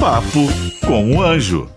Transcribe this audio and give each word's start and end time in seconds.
Papo 0.00 0.46
com 0.86 1.16
o 1.16 1.22
Anjo. 1.22 1.70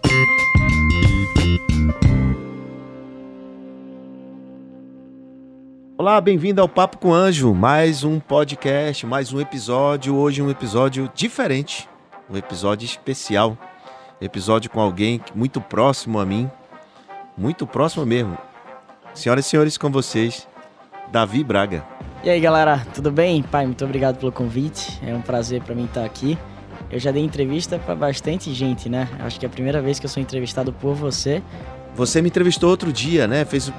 Olá, 5.98 6.20
bem-vindo 6.22 6.62
ao 6.62 6.70
Papo 6.70 6.98
com 6.98 7.10
o 7.10 7.14
Anjo. 7.14 7.54
Mais 7.54 8.04
um 8.04 8.20
podcast, 8.20 9.06
mais 9.06 9.34
um 9.34 9.40
episódio. 9.40 10.16
Hoje 10.16 10.42
um 10.42 10.50
episódio 10.50 11.12
diferente 11.14 11.88
um 12.30 12.38
episódio 12.38 12.86
especial. 12.86 13.58
Episódio 14.20 14.70
com 14.70 14.80
alguém 14.82 15.22
muito 15.36 15.62
próximo 15.62 16.20
a 16.20 16.26
mim, 16.26 16.50
muito 17.38 17.68
próximo 17.68 18.06
mesmo. 18.06 18.38
Senhoras 19.14 19.46
e 19.46 19.50
senhores, 19.50 19.78
com 19.78 19.92
vocês, 19.92 20.48
Davi 21.12 21.44
Braga. 21.44 21.84
E 22.24 22.30
aí, 22.30 22.40
galera, 22.40 22.86
tudo 22.94 23.12
bem? 23.12 23.44
Pai, 23.44 23.66
muito 23.66 23.86
obrigado 23.86 24.18
pelo 24.18 24.32
convite. 24.32 25.00
É 25.06 25.14
um 25.14 25.22
prazer 25.22 25.62
para 25.62 25.76
mim 25.76 25.86
estar 25.86 26.04
aqui. 26.04 26.38
Eu 26.92 27.00
já 27.00 27.12
dei 27.12 27.24
entrevista 27.24 27.78
para 27.80 27.96
bastante 27.96 28.54
gente, 28.54 28.90
né? 28.90 29.10
Acho 29.20 29.40
que 29.40 29.46
é 29.46 29.50
a 29.50 29.52
primeira 29.52 29.82
vez 29.82 30.00
que 30.00 30.06
eu 30.06 30.10
sou 30.10 30.22
entrevistado 30.22 30.72
por 30.72 30.94
você. 30.94 31.42
Você 31.98 32.22
me 32.22 32.30
entrevistou 32.30 32.70
outro 32.70 32.94
dia, 32.94 33.28
né? 33.28 33.44
Fez, 33.44 33.74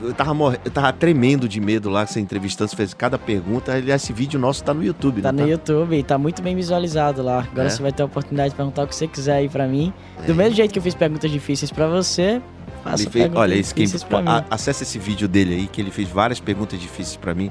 eu, 0.00 0.14
tava 0.14 0.32
mor... 0.32 0.58
eu 0.64 0.70
tava 0.70 0.90
tremendo 0.90 1.46
de 1.46 1.60
medo 1.60 1.90
lá, 1.90 2.06
você 2.06 2.18
entrevistando, 2.18 2.70
você 2.70 2.76
fez 2.76 2.94
cada 2.94 3.18
pergunta. 3.18 3.74
Aliás, 3.74 4.02
esse 4.02 4.12
vídeo 4.12 4.40
nosso 4.40 4.64
tá 4.64 4.72
no 4.72 4.82
YouTube, 4.82 5.20
Tá 5.20 5.30
no 5.30 5.40
tá? 5.40 5.44
YouTube 5.44 5.98
e 5.98 6.02
tá 6.02 6.16
muito 6.16 6.40
bem 6.40 6.56
visualizado 6.56 7.22
lá. 7.22 7.46
Agora 7.52 7.66
é? 7.66 7.70
você 7.70 7.82
vai 7.82 7.92
ter 7.92 8.02
a 8.02 8.06
oportunidade 8.06 8.50
de 8.50 8.56
perguntar 8.56 8.84
o 8.84 8.86
que 8.86 8.96
você 8.96 9.06
quiser 9.06 9.34
aí 9.34 9.50
pra 9.50 9.68
mim. 9.68 9.92
Do 10.24 10.32
é. 10.32 10.34
mesmo 10.34 10.56
jeito 10.56 10.72
que 10.72 10.78
eu 10.78 10.82
fiz 10.82 10.94
perguntas 10.94 11.30
difíceis 11.30 11.70
para 11.70 11.86
você, 11.86 12.40
faço 12.82 13.10
fez... 13.10 13.30
Olha, 13.34 13.54
esse 13.54 13.74
quem... 13.74 13.86
Acesse 14.50 14.82
esse 14.82 14.98
vídeo 14.98 15.28
dele 15.28 15.54
aí, 15.54 15.66
que 15.66 15.78
ele 15.78 15.90
fez 15.90 16.08
várias 16.08 16.40
perguntas 16.40 16.80
difíceis 16.80 17.16
para 17.16 17.34
mim. 17.34 17.50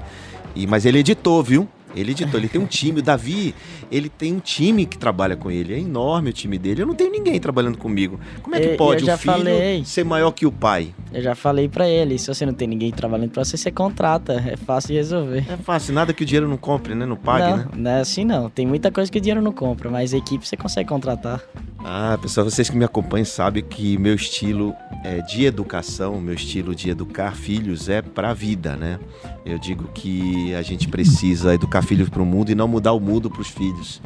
E... 0.55 0.65
Mas 0.65 0.83
ele 0.83 0.97
editou, 0.97 1.43
viu? 1.43 1.69
Ele 1.99 2.11
editou, 2.11 2.39
ele 2.39 2.47
tem 2.47 2.61
um 2.61 2.65
time. 2.65 2.99
O 2.99 3.03
Davi, 3.03 3.53
ele 3.91 4.09
tem 4.09 4.33
um 4.33 4.39
time 4.39 4.85
que 4.85 4.97
trabalha 4.97 5.35
com 5.35 5.49
ele. 5.49 5.73
É 5.73 5.79
enorme 5.79 6.29
o 6.29 6.33
time 6.33 6.57
dele. 6.57 6.81
Eu 6.81 6.87
não 6.87 6.95
tenho 6.95 7.11
ninguém 7.11 7.39
trabalhando 7.39 7.77
comigo. 7.77 8.19
Como 8.41 8.55
é 8.55 8.59
que 8.59 8.67
pode 8.75 9.03
o 9.03 9.17
filho 9.17 9.33
falei. 9.33 9.83
ser 9.85 10.03
maior 10.03 10.31
que 10.31 10.45
o 10.45 10.51
pai? 10.51 10.93
Eu 11.13 11.21
já 11.21 11.35
falei 11.35 11.67
para 11.67 11.87
ele. 11.87 12.17
Se 12.17 12.27
você 12.27 12.45
não 12.45 12.53
tem 12.53 12.67
ninguém 12.67 12.91
trabalhando 12.91 13.31
para 13.31 13.43
você, 13.43 13.57
você 13.57 13.71
contrata. 13.71 14.33
É 14.47 14.55
fácil 14.55 14.89
de 14.89 14.95
resolver. 14.95 15.45
É 15.49 15.57
fácil. 15.57 15.93
Nada 15.93 16.13
que 16.13 16.23
o 16.23 16.25
dinheiro 16.25 16.47
não 16.47 16.57
compre, 16.57 16.93
né? 16.95 17.05
Não 17.05 17.15
pague, 17.15 17.49
não, 17.49 17.57
né? 17.57 17.67
Não 17.75 17.91
é 17.91 18.01
assim 18.01 18.25
não. 18.25 18.49
Tem 18.49 18.65
muita 18.65 18.91
coisa 18.91 19.11
que 19.11 19.17
o 19.17 19.21
dinheiro 19.21 19.41
não 19.41 19.51
compra, 19.51 19.89
mas 19.89 20.13
a 20.13 20.17
equipe 20.17 20.47
você 20.47 20.57
consegue 20.57 20.87
contratar. 20.87 21.41
Ah, 21.83 22.17
pessoal, 22.21 22.49
vocês 22.49 22.69
que 22.69 22.75
me 22.75 22.83
acompanham 22.83 23.25
sabem 23.25 23.63
que 23.63 23.97
meu 23.97 24.13
estilo 24.15 24.75
é, 25.03 25.21
de 25.21 25.45
educação, 25.45 26.19
meu 26.19 26.33
estilo 26.33 26.75
de 26.75 26.89
educar 26.89 27.33
filhos 27.35 27.87
é 27.87 28.01
para 28.01 28.31
a 28.31 28.33
vida, 28.33 28.75
né? 28.75 28.99
Eu 29.45 29.57
digo 29.57 29.87
que 29.93 30.53
a 30.53 30.61
gente 30.61 30.87
precisa 30.87 31.53
educar 31.53 31.81
filhos 31.87 32.09
para 32.09 32.21
o 32.21 32.25
mundo 32.25 32.51
e 32.51 32.55
não 32.55 32.67
mudar 32.67 32.93
o 32.93 32.99
mundo 32.99 33.29
para 33.29 33.41
os 33.41 33.49
filhos. 33.49 34.01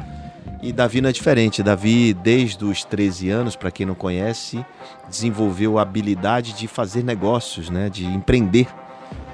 E 0.62 0.72
Davi 0.72 1.00
não 1.00 1.08
é 1.08 1.12
diferente. 1.12 1.62
Davi, 1.62 2.14
desde 2.14 2.64
os 2.64 2.84
13 2.84 3.30
anos, 3.30 3.56
para 3.56 3.70
quem 3.70 3.84
não 3.84 3.94
conhece, 3.94 4.64
desenvolveu 5.08 5.78
a 5.78 5.82
habilidade 5.82 6.52
de 6.52 6.68
fazer 6.68 7.02
negócios, 7.02 7.68
né? 7.68 7.90
De 7.90 8.04
empreender 8.06 8.68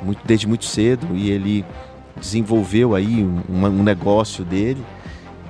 muito, 0.03 0.21
desde 0.25 0.47
muito 0.47 0.65
cedo 0.65 1.15
e 1.15 1.31
ele 1.31 1.65
desenvolveu 2.19 2.95
aí 2.95 3.23
um, 3.23 3.43
um 3.49 3.83
negócio 3.83 4.45
dele 4.45 4.85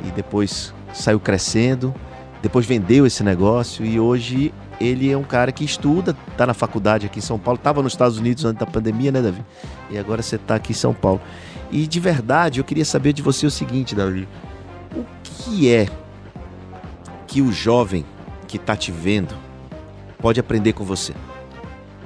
e 0.05 0.11
depois 0.11 0.75
saiu 0.93 1.21
crescendo 1.21 1.95
depois 2.43 2.67
vendeu 2.67 3.07
esse 3.07 3.23
negócio 3.25 3.85
e 3.85 3.99
hoje 3.99 4.53
ele 4.81 5.11
é 5.11 5.17
um 5.17 5.25
cara 5.25 5.51
que 5.51 5.65
estuda, 5.65 6.17
está 6.31 6.47
na 6.47 6.55
faculdade 6.55 7.05
aqui 7.05 7.19
em 7.19 7.23
São 7.23 7.39
Paulo, 7.39 7.59
estava 7.59 7.83
nos 7.83 7.93
Estados 7.93 8.17
Unidos 8.17 8.45
antes 8.45 8.61
da 8.61 8.67
pandemia, 8.67 9.11
né, 9.11 9.21
Davi? 9.21 9.45
E 9.91 9.99
agora 9.99 10.23
você 10.23 10.37
está 10.37 10.55
aqui 10.55 10.71
em 10.71 10.75
São 10.75 10.95
Paulo. 10.95 11.21
E 11.71 11.87
de 11.87 12.01
verdade, 12.01 12.61
eu 12.61 12.65
queria 12.65 12.85
saber 12.85 13.13
de 13.13 13.23
você 13.23 13.47
o 13.47 13.51
seguinte, 13.51 13.95
Davi: 13.95 14.27
o 14.95 15.05
que 15.23 15.73
é 15.73 15.87
que 17.27 17.43
o 17.43 17.53
jovem 17.53 18.05
que 18.47 18.57
está 18.57 18.75
te 18.75 18.91
vendo 18.91 19.35
pode 20.19 20.41
aprender 20.41 20.73
com 20.73 20.85
você? 20.85 21.13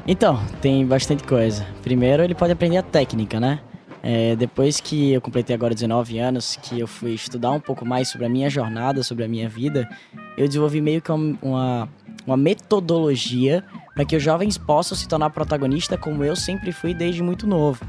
Então, 0.07 0.43
tem 0.61 0.85
bastante 0.85 1.23
coisa. 1.23 1.65
Primeiro, 1.83 2.25
ele 2.25 2.35
pode 2.35 2.53
aprender 2.53 2.77
a 2.77 2.83
técnica, 2.83 3.39
né? 3.39 3.61
É, 4.03 4.35
depois 4.35 4.81
que 4.81 5.13
eu 5.13 5.21
completei 5.21 5.55
agora 5.55 5.73
19 5.73 6.19
anos, 6.19 6.59
que 6.61 6.81
eu 6.81 6.89
fui 6.89 7.13
estudar 7.13 7.53
um 7.53 7.61
pouco 7.61 7.87
mais 7.87 8.09
sobre 8.09 8.27
a 8.27 8.29
minha 8.29 8.51
jornada, 8.51 9.05
sobre 9.05 9.25
a 9.25 9.29
minha 9.29 9.49
vida, 9.49 9.89
eu 10.37 10.49
desenvolvi 10.49 10.81
meio 10.81 11.01
que 11.01 11.13
uma, 11.13 11.89
uma 12.27 12.37
metodologia 12.37 13.63
para 13.95 14.05
que 14.05 14.17
os 14.17 14.23
jovens 14.23 14.59
possam 14.59 14.99
se 14.99 15.07
tornar 15.07 15.31
protagonista 15.31 15.97
como 15.97 16.25
eu 16.25 16.35
sempre 16.35 16.73
fui 16.73 16.93
desde 16.93 17.23
muito 17.23 17.47
novo. 17.47 17.85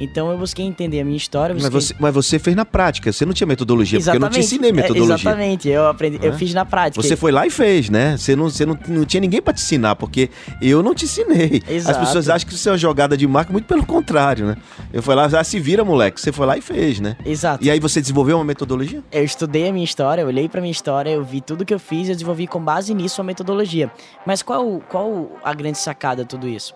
Então 0.00 0.30
eu 0.30 0.38
busquei 0.38 0.64
entender 0.64 1.00
a 1.00 1.04
minha 1.04 1.16
história. 1.16 1.54
Busquei... 1.54 1.70
Mas, 1.72 1.86
você, 1.86 1.94
mas 1.98 2.14
você 2.14 2.38
fez 2.38 2.56
na 2.56 2.64
prática, 2.64 3.12
você 3.12 3.24
não 3.24 3.32
tinha 3.32 3.46
metodologia, 3.46 3.98
exatamente, 3.98 4.20
porque 4.20 4.36
eu 4.36 4.40
não 4.40 4.48
te 4.48 4.54
ensinei 4.54 4.72
metodologia. 4.72 5.14
É, 5.14 5.18
exatamente, 5.18 5.68
eu 5.68 5.86
aprendi, 5.86 6.18
é? 6.20 6.28
eu 6.28 6.32
fiz 6.34 6.52
na 6.52 6.64
prática. 6.64 7.02
Você 7.02 7.16
foi 7.16 7.32
lá 7.32 7.46
e 7.46 7.50
fez, 7.50 7.88
né? 7.88 8.16
Você 8.16 8.34
não, 8.34 8.50
você 8.50 8.66
não, 8.66 8.78
não 8.88 9.04
tinha 9.04 9.20
ninguém 9.20 9.40
para 9.40 9.54
te 9.54 9.62
ensinar, 9.62 9.96
porque 9.96 10.30
eu 10.60 10.82
não 10.82 10.94
te 10.94 11.04
ensinei. 11.04 11.62
Exato. 11.68 11.98
As 11.98 12.06
pessoas 12.06 12.28
acham 12.28 12.48
que 12.48 12.54
isso 12.54 12.68
é 12.68 12.72
uma 12.72 12.78
jogada 12.78 13.16
de 13.16 13.26
marca, 13.26 13.52
muito 13.52 13.66
pelo 13.66 13.84
contrário, 13.84 14.46
né? 14.46 14.56
Eu 14.92 15.02
fui 15.02 15.14
lá, 15.14 15.26
ah, 15.26 15.44
se 15.44 15.58
vira, 15.58 15.84
moleque. 15.84 16.20
Você 16.20 16.32
foi 16.32 16.46
lá 16.46 16.56
e 16.56 16.60
fez, 16.60 17.00
né? 17.00 17.16
Exato. 17.24 17.64
E 17.64 17.70
aí 17.70 17.80
você 17.80 18.00
desenvolveu 18.00 18.36
uma 18.36 18.44
metodologia? 18.44 19.02
Eu 19.12 19.24
estudei 19.24 19.68
a 19.68 19.72
minha 19.72 19.84
história, 19.84 20.22
eu 20.22 20.26
olhei 20.26 20.48
para 20.48 20.60
minha 20.60 20.72
história, 20.72 21.10
eu 21.10 21.24
vi 21.24 21.40
tudo 21.40 21.64
que 21.64 21.74
eu 21.74 21.78
fiz, 21.78 22.08
eu 22.08 22.14
desenvolvi 22.14 22.46
com 22.46 22.60
base 22.60 22.94
nisso 22.94 23.20
a 23.20 23.24
metodologia. 23.24 23.90
Mas 24.26 24.42
qual, 24.42 24.80
qual 24.88 25.30
a 25.42 25.54
grande 25.54 25.78
sacada 25.78 26.22
de 26.22 26.28
tudo 26.28 26.48
isso? 26.48 26.74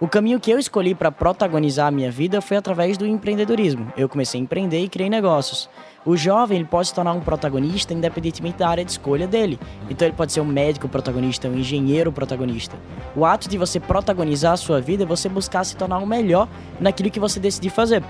O 0.00 0.06
caminho 0.06 0.38
que 0.38 0.48
eu 0.48 0.60
escolhi 0.60 0.94
para 0.94 1.10
protagonizar 1.10 1.88
a 1.88 1.90
minha 1.90 2.08
vida 2.08 2.40
foi 2.40 2.56
através 2.56 2.96
do 2.96 3.04
empreendedorismo. 3.04 3.92
Eu 3.96 4.08
comecei 4.08 4.40
a 4.40 4.42
empreender 4.44 4.78
e 4.78 4.88
criei 4.88 5.10
negócios. 5.10 5.68
O 6.06 6.16
jovem 6.16 6.58
ele 6.58 6.68
pode 6.68 6.86
se 6.86 6.94
tornar 6.94 7.14
um 7.14 7.20
protagonista 7.20 7.92
independentemente 7.92 8.58
da 8.58 8.68
área 8.68 8.84
de 8.84 8.92
escolha 8.92 9.26
dele. 9.26 9.58
Então 9.90 10.06
ele 10.06 10.16
pode 10.16 10.32
ser 10.32 10.40
um 10.40 10.44
médico 10.44 10.88
protagonista, 10.88 11.48
um 11.48 11.56
engenheiro 11.56 12.12
protagonista. 12.12 12.76
O 13.16 13.24
ato 13.24 13.48
de 13.48 13.58
você 13.58 13.80
protagonizar 13.80 14.52
a 14.52 14.56
sua 14.56 14.80
vida 14.80 15.02
é 15.02 15.06
você 15.06 15.28
buscar 15.28 15.64
se 15.64 15.76
tornar 15.76 15.98
o 15.98 16.06
melhor 16.06 16.48
naquilo 16.78 17.10
que 17.10 17.18
você 17.18 17.40
decidir 17.40 17.70
fazer. 17.70 18.04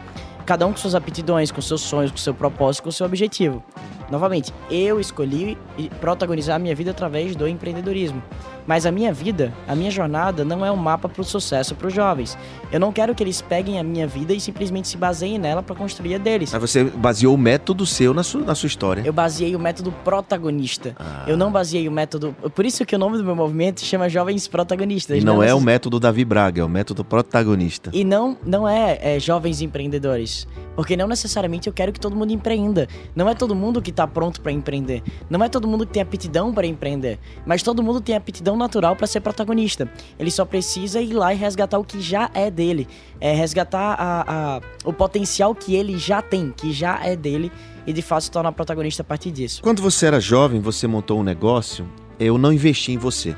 Cada 0.45 0.67
um 0.67 0.73
com 0.73 0.79
suas 0.79 0.95
aptidões, 0.95 1.51
com 1.51 1.63
seus 1.63 1.81
sonhos, 1.81 2.11
com 2.11 2.19
seu 2.19 2.35
propósito, 2.35 2.85
com 2.85 2.91
seu 2.91 3.07
objetivo. 3.07 3.65
Novamente, 4.11 4.53
eu 4.71 4.99
escolhi 4.99 5.59
protagonizar 6.01 6.57
a 6.57 6.59
minha 6.59 6.75
vida 6.75 6.91
através 6.91 7.37
do 7.37 7.47
empreendedorismo. 7.47 8.23
Mas 8.67 8.85
a 8.85 8.93
minha 8.93 9.11
vida, 9.15 9.53
a 9.67 9.75
minha 9.75 9.91
jornada 9.91 10.45
não 10.45 10.65
é 10.65 10.71
um 10.71 10.77
mapa 10.77 11.09
para 11.09 11.23
o 11.23 11.25
sucesso 11.25 11.75
para 11.75 11.87
os 11.87 11.95
jovens. 11.95 12.37
Eu 12.71 12.79
não 12.79 12.93
quero 12.93 13.15
que 13.15 13.23
eles 13.23 13.41
peguem 13.41 13.79
a 13.79 13.83
minha 13.83 14.07
vida 14.07 14.35
e 14.35 14.41
simplesmente 14.41 14.89
se 14.89 14.97
baseiem 14.99 15.39
nela 15.39 15.63
para 15.63 15.75
construir 15.75 16.17
a 16.17 16.19
deles. 16.19 16.53
Mas 16.53 16.61
você 16.61 16.85
baseou 16.85 17.35
o 17.35 17.39
método 17.39 17.87
seu 17.87 18.13
na 18.13 18.23
sua, 18.23 18.43
na 18.43 18.55
sua 18.55 18.67
história. 18.67 19.03
Eu 19.07 19.13
baseei 19.13 19.57
o 19.57 19.59
método 19.59 19.91
protagonista. 20.05 20.95
Ah. 20.99 21.25
Eu 21.27 21.35
não 21.35 21.51
baseei 21.51 21.89
o 21.89 21.93
método. 21.93 22.37
Por 22.55 22.67
isso 22.67 22.85
que 22.85 22.95
o 22.95 22.99
nome 22.99 23.17
do 23.17 23.25
meu 23.25 23.35
movimento 23.35 23.81
chama 23.81 24.07
Jovens 24.07 24.47
Protagonistas. 24.47 25.17
E 25.17 25.25
não, 25.25 25.37
não 25.37 25.43
é 25.43 25.55
o 25.55 25.61
método 25.63 25.99
Davi 25.99 26.23
Braga, 26.23 26.61
é 26.61 26.65
o 26.65 26.69
método 26.69 27.03
protagonista. 27.03 27.91
E 27.95 28.05
não, 28.05 28.37
não 28.45 28.69
é, 28.69 28.99
é 29.01 29.19
jovens 29.19 29.63
empreendedores. 29.63 30.47
Porque 30.77 30.97
não 30.97 31.09
necessariamente 31.09 31.67
eu 31.67 31.73
quero 31.73 31.91
que 31.91 31.99
todo 31.99 32.15
mundo 32.15 32.33
empreenda. 32.33 32.87
Não 33.17 33.29
é 33.29 33.35
todo 33.35 33.55
mundo 33.55 33.81
que 33.81 33.91
está 33.99 34.07
pronto 34.07 34.41
para 34.41 34.53
empreender. 34.53 35.03
Não 35.29 35.43
é 35.45 35.49
todo 35.49 35.67
mundo 35.67 35.85
que 35.85 35.93
tem 35.93 36.03
aptidão 36.03 36.55
para 36.55 36.67
empreender. 36.67 37.19
Mas 37.45 37.63
todo 37.63 37.83
mundo 37.83 38.01
tem 38.01 38.15
aptidão 38.15 38.57
natural 38.57 38.95
para 38.95 39.07
ser 39.07 39.21
protagonista. 39.21 39.91
Ele 40.19 40.31
só 40.31 40.45
precisa 40.45 41.01
ir 41.01 41.13
lá 41.13 41.35
e 41.35 41.37
resgatar 41.37 41.79
o 41.79 41.85
que 41.85 42.01
já 42.01 42.31
é 42.33 42.49
dele. 42.51 42.87
É 43.21 43.35
resgatar 43.35 43.97
a, 43.99 44.57
a, 44.57 44.61
o 44.85 44.93
potencial 44.93 45.55
que 45.55 45.75
ele 45.75 45.99
já 45.99 46.23
tem, 46.23 46.53
que 46.57 46.73
já 46.73 47.05
é 47.05 47.17
dele. 47.17 47.51
E 47.87 47.93
de 47.93 48.03
fato 48.03 48.25
se 48.25 48.31
tornar 48.31 48.53
protagonista 48.53 49.03
a 49.03 49.05
partir 49.05 49.33
disso. 49.33 49.63
Quando 49.63 49.83
você 49.83 50.07
era 50.07 50.21
jovem, 50.21 50.61
você 50.61 50.87
montou 50.87 51.19
um 51.19 51.25
negócio. 51.25 51.89
Eu 52.21 52.39
não 52.39 52.53
investi 52.53 52.93
em 52.93 52.99
você. 52.99 53.35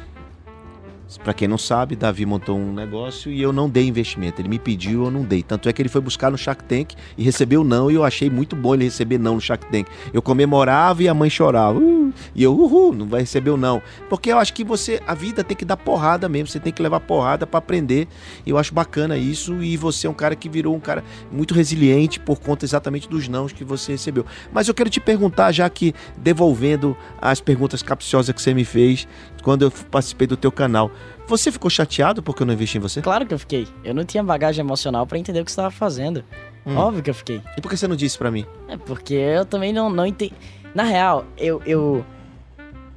Para 1.18 1.34
quem 1.34 1.48
não 1.48 1.58
sabe, 1.58 1.96
Davi 1.96 2.24
montou 2.24 2.58
um 2.58 2.72
negócio 2.72 3.30
e 3.30 3.40
eu 3.40 3.52
não 3.52 3.68
dei 3.68 3.86
investimento. 3.86 4.40
Ele 4.40 4.48
me 4.48 4.58
pediu, 4.58 5.04
eu 5.04 5.10
não 5.10 5.22
dei. 5.22 5.42
Tanto 5.42 5.68
é 5.68 5.72
que 5.72 5.82
ele 5.82 5.88
foi 5.88 6.00
buscar 6.00 6.30
no 6.30 6.38
Shark 6.38 6.64
Tank 6.64 6.94
e 7.16 7.22
recebeu 7.22 7.64
não, 7.64 7.90
e 7.90 7.94
eu 7.94 8.04
achei 8.04 8.30
muito 8.30 8.54
bom 8.54 8.74
ele 8.74 8.84
receber 8.84 9.18
não 9.18 9.34
no 9.34 9.40
Shark 9.40 9.66
Tank. 9.70 9.86
Eu 10.12 10.22
comemorava 10.22 11.02
e 11.02 11.08
a 11.08 11.14
mãe 11.14 11.28
chorava. 11.28 11.78
Uh, 11.78 11.99
e 12.34 12.42
eu, 12.42 12.54
uhul, 12.54 12.92
não 12.94 13.06
vai 13.06 13.20
receber 13.20 13.50
o 13.50 13.56
não. 13.56 13.82
Porque 14.08 14.30
eu 14.32 14.38
acho 14.38 14.52
que 14.52 14.64
você, 14.64 15.00
a 15.06 15.14
vida 15.14 15.42
tem 15.44 15.56
que 15.56 15.64
dar 15.64 15.76
porrada 15.76 16.28
mesmo, 16.28 16.48
você 16.48 16.60
tem 16.60 16.72
que 16.72 16.82
levar 16.82 17.00
porrada 17.00 17.46
para 17.46 17.58
aprender. 17.58 18.08
Eu 18.46 18.58
acho 18.58 18.74
bacana 18.74 19.16
isso 19.16 19.62
e 19.62 19.76
você 19.76 20.06
é 20.06 20.10
um 20.10 20.14
cara 20.14 20.34
que 20.34 20.48
virou 20.48 20.74
um 20.74 20.80
cara 20.80 21.04
muito 21.30 21.54
resiliente 21.54 22.20
por 22.20 22.38
conta 22.40 22.64
exatamente 22.64 23.08
dos 23.08 23.28
nãos 23.28 23.52
que 23.52 23.64
você 23.64 23.92
recebeu. 23.92 24.24
Mas 24.52 24.68
eu 24.68 24.74
quero 24.74 24.90
te 24.90 25.00
perguntar, 25.00 25.52
já 25.52 25.68
que 25.68 25.94
devolvendo 26.16 26.96
as 27.20 27.40
perguntas 27.40 27.82
capciosas 27.82 28.34
que 28.34 28.40
você 28.40 28.54
me 28.54 28.64
fez 28.64 29.06
quando 29.42 29.62
eu 29.62 29.70
participei 29.70 30.26
do 30.26 30.36
teu 30.36 30.52
canal, 30.52 30.90
você 31.26 31.52
ficou 31.52 31.70
chateado 31.70 32.22
porque 32.22 32.42
eu 32.42 32.46
não 32.46 32.54
investi 32.54 32.78
em 32.78 32.80
você? 32.80 33.00
Claro 33.00 33.24
que 33.24 33.32
eu 33.32 33.38
fiquei. 33.38 33.66
Eu 33.84 33.94
não 33.94 34.04
tinha 34.04 34.22
bagagem 34.22 34.64
emocional 34.64 35.06
pra 35.06 35.18
entender 35.18 35.40
o 35.40 35.44
que 35.44 35.50
você 35.50 35.60
estava 35.60 35.70
fazendo. 35.70 36.24
Hum. 36.66 36.76
Óbvio 36.76 37.02
que 37.02 37.10
eu 37.10 37.14
fiquei. 37.14 37.40
E 37.56 37.60
por 37.60 37.70
que 37.70 37.76
você 37.76 37.88
não 37.88 37.96
disse 37.96 38.18
pra 38.18 38.30
mim? 38.30 38.44
É 38.68 38.76
porque 38.76 39.14
eu 39.14 39.44
também 39.44 39.72
não, 39.72 39.88
não 39.88 40.04
entendi. 40.04 40.34
Na 40.74 40.82
real, 40.84 41.24
eu, 41.36 41.60
eu, 41.66 42.04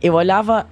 eu 0.02 0.14
olhava 0.14 0.68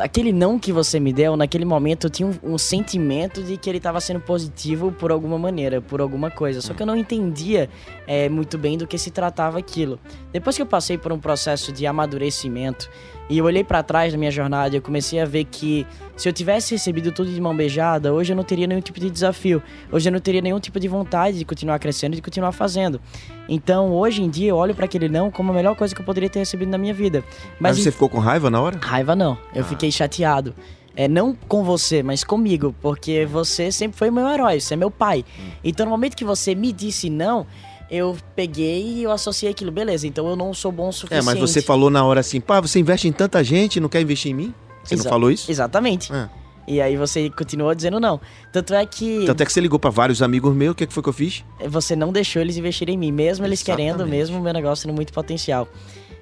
aquele 0.00 0.32
não 0.32 0.58
que 0.58 0.72
você 0.72 0.98
me 0.98 1.12
deu, 1.12 1.36
naquele 1.36 1.64
momento 1.64 2.06
eu 2.06 2.10
tinha 2.10 2.28
um, 2.28 2.54
um 2.54 2.58
sentimento 2.58 3.42
de 3.42 3.56
que 3.56 3.68
ele 3.68 3.78
estava 3.78 4.00
sendo 4.00 4.20
positivo 4.20 4.90
por 4.92 5.12
alguma 5.12 5.38
maneira, 5.38 5.80
por 5.80 6.00
alguma 6.00 6.30
coisa. 6.30 6.60
Só 6.60 6.74
que 6.74 6.82
eu 6.82 6.86
não 6.86 6.96
entendia 6.96 7.68
é, 8.06 8.28
muito 8.28 8.58
bem 8.58 8.76
do 8.76 8.86
que 8.86 8.98
se 8.98 9.10
tratava 9.10 9.58
aquilo. 9.58 9.98
Depois 10.32 10.56
que 10.56 10.62
eu 10.62 10.66
passei 10.66 10.98
por 10.98 11.12
um 11.12 11.18
processo 11.18 11.72
de 11.72 11.86
amadurecimento 11.86 12.90
e 13.28 13.38
eu 13.38 13.44
olhei 13.44 13.64
para 13.64 13.82
trás 13.82 14.12
da 14.12 14.18
minha 14.18 14.30
jornada 14.30 14.74
e 14.74 14.78
eu 14.78 14.82
comecei 14.82 15.20
a 15.20 15.24
ver 15.24 15.44
que 15.44 15.86
se 16.16 16.28
eu 16.28 16.32
tivesse 16.32 16.74
recebido 16.74 17.10
tudo 17.10 17.30
de 17.30 17.40
mão 17.40 17.54
beijada, 17.56 18.12
hoje 18.12 18.32
eu 18.32 18.36
não 18.36 18.44
teria 18.44 18.66
nenhum 18.66 18.80
tipo 18.80 19.00
de 19.00 19.10
desafio. 19.10 19.62
Hoje 19.90 20.08
eu 20.08 20.12
não 20.12 20.20
teria 20.20 20.40
nenhum 20.40 20.60
tipo 20.60 20.78
de 20.78 20.86
vontade 20.86 21.38
de 21.38 21.44
continuar 21.44 21.78
crescendo 21.78 22.14
e 22.14 22.16
de 22.16 22.22
continuar 22.22 22.52
fazendo. 22.52 23.00
Então, 23.48 23.92
hoje 23.92 24.22
em 24.22 24.30
dia, 24.30 24.50
eu 24.50 24.56
olho 24.56 24.74
para 24.74 24.84
aquele 24.84 25.08
não 25.08 25.30
como 25.30 25.50
a 25.50 25.54
melhor 25.54 25.74
coisa 25.74 25.94
que 25.94 26.00
eu 26.00 26.04
poderia 26.04 26.30
ter 26.30 26.38
recebido 26.38 26.70
na 26.70 26.78
minha 26.78 26.94
vida. 26.94 27.24
Mas, 27.60 27.76
Mas 27.76 27.84
você 27.84 27.90
ficou 27.90 28.08
com 28.08 28.18
raiva 28.18 28.48
na 28.48 28.60
hora? 28.60 28.78
Raiva 28.80 29.16
não. 29.16 29.36
Eu 29.54 29.62
ah. 29.62 29.64
fiquei 29.64 29.90
chateado. 29.90 30.54
É, 30.94 31.06
não 31.06 31.34
com 31.34 31.62
você, 31.62 32.02
mas 32.02 32.24
comigo, 32.24 32.74
porque 32.80 33.26
você 33.26 33.70
sempre 33.70 33.98
foi 33.98 34.10
meu 34.10 34.26
herói, 34.26 34.60
você 34.60 34.72
é 34.72 34.76
meu 34.78 34.90
pai. 34.90 35.26
Hum. 35.38 35.50
Então, 35.62 35.84
no 35.84 35.90
momento 35.90 36.16
que 36.16 36.24
você 36.24 36.54
me 36.54 36.72
disse 36.72 37.10
não, 37.10 37.46
eu 37.90 38.16
peguei 38.34 38.82
e 38.82 39.02
eu 39.02 39.10
associei 39.10 39.50
aquilo, 39.50 39.70
beleza, 39.70 40.06
então 40.06 40.28
eu 40.28 40.36
não 40.36 40.52
sou 40.52 40.72
bom 40.72 40.88
o 40.88 40.92
suficiente. 40.92 41.22
É, 41.22 41.24
mas 41.24 41.38
você 41.38 41.62
falou 41.62 41.90
na 41.90 42.04
hora 42.04 42.20
assim, 42.20 42.40
pá, 42.40 42.60
você 42.60 42.78
investe 42.78 43.06
em 43.08 43.12
tanta 43.12 43.42
gente 43.44 43.78
não 43.80 43.88
quer 43.88 44.00
investir 44.00 44.32
em 44.32 44.34
mim? 44.34 44.54
Você 44.82 44.94
Exa 44.94 45.04
não 45.04 45.10
falou 45.10 45.30
isso? 45.30 45.50
Exatamente. 45.50 46.12
É. 46.12 46.28
E 46.68 46.80
aí 46.80 46.96
você 46.96 47.30
continuou 47.30 47.72
dizendo 47.74 48.00
não. 48.00 48.20
Tanto 48.52 48.74
é 48.74 48.84
que. 48.84 49.24
Tanto 49.24 49.40
é 49.40 49.46
que 49.46 49.52
você 49.52 49.60
ligou 49.60 49.78
para 49.78 49.90
vários 49.90 50.20
amigos 50.20 50.52
meus, 50.54 50.72
o 50.72 50.74
que, 50.74 50.86
que 50.86 50.92
foi 50.92 51.02
que 51.02 51.08
eu 51.08 51.12
fiz? 51.12 51.44
Você 51.68 51.94
não 51.94 52.12
deixou 52.12 52.42
eles 52.42 52.56
investirem 52.56 52.96
em 52.96 52.98
mim, 52.98 53.12
mesmo 53.12 53.46
eles 53.46 53.60
Exatamente. 53.60 53.92
querendo, 53.92 54.08
mesmo 54.08 54.38
o 54.38 54.42
meu 54.42 54.52
negócio 54.52 54.84
tendo 54.86 54.94
muito 54.94 55.12
potencial. 55.12 55.68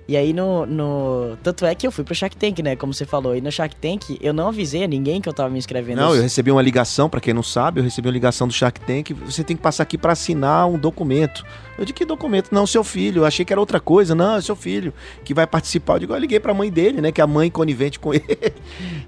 E 0.06 0.16
aí 0.18 0.34
no, 0.34 0.66
no. 0.66 1.36
Tanto 1.42 1.64
é 1.64 1.74
que 1.74 1.86
eu 1.86 1.90
fui 1.90 2.04
pro 2.04 2.14
Shark 2.14 2.36
Tank, 2.36 2.58
né? 2.60 2.76
Como 2.76 2.92
você 2.92 3.06
falou. 3.06 3.34
E 3.34 3.40
no 3.40 3.50
Shark 3.50 3.74
Tank 3.76 4.18
eu 4.20 4.34
não 4.34 4.48
avisei 4.48 4.84
a 4.84 4.86
ninguém 4.86 5.20
que 5.20 5.28
eu 5.28 5.32
tava 5.32 5.48
me 5.48 5.58
inscrevendo. 5.58 6.00
Não, 6.00 6.14
eu 6.14 6.22
recebi 6.22 6.50
uma 6.50 6.60
ligação, 6.60 7.08
para 7.08 7.20
quem 7.20 7.32
não 7.32 7.42
sabe, 7.42 7.80
eu 7.80 7.84
recebi 7.84 8.06
uma 8.06 8.12
ligação 8.12 8.46
do 8.46 8.52
Shark 8.52 8.80
Tank. 8.80 9.12
Você 9.24 9.42
tem 9.42 9.56
que 9.56 9.62
passar 9.62 9.82
aqui 9.82 9.96
para 9.96 10.12
assinar 10.12 10.68
um 10.68 10.78
documento. 10.78 11.44
Eu 11.78 11.86
de 11.86 11.92
que 11.94 12.04
documento? 12.04 12.50
Não, 12.52 12.66
seu 12.66 12.84
filho. 12.84 13.22
Eu 13.22 13.26
achei 13.26 13.46
que 13.46 13.52
era 13.52 13.60
outra 13.60 13.80
coisa. 13.80 14.14
Não, 14.14 14.36
é 14.36 14.40
seu 14.42 14.54
filho 14.54 14.92
que 15.24 15.32
vai 15.32 15.46
participar. 15.46 15.94
Eu 15.94 16.00
digo, 16.00 16.14
eu 16.14 16.18
liguei 16.18 16.38
pra 16.38 16.52
mãe 16.52 16.70
dele, 16.70 17.00
né? 17.00 17.10
Que 17.10 17.22
é 17.22 17.24
a 17.24 17.26
mãe 17.26 17.50
conivente 17.50 17.98
com 17.98 18.12
ele. 18.14 18.26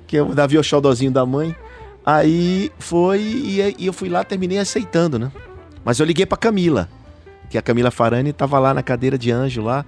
que 0.06 0.16
é 0.16 0.22
o 0.22 0.34
Davi 0.34 0.56
Oxodozinho 0.56 1.10
da 1.10 1.26
mãe. 1.26 1.54
Aí 2.06 2.70
foi 2.78 3.20
e, 3.20 3.74
e 3.80 3.86
eu 3.86 3.92
fui 3.92 4.08
lá, 4.08 4.24
terminei 4.24 4.58
aceitando, 4.58 5.18
né? 5.18 5.30
Mas 5.84 5.98
eu 5.98 6.06
liguei 6.06 6.24
pra 6.24 6.38
Camila, 6.38 6.88
que 7.50 7.58
a 7.58 7.62
Camila 7.62 7.90
Farani 7.90 8.32
tava 8.32 8.58
lá 8.58 8.72
na 8.72 8.82
cadeira 8.82 9.18
de 9.18 9.30
anjo 9.30 9.60
lá. 9.62 9.84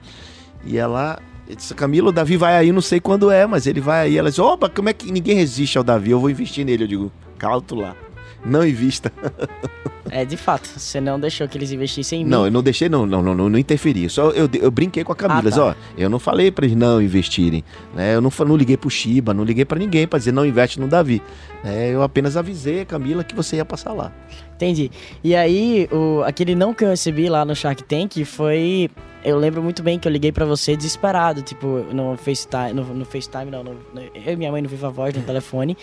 E 0.64 0.76
ela 0.76 1.18
disse, 1.48 1.74
Camila, 1.74 2.08
o 2.08 2.12
Davi 2.12 2.36
vai 2.36 2.56
aí, 2.56 2.72
não 2.72 2.80
sei 2.80 3.00
quando 3.00 3.30
é, 3.30 3.46
mas 3.46 3.66
ele 3.66 3.80
vai 3.80 4.06
aí. 4.06 4.18
Ela 4.18 4.28
disse, 4.28 4.40
opa, 4.40 4.68
como 4.68 4.88
é 4.88 4.92
que 4.92 5.10
ninguém 5.10 5.36
resiste 5.36 5.78
ao 5.78 5.84
Davi? 5.84 6.10
Eu 6.10 6.20
vou 6.20 6.30
investir 6.30 6.64
nele. 6.64 6.84
Eu 6.84 6.88
digo, 6.88 7.12
calto 7.38 7.74
lá. 7.74 7.96
Não 8.44 8.66
invista. 8.66 9.12
É, 10.10 10.24
de 10.24 10.36
fato, 10.36 10.66
você 10.74 11.00
não 11.00 11.20
deixou 11.20 11.46
que 11.46 11.58
eles 11.58 11.70
investissem 11.70 12.22
em 12.22 12.24
mim. 12.24 12.30
Não, 12.30 12.46
eu 12.46 12.50
não 12.50 12.62
deixei, 12.62 12.88
não, 12.88 13.06
não, 13.06 13.22
não, 13.22 13.34
não, 13.34 13.58
interferi. 13.58 14.08
Só 14.08 14.30
eu, 14.30 14.48
eu 14.54 14.70
brinquei 14.70 15.04
com 15.04 15.12
a 15.12 15.16
Camila, 15.16 15.48
ah, 15.48 15.52
tá. 15.52 15.64
ó, 15.64 15.74
eu 15.96 16.08
não 16.08 16.18
falei 16.18 16.50
para 16.50 16.64
eles 16.64 16.76
não 16.76 17.00
investirem, 17.00 17.62
né? 17.94 18.14
Eu 18.14 18.20
não, 18.20 18.30
não 18.46 18.56
liguei 18.56 18.76
pro 18.76 18.88
Shiba, 18.88 19.34
não 19.34 19.44
liguei 19.44 19.64
para 19.64 19.78
ninguém 19.78 20.06
para 20.06 20.18
dizer 20.18 20.32
não 20.32 20.46
investe 20.46 20.80
no 20.80 20.88
Davi. 20.88 21.22
É, 21.64 21.90
eu 21.90 22.02
apenas 22.02 22.36
avisei 22.36 22.82
a 22.82 22.86
Camila 22.86 23.24
que 23.24 23.34
você 23.34 23.56
ia 23.56 23.64
passar 23.64 23.92
lá. 23.92 24.12
Entendi. 24.54 24.90
E 25.22 25.36
aí, 25.36 25.88
o, 25.92 26.22
aquele 26.24 26.54
não 26.54 26.72
que 26.72 26.84
eu 26.84 26.88
recebi 26.88 27.28
lá 27.28 27.44
no 27.44 27.54
Shark 27.54 27.84
Tank 27.84 28.24
foi. 28.24 28.90
Eu 29.24 29.36
lembro 29.36 29.62
muito 29.62 29.82
bem 29.82 29.98
que 29.98 30.06
eu 30.06 30.12
liguei 30.12 30.32
para 30.32 30.44
você 30.44 30.76
desesperado, 30.76 31.42
tipo, 31.42 31.84
no 31.92 32.16
FaceTime, 32.16 32.72
no, 32.72 32.84
no 32.94 33.04
FaceTime, 33.04 33.50
não, 33.50 33.64
no, 33.64 33.76
eu 34.14 34.32
e 34.32 34.36
minha 34.36 34.50
mãe 34.50 34.62
no 34.62 34.68
Viva 34.68 34.88
Voz, 34.90 35.14
no 35.14 35.22
telefone. 35.22 35.76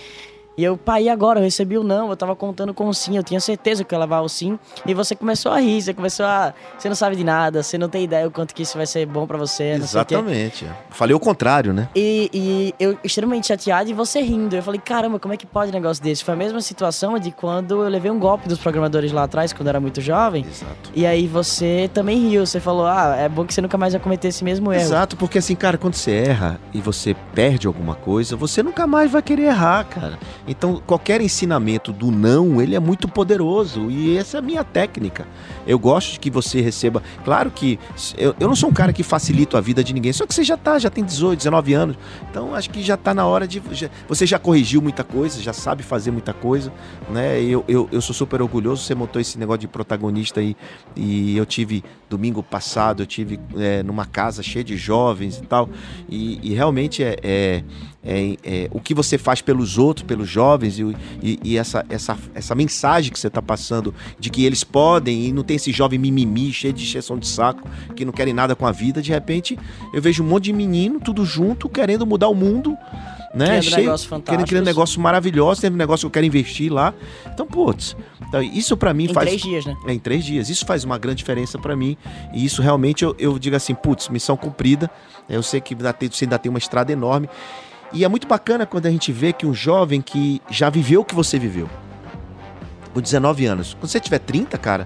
E 0.58 0.64
eu, 0.64 0.78
pai, 0.78 1.10
agora? 1.10 1.40
Eu 1.40 1.44
recebi 1.44 1.78
o 1.78 1.84
não, 1.84 2.10
eu 2.10 2.16
tava 2.16 2.36
contando 2.36 2.74
com 2.74 2.88
o 2.88 2.94
sim, 2.94 3.18
eu 3.18 3.24
tinha 3.24 3.40
certeza 3.40 3.84
que 3.84 3.94
eu 3.94 3.98
ia 3.98 4.06
levar 4.06 4.22
o 4.22 4.30
sim. 4.30 4.58
E 4.86 4.94
você 4.94 5.16
começou 5.16 5.52
a 5.52 5.60
rir, 5.60 5.82
você 5.82 5.94
começou 5.94 6.26
a. 6.26 6.54
Você 6.78 6.88
não 6.88 6.96
sabe 6.96 7.16
de 7.16 7.24
nada, 7.24 7.62
você 7.62 7.78
não 7.78 7.90
tem 7.90 8.04
ideia 8.06 8.28
o 8.28 8.32
quanto 8.32 8.56
que 8.56 8.64
isso 8.64 8.78
vai 8.78 8.86
ser 8.86 9.06
bom 9.06 9.28
para 9.28 9.38
você. 9.38 9.72
Exatamente. 9.72 10.66
Falei 10.90 11.14
o 11.14 11.20
contrário, 11.20 11.74
né? 11.74 11.90
E, 11.96 12.30
e, 12.34 12.74
eu 12.80 12.98
extremamente 13.04 13.48
chateado 13.48 13.90
e 13.90 13.94
você 13.94 14.22
rindo. 14.22 14.56
Eu 14.56 14.64
falei, 14.64 14.80
caramba, 14.80 15.20
como 15.20 15.34
é 15.34 15.38
que 15.38 15.46
pode 15.46 15.72
um 15.72 15.74
negócio 15.74 16.02
desse? 16.02 16.24
Foi 16.24 16.34
a 16.34 16.38
mesma 16.38 16.62
situação 16.62 17.20
de 17.20 17.32
quando 17.32 17.84
eu 17.84 17.90
levei 17.90 18.10
um 18.10 18.20
golpe 18.20 18.48
dos 18.48 18.58
programadores 18.58 19.12
lá 19.12 19.24
atrás, 19.24 19.52
quando 19.52 19.68
eu 19.68 19.72
era 19.72 19.80
muito 19.80 20.00
jovem. 20.00 20.46
Exato. 20.48 20.92
E 20.96 21.06
aí 21.06 21.28
você 21.28 21.90
também 21.94 22.30
riu, 22.30 22.46
você 22.46 22.60
falou, 22.60 22.86
ah, 22.86 23.16
é 23.18 23.28
bom 23.28 23.46
que 23.46 23.54
você 23.54 23.62
nunca 23.62 23.78
mais 23.78 23.94
vai 23.94 24.02
cometer 24.02 24.30
esse 24.30 24.44
mesmo 24.44 24.72
erro. 24.72 24.82
Exato, 24.82 25.18
porque 25.18 25.38
assim, 25.38 25.56
cara, 25.56 25.78
quando 25.78 25.96
você 25.96 26.12
erra 26.12 26.60
e 26.74 26.80
você 26.80 27.14
perde 27.34 27.68
alguma 27.68 27.96
coisa, 27.96 28.36
você 28.36 28.64
nunca 28.64 28.88
mais 28.88 29.12
vai 29.12 29.22
querer 29.22 29.44
errar, 29.44 29.84
cara. 29.86 30.18
Então, 30.48 30.82
qualquer 30.86 31.22
ensinamento 31.22 31.92
do 31.92 32.12
não, 32.12 32.62
ele 32.62 32.76
é 32.76 32.80
muito 32.80 33.08
poderoso 33.08 33.90
e 33.90 34.18
essa 34.18 34.38
é 34.38 34.40
a 34.40 34.42
minha 34.42 34.64
técnica. 34.64 35.28
Eu 35.66 35.80
gosto 35.80 36.14
de 36.14 36.20
que 36.20 36.30
você 36.30 36.62
receba. 36.62 37.02
Claro 37.24 37.50
que 37.50 37.80
eu, 38.18 38.36
eu 38.40 38.48
não 38.48 38.56
sou 38.56 38.70
um 38.70 38.74
cara 38.74 38.94
que 38.94 39.02
facilita 39.02 39.58
a 39.58 39.62
vida 39.62 39.84
de 39.84 39.94
ninguém, 39.94 40.14
só 40.14 40.26
que 40.28 40.34
você 40.34 40.44
já 40.44 40.56
tá, 40.56 40.78
já 40.78 40.90
tem 40.90 41.04
18, 41.04 41.38
19 41.40 41.74
anos. 41.74 41.98
Então, 42.30 42.54
acho 42.54 42.70
que 42.70 42.82
já 42.82 42.96
tá 42.96 43.14
na 43.14 43.26
hora 43.26 43.48
de. 43.48 43.62
Já, 43.72 43.90
você 44.08 44.26
já 44.26 44.38
corrigiu 44.38 44.82
muita 44.82 45.04
coisa, 45.04 45.42
já 45.42 45.54
sabe 45.54 45.82
fazer 45.82 46.12
muita 46.12 46.34
coisa, 46.34 46.72
né? 47.10 47.42
Eu, 47.42 47.64
eu, 47.68 47.90
eu 47.92 48.02
sou 48.02 48.14
super 48.14 48.42
orgulhoso. 48.42 48.84
Você 48.84 48.94
montou 48.94 49.20
esse 49.20 49.40
negócio 49.40 49.62
de 49.62 49.68
protagonista 49.68 50.40
aí 50.40 50.56
e 50.96 51.36
eu 51.36 51.46
tive 51.46 51.84
domingo 52.10 52.44
passado, 52.44 53.02
eu 53.02 53.08
tive 53.08 53.40
é, 53.58 53.82
numa 53.82 54.06
casa 54.06 54.44
cheia 54.44 54.64
de 54.64 54.78
jovens 54.78 55.38
e 55.38 55.42
tal. 55.42 55.70
E, 56.08 56.52
e 56.52 56.54
realmente 56.54 57.04
é, 57.04 57.18
é 57.24 57.64
é, 58.06 58.38
é, 58.44 58.68
o 58.72 58.80
que 58.80 58.94
você 58.94 59.18
faz 59.18 59.42
pelos 59.42 59.78
outros, 59.78 60.06
pelos 60.06 60.30
jovens, 60.30 60.78
e, 60.78 60.96
e, 61.22 61.40
e 61.44 61.58
essa, 61.58 61.86
essa, 61.90 62.18
essa 62.34 62.54
mensagem 62.54 63.12
que 63.12 63.20
você 63.20 63.28
está 63.28 63.42
passando 63.42 63.94
de 64.20 64.30
que 64.30 64.46
eles 64.46 64.64
podem, 64.64 65.26
e 65.26 65.34
não 65.34 65.44
tem 65.44 65.56
esse 65.56 65.72
jovem 65.72 65.98
mimimi, 65.98 66.54
cheio 66.54 66.74
de 66.74 66.84
exceção 66.84 67.18
de 67.18 67.28
saco, 67.28 67.68
que 67.96 68.06
não 68.06 68.14
querem 68.14 68.34
nada 68.34 68.56
com 68.56 68.68
a 68.68 68.72
vida, 68.72 69.02
de 69.02 69.12
repente 69.12 69.58
eu 69.94 70.02
vejo 70.02 70.24
um 70.24 70.28
monte 70.28 70.46
de 70.46 70.54
menino, 70.54 71.00
tudo 71.00 71.26
junto, 71.26 71.68
querendo 71.68 72.06
mudar 72.06 72.28
o 72.28 72.36
mundo. 72.36 72.78
Né? 73.34 73.62
Cheio, 73.62 73.88
negócio 73.88 74.08
fantástico. 74.08 74.48
Querendo, 74.48 74.66
negócio 74.66 75.02
maravilhoso, 75.02 75.60
tem 75.60 75.70
um 75.70 75.76
negócio 75.76 76.04
que 76.04 76.08
eu 76.08 76.12
quero 76.12 76.26
investir 76.26 76.72
lá. 76.72 76.94
Então, 77.28 77.46
putz, 77.46 77.94
então, 78.30 78.42
isso 78.42 78.78
para 78.78 78.94
mim 78.94 79.06
em 79.06 79.14
faz. 79.14 79.28
Em 79.28 79.30
três 79.32 79.42
dias, 79.42 79.66
né? 79.66 79.76
É, 79.86 79.94
em 79.94 80.00
três 80.00 80.24
dias. 80.24 80.50
Isso 80.50 80.66
faz 80.66 80.86
uma 80.86 80.98
grande 80.98 81.18
diferença 81.18 81.60
para 81.60 81.76
mim. 81.76 81.98
E 82.34 82.46
isso 82.46 82.62
realmente 82.62 83.04
eu, 83.04 83.14
eu 83.20 83.38
digo 83.38 83.58
assim, 83.58 83.76
putz, 83.76 84.08
missão 84.08 84.38
cumprida. 84.38 84.90
Eu 85.28 85.44
sei 85.44 85.60
que 85.60 85.74
ainda 85.74 85.92
tem, 85.92 86.10
você 86.10 86.24
ainda 86.24 86.40
tem 86.40 86.50
uma 86.50 86.60
estrada 86.60 86.94
enorme. 86.94 87.28
E 87.96 88.04
é 88.04 88.10
muito 88.10 88.28
bacana 88.28 88.66
quando 88.66 88.88
a 88.88 88.92
gente 88.92 89.10
vê 89.14 89.32
que 89.32 89.46
um 89.46 89.54
jovem 89.54 90.02
que 90.02 90.42
já 90.50 90.70
viveu 90.70 91.00
o 91.00 91.06
que 91.06 91.16
você 91.16 91.40
viveu, 91.40 91.70
com 92.94 93.00
19 93.00 93.46
anos, 93.46 93.74
quando 93.74 93.90
você 93.90 94.02
tiver 94.02 94.20
30, 94.20 94.58
cara, 94.58 94.86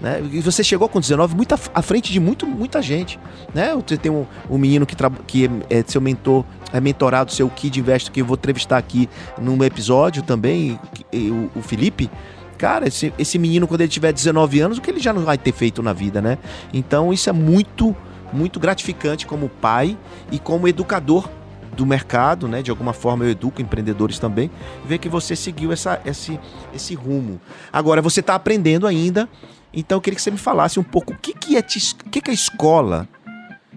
né? 0.00 0.20
E 0.32 0.40
você 0.40 0.64
chegou 0.64 0.88
com 0.88 0.98
19 0.98 1.36
muito 1.36 1.54
à 1.72 1.82
frente 1.82 2.12
de 2.12 2.18
muito, 2.18 2.44
muita 2.48 2.82
gente, 2.82 3.16
né? 3.54 3.76
Você 3.76 3.96
tem 3.96 4.10
um, 4.10 4.26
um 4.50 4.58
menino 4.58 4.84
que, 4.84 4.96
que 5.24 5.46
é, 5.70 5.78
é, 5.78 5.84
seu 5.86 6.00
mentor, 6.00 6.44
é 6.72 6.80
mentorado, 6.80 7.30
seu 7.30 7.48
Kid 7.48 7.78
Investor, 7.78 8.12
que 8.12 8.22
eu 8.22 8.26
vou 8.26 8.36
entrevistar 8.36 8.76
aqui 8.76 9.08
num 9.40 9.62
episódio 9.62 10.24
também, 10.24 10.80
o, 11.14 11.60
o 11.60 11.62
Felipe. 11.62 12.10
Cara, 12.58 12.88
esse, 12.88 13.14
esse 13.16 13.38
menino, 13.38 13.68
quando 13.68 13.82
ele 13.82 13.90
tiver 13.90 14.12
19 14.12 14.58
anos, 14.58 14.78
o 14.78 14.80
que 14.80 14.90
ele 14.90 14.98
já 14.98 15.12
não 15.12 15.22
vai 15.22 15.38
ter 15.38 15.52
feito 15.52 15.80
na 15.80 15.92
vida, 15.92 16.20
né? 16.20 16.38
Então, 16.74 17.12
isso 17.12 17.30
é 17.30 17.32
muito, 17.32 17.94
muito 18.32 18.58
gratificante 18.58 19.28
como 19.28 19.48
pai 19.48 19.96
e 20.32 20.40
como 20.40 20.66
educador 20.66 21.37
do 21.78 21.86
mercado, 21.86 22.48
né? 22.48 22.60
De 22.60 22.72
alguma 22.72 22.92
forma 22.92 23.24
eu 23.24 23.30
educo 23.30 23.62
empreendedores 23.62 24.18
também, 24.18 24.50
ver 24.84 24.98
que 24.98 25.08
você 25.08 25.36
seguiu 25.36 25.70
essa, 25.72 26.00
esse, 26.04 26.38
esse 26.74 26.92
rumo. 26.96 27.40
Agora, 27.72 28.02
você 28.02 28.18
está 28.18 28.34
aprendendo 28.34 28.84
ainda, 28.84 29.28
então 29.72 29.96
eu 29.96 30.02
queria 30.02 30.16
que 30.16 30.22
você 30.22 30.32
me 30.32 30.38
falasse 30.38 30.80
um 30.80 30.82
pouco 30.82 31.12
o 31.12 31.16
que, 31.16 31.32
que, 31.32 31.56
é, 31.56 31.62
te, 31.62 31.78
o 32.04 32.10
que, 32.10 32.20
que 32.20 32.32
a 32.32 32.34
escola 32.34 33.08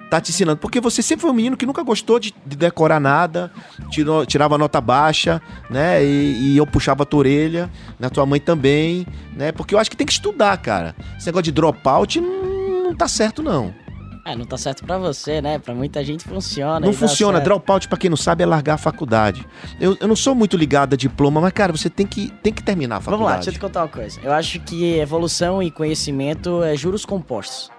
tá 0.09 0.19
te 0.19 0.31
ensinando? 0.31 0.57
Porque 0.57 0.81
você 0.81 1.03
sempre 1.03 1.21
foi 1.21 1.29
um 1.29 1.33
menino 1.33 1.55
que 1.55 1.65
nunca 1.65 1.83
gostou 1.83 2.19
de, 2.19 2.33
de 2.43 2.57
decorar 2.57 2.99
nada, 2.99 3.51
tirou, 3.91 4.25
tirava 4.25 4.57
nota 4.57 4.81
baixa, 4.81 5.39
né? 5.69 6.03
E, 6.03 6.53
e, 6.53 6.57
eu 6.57 6.65
puxava 6.65 7.03
a 7.03 7.05
tua 7.05 7.19
orelha, 7.19 7.69
né? 7.99 8.09
tua 8.09 8.25
mãe 8.25 8.39
também, 8.39 9.05
né? 9.35 9.51
Porque 9.51 9.75
eu 9.75 9.79
acho 9.79 9.91
que 9.91 9.95
tem 9.95 10.07
que 10.07 10.13
estudar, 10.13 10.57
cara. 10.57 10.95
Esse 11.15 11.27
negócio 11.27 11.43
de 11.43 11.51
dropout 11.51 12.19
não, 12.19 12.83
não 12.85 12.95
tá 12.95 13.07
certo, 13.07 13.43
não. 13.43 13.79
É, 14.23 14.35
não 14.35 14.45
tá 14.45 14.55
certo 14.55 14.85
pra 14.85 14.97
você, 14.99 15.41
né? 15.41 15.57
Pra 15.57 15.73
muita 15.73 16.03
gente 16.03 16.23
funciona. 16.23 16.85
Não 16.85 16.93
funciona. 16.93 17.39
Dropout, 17.39 17.87
pra 17.87 17.97
quem 17.97 18.09
não 18.09 18.17
sabe, 18.17 18.43
é 18.43 18.45
largar 18.45 18.75
a 18.75 18.77
faculdade. 18.77 19.47
Eu, 19.79 19.97
eu 19.99 20.07
não 20.07 20.15
sou 20.15 20.35
muito 20.35 20.55
ligado 20.55 20.93
a 20.93 20.97
diploma, 20.97 21.41
mas, 21.41 21.51
cara, 21.53 21.71
você 21.71 21.89
tem 21.89 22.05
que, 22.05 22.29
tem 22.43 22.53
que 22.53 22.61
terminar 22.61 22.97
a 22.97 22.99
Vamos 22.99 23.21
lá, 23.21 23.25
faculdade. 23.25 23.45
deixa 23.45 23.49
eu 23.49 23.53
te 23.53 23.59
contar 23.59 23.81
uma 23.81 23.87
coisa. 23.87 24.19
Eu 24.23 24.31
acho 24.31 24.59
que 24.59 24.99
evolução 24.99 25.61
e 25.63 25.71
conhecimento 25.71 26.63
é 26.63 26.75
juros 26.75 27.03
compostos. 27.03 27.71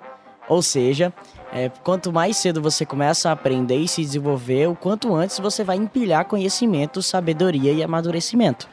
Ou 0.49 0.61
seja, 0.61 1.13
é, 1.53 1.69
quanto 1.85 2.13
mais 2.13 2.37
cedo 2.37 2.61
você 2.61 2.85
começa 2.85 3.29
a 3.29 3.33
aprender 3.33 3.77
e 3.77 3.87
se 3.87 4.03
desenvolver, 4.03 4.67
o 4.69 4.75
quanto 4.75 5.15
antes 5.15 5.39
você 5.39 5.63
vai 5.63 5.77
empilhar 5.77 6.25
conhecimento, 6.25 7.01
sabedoria 7.01 7.73
e 7.73 7.83
amadurecimento. 7.85 8.69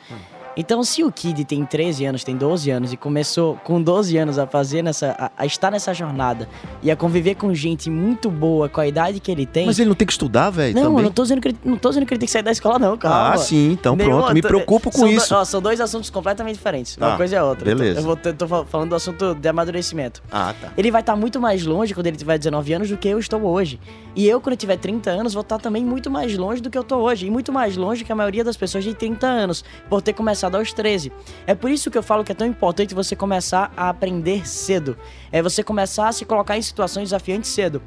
Então, 0.60 0.84
se 0.84 1.06
o 1.06 1.10
Kid 1.12 1.46
tem 1.46 1.64
13 1.64 2.04
anos, 2.06 2.22
tem 2.22 2.36
12 2.36 2.70
anos 2.70 2.92
e 2.92 2.98
começou 2.98 3.56
com 3.64 3.82
12 3.82 4.18
anos 4.18 4.38
a 4.38 4.46
fazer 4.46 4.82
nessa. 4.82 5.16
a, 5.18 5.32
a 5.38 5.46
estar 5.46 5.72
nessa 5.72 5.94
jornada 5.94 6.50
e 6.84 6.92
a 6.92 6.98
conviver 6.98 7.36
com 7.36 7.54
gente 7.54 7.90
muito 7.90 8.30
boa 8.30 8.68
com 8.68 8.82
a 8.82 8.86
idade 8.86 9.22
que 9.22 9.32
ele 9.32 9.46
tem. 9.46 9.66
Mas 9.68 9.80
ele 9.80 9.88
não 9.88 9.96
tem 9.96 10.06
que 10.06 10.12
estudar, 10.12 10.50
velho, 10.50 10.76
não, 10.76 10.82
eu 10.82 10.90
também? 10.90 11.04
não 11.06 11.12
tô, 11.14 11.22
dizendo 11.22 11.40
que 11.42 11.48
ele, 11.48 11.58
não 11.64 11.78
tô 11.78 11.88
dizendo 11.88 12.06
que 12.06 12.14
ele 12.14 12.20
tem 12.20 12.26
que 12.28 12.32
sair 12.34 12.44
da 12.44 12.52
escola, 12.52 12.78
não, 12.78 12.98
calma. 12.98 13.36
Ah, 13.36 13.38
sim, 13.38 13.72
então 13.72 13.96
Nenhum 13.96 14.10
pronto. 14.18 14.34
Me 14.34 14.40
outro- 14.40 14.50
preocupo 14.50 14.92
com 14.92 14.98
são 14.98 15.08
do- 15.08 15.14
isso. 15.14 15.34
ó, 15.34 15.46
são 15.46 15.62
dois 15.62 15.80
assuntos 15.80 16.10
completamente 16.10 16.56
diferentes. 16.56 16.98
Uma 16.98 17.12
Tá, 17.12 17.16
coisa 17.18 17.38
é 17.38 17.42
outra. 17.42 17.64
beleza. 17.64 18.02
Eu, 18.02 18.04
vou, 18.04 18.20
eu 18.22 18.34
tô 18.34 18.46
fal- 18.46 18.66
falando 18.66 18.90
do 18.90 18.96
assunto 18.96 19.34
de 19.36 19.48
amadurecimento. 19.48 20.22
Ah, 20.30 20.54
tá. 20.60 20.74
Ele 20.78 20.92
vai 20.92 21.00
estar 21.00 21.16
muito 21.16 21.40
mais 21.40 21.66
longe 21.66 21.94
quando 21.94 22.08
ele 22.08 22.18
tiver 22.18 22.38
19 22.38 22.74
anos 22.74 22.90
do 22.90 22.98
que 22.98 23.08
eu 23.08 23.18
estou 23.18 23.42
hoje. 23.46 23.80
E 24.14 24.28
eu, 24.28 24.42
quando 24.42 24.54
eu 24.54 24.58
tiver 24.58 24.76
30 24.78 25.10
anos, 25.10 25.34
vou 25.34 25.42
estar 25.42 25.58
também 25.58 25.86
muito 25.86 26.12
mais 26.12 26.36
longe 26.38 26.62
do 26.62 26.70
que 26.70 26.78
eu 26.78 26.84
tô 26.84 26.98
hoje. 26.98 27.28
E 27.28 27.32
muito 27.32 27.54
mais 27.54 27.78
longe 27.78 28.04
que 28.04 28.12
a 28.12 28.16
maioria 28.16 28.44
das 28.44 28.58
pessoas 28.58 28.84
de 28.84 28.94
30 28.94 29.26
anos, 29.26 29.64
por 29.90 30.02
ter 30.02 30.12
começado 30.12 30.49
aos 30.58 30.74
13. 30.74 31.12
É 31.46 31.54
por 31.54 31.70
isso 31.70 31.92
que 31.92 31.98
eu 31.98 32.04
falo 32.04 32.24
que 32.24 32.32
é 32.32 32.36
tão 32.36 32.48
importante 32.48 32.96
você 32.96 33.16
começar 33.16 33.72
a 33.76 33.90
aprender 33.90 34.48
cedo. 34.48 34.98
É 35.32 35.42
você 35.42 35.64
começar 35.64 36.08
a 36.08 36.12
se 36.12 36.26
colocar 36.26 36.58
em 36.58 36.62
situações 36.62 37.10
desafiantes 37.10 37.52
cedo. 37.52 37.82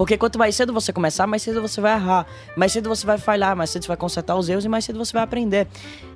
Porque 0.00 0.16
quanto 0.16 0.38
mais 0.38 0.56
cedo 0.56 0.72
você 0.72 0.94
começar, 0.94 1.26
mais 1.26 1.42
cedo 1.42 1.60
você 1.60 1.78
vai 1.78 1.92
errar, 1.92 2.26
mais 2.56 2.72
cedo 2.72 2.88
você 2.88 3.04
vai 3.04 3.18
falhar, 3.18 3.54
mais 3.54 3.68
cedo 3.68 3.82
você 3.82 3.88
vai 3.88 3.98
consertar 3.98 4.34
os 4.34 4.48
erros 4.48 4.64
e 4.64 4.68
mais 4.68 4.82
cedo 4.82 4.98
você 4.98 5.12
vai 5.12 5.22
aprender. 5.22 5.68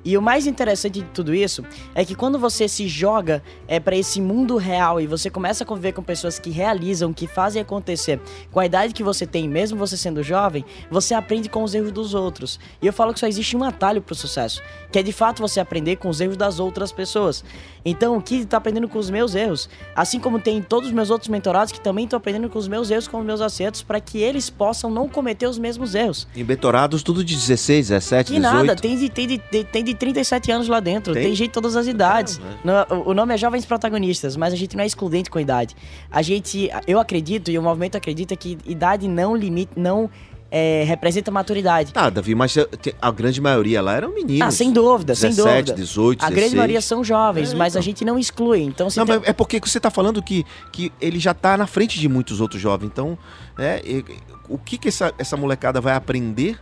E 0.03 0.17
o 0.17 0.21
mais 0.23 0.47
interessante 0.47 1.01
de 1.01 1.05
tudo 1.09 1.35
isso 1.35 1.63
é 1.93 2.03
que 2.03 2.15
quando 2.15 2.39
você 2.39 2.67
se 2.67 2.87
joga 2.87 3.43
é, 3.67 3.79
para 3.79 3.95
esse 3.95 4.19
mundo 4.19 4.57
real 4.57 4.99
e 4.99 5.05
você 5.05 5.29
começa 5.29 5.63
a 5.63 5.67
conviver 5.67 5.91
com 5.91 6.01
pessoas 6.01 6.39
que 6.39 6.49
realizam, 6.49 7.13
que 7.13 7.27
fazem 7.27 7.61
acontecer 7.61 8.19
com 8.51 8.59
a 8.59 8.65
idade 8.65 8.91
que 8.91 9.03
você 9.03 9.27
tem, 9.27 9.47
mesmo 9.47 9.77
você 9.77 9.95
sendo 9.95 10.23
jovem, 10.23 10.65
você 10.89 11.13
aprende 11.13 11.47
com 11.47 11.61
os 11.61 11.75
erros 11.75 11.91
dos 11.91 12.15
outros. 12.15 12.59
E 12.81 12.87
eu 12.87 12.93
falo 12.93 13.13
que 13.13 13.19
só 13.19 13.27
existe 13.27 13.55
um 13.55 13.63
atalho 13.63 14.01
pro 14.01 14.15
sucesso, 14.15 14.63
que 14.91 14.97
é 14.97 15.03
de 15.03 15.13
fato 15.13 15.43
você 15.43 15.59
aprender 15.59 15.97
com 15.97 16.09
os 16.09 16.19
erros 16.19 16.37
das 16.37 16.59
outras 16.59 16.91
pessoas. 16.91 17.43
Então, 17.87 18.17
o 18.17 18.21
Kid 18.21 18.47
tá 18.47 18.57
aprendendo 18.57 18.89
com 18.89 18.97
os 18.97 19.11
meus 19.11 19.35
erros, 19.35 19.69
assim 19.95 20.19
como 20.19 20.39
tem 20.39 20.59
todos 20.61 20.87
os 20.89 20.93
meus 20.93 21.11
outros 21.11 21.29
mentorados 21.29 21.71
que 21.71 21.79
também 21.79 22.05
estão 22.05 22.17
aprendendo 22.17 22.49
com 22.49 22.57
os 22.57 22.67
meus 22.67 22.89
erros, 22.89 23.07
com 23.07 23.19
os 23.19 23.25
meus 23.25 23.41
acertos, 23.41 23.83
para 23.83 23.99
que 23.99 24.17
eles 24.17 24.49
possam 24.49 24.89
não 24.89 25.07
cometer 25.07 25.47
os 25.47 25.59
mesmos 25.59 25.93
erros. 25.93 26.27
Em 26.35 26.43
Betorados, 26.43 27.03
tudo 27.03 27.23
de 27.23 27.35
16, 27.35 27.89
17, 27.89 28.31
Que 28.33 28.39
18. 28.39 28.53
nada, 28.65 28.75
tem 28.75 28.97
de, 28.97 29.07
tem, 29.09 29.27
de, 29.27 29.37
tem- 29.37 29.83
de 29.83 29.93
37 29.93 30.51
anos 30.51 30.67
lá 30.67 30.79
dentro, 30.79 31.13
Tem? 31.13 31.23
tem, 31.25 31.35
gente 31.35 31.49
de 31.49 31.53
todas 31.53 31.75
as 31.75 31.85
idades. 31.85 32.41
Não, 32.63 32.85
o- 33.05 33.13
nome 33.13 33.33
é 33.35 33.37
Jovens 33.37 33.65
Protagonistas, 33.65 34.35
mas 34.35 34.51
a 34.51 34.57
gente 34.57 34.75
não 34.75 34.83
é 34.83 34.87
excludente 34.87 35.29
com 35.29 35.39
idade. 35.39 35.75
A 36.11 36.23
gente, 36.23 36.69
eu 36.87 36.99
acredito 36.99 37.51
e 37.51 37.57
o 37.59 37.61
movimento 37.61 37.95
acredita 37.95 38.35
que 38.35 38.57
idade 38.65 39.07
não 39.07 39.35
limite, 39.35 39.73
não 39.75 40.09
é, 40.57 40.85
representa 40.87 41.29
maturidade. 41.31 41.91
Tá, 41.91 42.09
Davi, 42.09 42.33
mas 42.33 42.55
eh, 42.55 42.65
a 43.01 43.11
grande 43.11 43.41
maioria 43.41 43.81
lá 43.81 43.93
eram 43.93 44.13
meninos. 44.13 44.41
Ah, 44.47 44.51
sem 44.51 44.71
dúvida, 44.71 45.13
sem 45.13 45.31
17, 45.31 45.53
dúvida. 45.57 45.73
18, 45.75 46.21
A 46.23 46.27
grande 46.27 46.35
16. 46.35 46.53
maioria 46.53 46.81
são 46.81 47.03
jovens, 47.03 47.51
É, 47.51 47.55
mas 47.57 47.75
a 47.75 47.79
então. 47.79 47.81
gente 47.83 48.05
não 48.05 48.17
exclui. 48.17 48.61
Então, 48.61 48.87
Não, 48.95 49.05
tem- 49.05 49.17
mas 49.19 49.27
é 49.27 49.33
porque 49.33 49.59
você 49.59 49.81
tá 49.81 49.91
falando 49.91 50.23
que, 50.23 50.45
que 50.71 50.93
ele 51.01 51.19
já 51.19 51.33
tá 51.33 51.57
na 51.57 51.67
frente 51.67 51.99
de 51.99 52.07
muitos 52.07 52.39
outros 52.39 52.61
jovens. 52.61 52.87
Então, 52.87 53.17
é, 53.59 53.81
e- 53.85 54.05
o 54.47 54.57
que, 54.57 54.77
que 54.77 54.87
essa, 54.87 55.13
essa 55.17 55.35
molecada 55.35 55.81
vai 55.81 55.93
aprender 55.93 56.57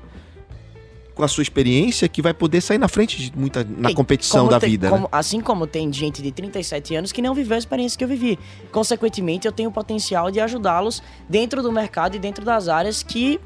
com 1.13 1.21
a 1.23 1.27
sua 1.27 1.43
experiência 1.43 2.07
que 2.09 2.19
vai 2.23 2.33
poder 2.33 2.62
sair 2.62 2.79
na 2.79 2.88
frente 2.88 3.17
de 3.29 3.38
muita 3.38 3.63
na 3.63 3.91
E 3.91 3.93
competição 3.93 4.47
da 4.47 4.59
tem- 4.59 4.71
vida, 4.71 4.89
como- 4.89 5.03
né? 5.03 5.09
Assim 5.12 5.39
como 5.39 5.67
tem 5.67 5.93
gente 5.93 6.19
de 6.23 6.31
37 6.31 6.95
anos 6.95 7.12
que 7.12 7.21
não 7.21 7.35
viveu 7.35 7.53
a 7.53 7.59
experiência 7.59 7.95
que 7.95 8.03
eu 8.03 8.07
vivi. 8.07 8.39
Consequentemente, 8.71 9.45
eu 9.47 9.51
tenho 9.51 9.69
o 9.69 9.71
potencial 9.71 10.31
de 10.31 10.39
ajudá-los 10.39 11.03
dentro 11.29 11.62
do 11.62 11.71
mercado 11.71 12.15
e 12.15 12.19
dentro 12.19 12.43
das 12.43 12.67
áreas 12.67 13.03
que 13.03 13.39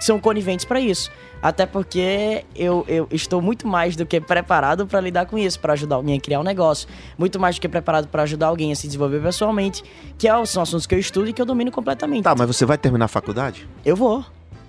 são 0.00 0.18
coniventes 0.18 0.64
para 0.64 0.80
isso. 0.80 1.10
Até 1.42 1.66
porque 1.66 2.44
eu, 2.56 2.84
eu 2.88 3.06
estou 3.10 3.42
muito 3.42 3.66
mais 3.66 3.96
do 3.96 4.06
que 4.06 4.18
preparado 4.20 4.86
para 4.86 4.98
lidar 5.00 5.26
com 5.26 5.36
isso, 5.36 5.60
para 5.60 5.74
ajudar 5.74 5.96
alguém 5.96 6.16
a 6.16 6.20
criar 6.20 6.40
um 6.40 6.42
negócio, 6.42 6.88
muito 7.18 7.38
mais 7.38 7.56
do 7.56 7.60
que 7.60 7.68
preparado 7.68 8.08
para 8.08 8.22
ajudar 8.22 8.46
alguém 8.46 8.72
a 8.72 8.76
se 8.76 8.86
desenvolver 8.86 9.20
pessoalmente, 9.20 9.84
que 10.16 10.26
é- 10.26 10.44
são 10.46 10.62
assuntos 10.62 10.86
que 10.86 10.94
eu 10.94 10.98
estudo 10.98 11.28
e 11.28 11.32
que 11.34 11.42
eu 11.42 11.46
domino 11.46 11.70
completamente. 11.70 12.24
Tá, 12.24 12.34
mas 12.34 12.46
você 12.46 12.64
vai 12.64 12.78
terminar 12.78 13.04
a 13.04 13.08
faculdade? 13.08 13.68
Eu 13.84 13.94
vou. 13.94 14.24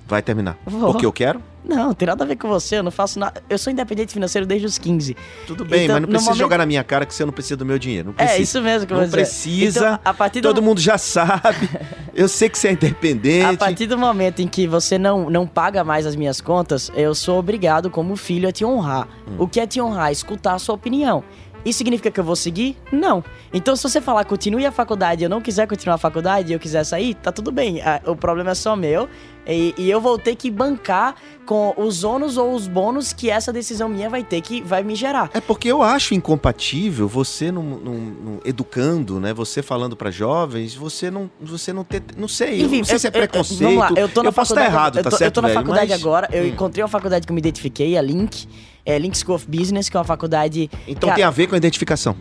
Vai 0.06 0.22
terminar. 0.22 0.58
Vou. 0.66 0.92
Porque 0.92 1.06
eu 1.06 1.14
quero? 1.14 1.42
Não, 1.68 1.94
tem 1.94 2.06
nada 2.08 2.24
a 2.24 2.28
ver 2.28 2.36
com 2.36 2.48
você, 2.48 2.78
eu 2.78 2.84
não 2.84 2.92
faço 2.92 3.18
nada. 3.20 3.42
Eu 3.50 3.58
sou 3.58 3.72
independente 3.74 4.14
financeiro 4.14 4.46
desde 4.46 4.68
os 4.68 4.78
15. 4.78 5.16
Tudo 5.48 5.66
bem, 5.66 5.86
Então, 5.86 5.96
mas 5.96 6.02
não 6.04 6.10
precisa 6.10 6.30
momento- 6.32 6.40
jogar 6.44 6.58
na 6.60 6.66
minha 6.66 6.84
cara 6.84 7.06
que 7.06 7.14
você 7.14 7.26
não 7.26 7.34
precisa 7.34 7.58
do 7.58 7.66
meu 7.66 7.80
dinheiro. 7.80 8.14
É 8.18 8.38
isso 8.40 8.62
mesmo 8.62 8.86
que 8.88 8.94
eu 8.94 8.98
Não 8.98 9.04
vou 9.08 9.10
dizer. 9.18 9.18
precisa. 9.18 9.80
Então, 9.80 10.00
a 10.06 10.14
partir 10.14 10.42
do 10.42 10.48
Todo 10.48 10.62
mundo 10.62 10.80
já 10.80 10.98
sabe. 10.98 11.70
Eu 12.14 12.30
sei 12.30 12.48
que 12.48 12.58
você 12.58 12.70
é 12.70 12.72
independente. 12.72 13.46
A 13.46 13.58
partir 13.58 13.88
do 13.88 13.98
momento 13.98 14.42
em 14.42 14.48
que 14.48 14.66
você 14.68 14.98
não, 14.98 15.30
não 15.30 15.46
paga 15.46 15.84
mais 15.84 16.06
as 16.06 16.16
minhas 16.16 16.40
contas, 16.40 16.90
eu 16.96 17.14
sou 17.14 17.38
obrigado, 17.40 17.90
como 17.90 18.16
filho, 18.16 18.48
a 18.48 18.54
te 18.54 18.64
honrar. 18.64 19.06
Hum. 19.28 19.36
O 19.40 19.48
que 19.50 19.60
é 19.60 19.68
te 19.68 19.82
honrar? 19.82 20.14
Escutar 20.14 20.54
a 20.54 20.60
sua 20.60 20.76
opinião. 20.76 21.24
Isso 21.66 21.80
significa 21.80 22.10
que 22.12 22.20
eu 22.20 22.24
vou 22.24 22.36
seguir? 22.36 22.78
Não. 22.92 23.22
Então, 23.52 23.76
se 23.76 23.84
você 23.84 24.00
falar 24.00 24.24
continue 24.24 24.66
a 24.66 24.72
faculdade 24.72 25.24
e 25.24 25.26
eu 25.26 25.30
não 25.30 25.42
quiser 25.42 25.68
continuar 25.68 25.96
a 25.96 25.98
faculdade 25.98 26.52
e 26.52 26.56
eu 26.56 26.60
quiser 26.60 26.84
sair, 26.86 27.16
tá 27.16 27.32
tudo 27.34 27.52
bem. 27.52 27.82
Ah, 27.82 28.00
O 28.06 28.16
problema 28.16 28.52
é 28.52 28.56
só 28.56 28.76
meu. 28.78 29.10
E, 29.48 29.74
e 29.78 29.90
eu 29.92 30.02
vou 30.02 30.18
ter 30.18 30.36
que 30.36 30.50
bancar 30.50 31.16
com 31.46 31.74
os 31.78 32.04
ônus 32.04 32.38
ou 32.38 32.54
os 32.54 32.68
bônus 32.68 33.14
que 33.14 33.30
essa 33.30 33.54
decisão 33.54 33.88
minha 33.88 34.10
vai 34.10 34.24
ter 34.24 34.42
que 34.42 34.62
vai 34.62 34.84
me 34.84 34.96
gerar. 34.96 35.30
É 35.34 35.40
porque 35.40 35.68
eu 35.72 35.84
acho 35.84 36.14
incompatível 36.16 37.08
você 37.08 37.52
não, 37.52 37.62
não- 37.64 37.94
não- 37.94 38.40
educando, 38.44 39.20
né? 39.20 39.34
Você 39.34 39.62
falando 39.62 39.96
pra 39.96 40.10
jovens, 40.10 40.74
você 40.74 41.12
não, 41.12 41.30
você 41.40 41.72
não 41.72 41.84
ter, 41.84 42.02
não 42.18 42.28
sei, 42.28 42.62
eu 42.62 42.66
Enfim, 42.68 42.78
não 42.80 42.86
sei 42.86 43.00
se 43.00 43.08
é 43.08 43.10
eu- 43.10 43.14
eu- 43.14 43.20
preconceito. 43.28 43.62
Vamos 43.62 43.78
lá, 43.80 43.92
eu 43.96 44.10
tô 44.10 44.24
na 44.24 44.32
posso 44.32 44.54
estar 44.54 44.66
errado, 44.66 44.98
eu 44.98 45.04
tá 45.04 45.10
tô, 45.12 45.18
certo, 45.18 45.30
Eu 45.30 45.32
tô 45.34 45.42
na 45.42 45.48
velho? 45.50 45.60
faculdade 45.60 45.92
Mas- 45.92 46.02
agora, 46.02 46.30
eu 46.32 46.44
Hum. 46.44 46.48
encontrei 46.48 46.84
uma 46.84 46.90
faculdade 46.90 47.26
que 47.28 47.32
eu 47.32 47.36
me 47.36 47.40
identifiquei, 47.40 47.98
a 47.98 48.02
Link, 48.02 48.48
é, 48.86 48.98
Link 48.98 49.16
School 49.18 49.36
of 49.36 49.46
Business, 49.48 49.90
que 49.90 49.96
é 49.96 50.00
uma 50.00 50.04
faculdade. 50.06 50.70
Então 50.88 51.08
Cara, 51.10 51.16
tem 51.16 51.24
a 51.24 51.30
ver 51.30 51.48
com 51.48 51.56
a 51.56 51.58
identificação. 51.58 52.16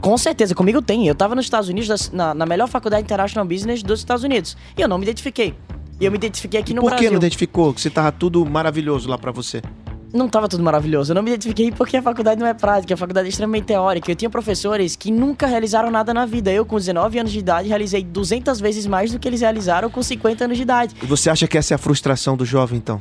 Com 0.00 0.16
certeza, 0.16 0.54
comigo 0.54 0.80
tem. 0.80 1.06
Eu 1.06 1.14
tava 1.14 1.34
nos 1.34 1.44
Estados 1.44 1.68
Unidos, 1.68 2.10
na, 2.10 2.32
na 2.32 2.46
melhor 2.46 2.68
faculdade 2.68 3.02
International 3.04 3.46
Business 3.46 3.82
dos 3.82 3.98
Estados 4.00 4.24
Unidos. 4.24 4.56
E 4.76 4.80
eu 4.80 4.88
não 4.88 4.96
me 4.96 5.04
identifiquei. 5.04 5.54
E 6.00 6.06
eu 6.06 6.10
me 6.10 6.16
identifiquei 6.16 6.58
aqui 6.58 6.72
no 6.72 6.80
Por 6.80 6.88
que 6.92 6.96
Brasil. 6.96 7.10
não 7.10 7.18
identificou? 7.18 7.74
Que 7.74 7.80
você 7.80 7.90
tava 7.90 8.10
tudo 8.10 8.44
maravilhoso 8.46 9.06
lá 9.06 9.18
pra 9.18 9.30
você. 9.30 9.60
Não 10.12 10.28
tava 10.28 10.48
tudo 10.48 10.62
maravilhoso. 10.62 11.12
Eu 11.12 11.14
não 11.14 11.22
me 11.22 11.30
identifiquei 11.30 11.70
porque 11.70 11.96
a 11.96 12.02
faculdade 12.02 12.40
não 12.40 12.46
é 12.46 12.54
prática, 12.54 12.94
a 12.94 12.96
faculdade 12.96 13.26
é 13.26 13.28
extremamente 13.28 13.66
teórica. 13.66 14.10
Eu 14.10 14.16
tinha 14.16 14.30
professores 14.30 14.96
que 14.96 15.10
nunca 15.10 15.46
realizaram 15.46 15.90
nada 15.90 16.12
na 16.14 16.24
vida. 16.24 16.50
Eu, 16.50 16.64
com 16.64 16.76
19 16.76 17.18
anos 17.18 17.30
de 17.30 17.38
idade, 17.38 17.68
realizei 17.68 18.02
200 18.02 18.58
vezes 18.60 18.86
mais 18.86 19.12
do 19.12 19.18
que 19.18 19.28
eles 19.28 19.42
realizaram 19.42 19.90
com 19.90 20.02
50 20.02 20.44
anos 20.46 20.56
de 20.56 20.62
idade. 20.62 20.96
E 21.00 21.06
você 21.06 21.28
acha 21.30 21.46
que 21.46 21.58
essa 21.58 21.74
é 21.74 21.76
a 21.76 21.78
frustração 21.78 22.36
do 22.36 22.44
jovem, 22.46 22.78
então? 22.78 23.00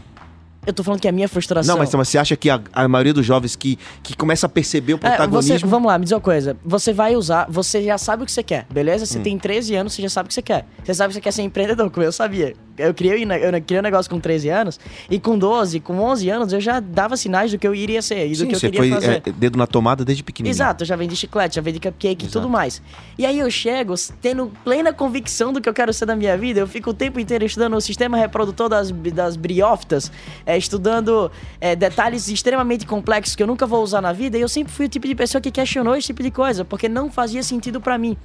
Eu 0.67 0.73
tô 0.73 0.83
falando 0.83 0.99
que 0.99 1.07
é 1.07 1.09
a 1.09 1.13
minha 1.13 1.27
frustração. 1.27 1.73
Não, 1.73 1.79
mas, 1.79 1.91
mas 1.95 2.09
você 2.09 2.17
acha 2.17 2.35
que 2.35 2.49
a, 2.49 2.61
a 2.73 2.87
maioria 2.87 3.13
dos 3.13 3.25
jovens 3.25 3.55
que, 3.55 3.79
que 4.03 4.15
começa 4.15 4.45
a 4.45 4.49
perceber 4.49 4.93
o 4.93 4.97
É, 4.97 4.99
você, 4.99 5.15
protagonismo... 5.15 5.69
vamos 5.69 5.87
lá, 5.87 5.97
me 5.97 6.03
diz 6.03 6.11
uma 6.11 6.19
coisa. 6.21 6.57
Você 6.63 6.93
vai 6.93 7.15
usar, 7.15 7.47
você 7.49 7.81
já 7.81 7.97
sabe 7.97 8.23
o 8.23 8.25
que 8.25 8.31
você 8.31 8.43
quer, 8.43 8.67
beleza? 8.69 9.05
Hum. 9.05 9.07
Você 9.07 9.19
tem 9.19 9.39
13 9.39 9.73
anos, 9.75 9.93
você 9.93 10.01
já 10.01 10.09
sabe 10.09 10.27
o 10.27 10.29
que 10.29 10.33
você 10.33 10.41
quer. 10.41 10.67
Você 10.83 10.93
sabe 10.93 11.09
que 11.09 11.13
você 11.15 11.21
quer 11.21 11.31
ser 11.31 11.41
empreendedor, 11.41 11.89
como 11.89 12.05
eu 12.05 12.11
sabia. 12.11 12.53
Eu 12.79 12.93
criei, 12.93 13.24
eu 13.24 13.62
criei 13.62 13.79
um 13.79 13.83
negócio 13.83 14.09
com 14.09 14.19
13 14.19 14.50
anos, 14.50 14.79
e 15.09 15.19
com 15.19 15.38
12, 15.38 15.79
com 15.79 16.00
11 16.00 16.29
anos, 16.29 16.53
eu 16.53 16.62
já 16.62 16.79
dava 16.79 17.17
sinais 17.17 17.51
do 17.51 17.59
que 17.59 17.67
eu 17.67 17.75
iria 17.75 18.01
ser 18.01 18.25
e 18.25 18.31
do 18.31 18.38
Sim, 18.38 18.48
que 18.48 18.55
eu 18.55 18.59
você 18.59 18.71
queria 18.71 18.79
foi 18.79 19.01
fazer. 19.01 19.21
é, 19.25 19.31
dedo 19.31 19.57
na 19.57 19.67
tomada 19.67 20.05
desde 20.05 20.24
pequenininho. 20.24 20.53
Exato, 20.53 20.83
eu 20.83 20.88
já 20.88 20.95
vendi 20.95 21.15
chiclete, 21.15 21.55
já 21.55 21.62
vendi 21.62 21.79
cupcake 21.79 22.25
e 22.25 22.29
tudo 22.29 22.50
mais. 22.50 22.81
E 23.17 23.25
aí 23.25 23.39
eu 23.39 23.51
chego 23.51 23.93
tendo 24.21 24.51
plena 24.63 24.93
convicção 24.93 25.51
do 25.51 25.62
que 25.62 25.67
eu 25.67 25.74
quero 25.74 25.93
ser 25.93 26.05
da 26.05 26.15
minha 26.15 26.38
vida. 26.38 26.59
Eu 26.59 26.67
fico 26.67 26.91
o 26.91 26.93
tempo 26.93 27.19
inteiro 27.19 27.45
estudando 27.45 27.75
o 27.75 27.81
sistema 27.81 28.17
reprodutor 28.17 28.69
das, 28.69 28.91
das 28.91 29.36
briófitas, 29.36 30.12
é, 30.45 30.57
estudando 30.57 31.31
é, 31.59 31.75
detalhes 31.75 32.27
extremamente 32.29 32.86
complexos 32.86 33.36
que 33.36 33.43
eu 33.43 33.48
nunca 33.48 33.65
vou 33.65 33.83
usar 33.83 34.01
na 34.01 34.13
vida. 34.13 34.38
E 34.38 34.41
eu 34.41 34.50
sempre 34.50 34.71
fui 34.71 34.86
o 34.86 34.89
tipo 34.89 35.07
de 35.07 35.15
pessoa 35.15 35.41
que 35.41 35.51
questionou 35.51 35.95
esse 35.95 36.07
tipo 36.07 36.24
de 36.24 36.31
coisa, 36.31 36.63
porque 36.63 36.88
não 36.88 37.12
fazia 37.12 37.43
sentido 37.43 37.81
pra 37.81 37.98
mim. 37.98 38.17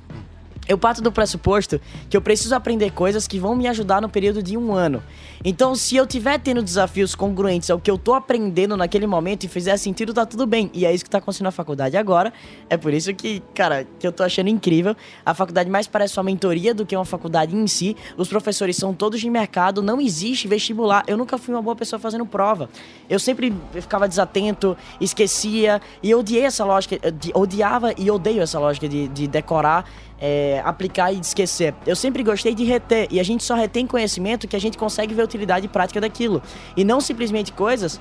Eu 0.66 0.78
parto 0.78 1.02
do 1.02 1.12
pressuposto 1.12 1.78
que 2.08 2.16
eu 2.16 2.22
preciso 2.22 2.54
aprender 2.54 2.90
coisas 2.92 3.28
que 3.28 3.38
vão 3.38 3.54
me 3.54 3.68
ajudar 3.68 4.00
no 4.00 4.08
período 4.08 4.42
de 4.42 4.56
um 4.56 4.72
ano. 4.72 5.02
Então, 5.44 5.74
se 5.74 5.94
eu 5.94 6.06
tiver 6.06 6.38
tendo 6.38 6.62
desafios 6.62 7.14
congruentes 7.14 7.68
ao 7.68 7.78
que 7.78 7.90
eu 7.90 7.98
tô 7.98 8.14
aprendendo 8.14 8.74
naquele 8.76 9.06
momento 9.06 9.44
e 9.44 9.48
fizer 9.48 9.76
sentido, 9.76 10.14
tá 10.14 10.24
tudo 10.24 10.46
bem. 10.46 10.70
E 10.72 10.86
é 10.86 10.94
isso 10.94 11.04
que 11.04 11.10
tá 11.10 11.18
acontecendo 11.18 11.44
na 11.44 11.50
faculdade 11.50 11.98
agora. 11.98 12.32
É 12.70 12.78
por 12.78 12.94
isso 12.94 13.12
que, 13.12 13.42
cara, 13.54 13.86
que 13.98 14.06
eu 14.06 14.12
tô 14.12 14.22
achando 14.22 14.48
incrível. 14.48 14.96
A 15.24 15.34
faculdade 15.34 15.68
mais 15.68 15.86
parece 15.86 16.16
uma 16.16 16.24
mentoria 16.24 16.74
do 16.74 16.86
que 16.86 16.96
uma 16.96 17.04
faculdade 17.04 17.54
em 17.54 17.66
si. 17.66 17.94
Os 18.16 18.28
professores 18.28 18.76
são 18.76 18.94
todos 18.94 19.20
de 19.20 19.28
mercado, 19.28 19.82
não 19.82 20.00
existe 20.00 20.48
vestibular. 20.48 21.04
Eu 21.06 21.18
nunca 21.18 21.36
fui 21.36 21.54
uma 21.54 21.62
boa 21.62 21.76
pessoa 21.76 22.00
fazendo 22.00 22.24
prova. 22.24 22.70
Eu 23.08 23.18
sempre 23.18 23.54
ficava 23.72 24.08
desatento, 24.08 24.74
esquecia. 24.98 25.82
E 26.02 26.14
odiei 26.14 26.44
essa 26.44 26.64
lógica, 26.64 26.98
odiava 27.34 27.92
e 27.98 28.10
odeio 28.10 28.40
essa 28.40 28.58
lógica 28.58 28.88
de, 28.88 29.08
de 29.08 29.28
decorar 29.28 29.84
é, 30.26 30.62
aplicar 30.64 31.12
e 31.12 31.20
esquecer. 31.20 31.74
Eu 31.86 31.94
sempre 31.94 32.22
gostei 32.22 32.54
de 32.54 32.64
reter, 32.64 33.06
e 33.10 33.20
a 33.20 33.22
gente 33.22 33.44
só 33.44 33.54
retém 33.54 33.86
conhecimento 33.86 34.48
que 34.48 34.56
a 34.56 34.58
gente 34.58 34.78
consegue 34.78 35.12
ver 35.12 35.22
utilidade 35.22 35.68
prática 35.68 36.00
daquilo. 36.00 36.42
E 36.74 36.82
não 36.82 36.98
simplesmente 36.98 37.52
coisas 37.52 38.00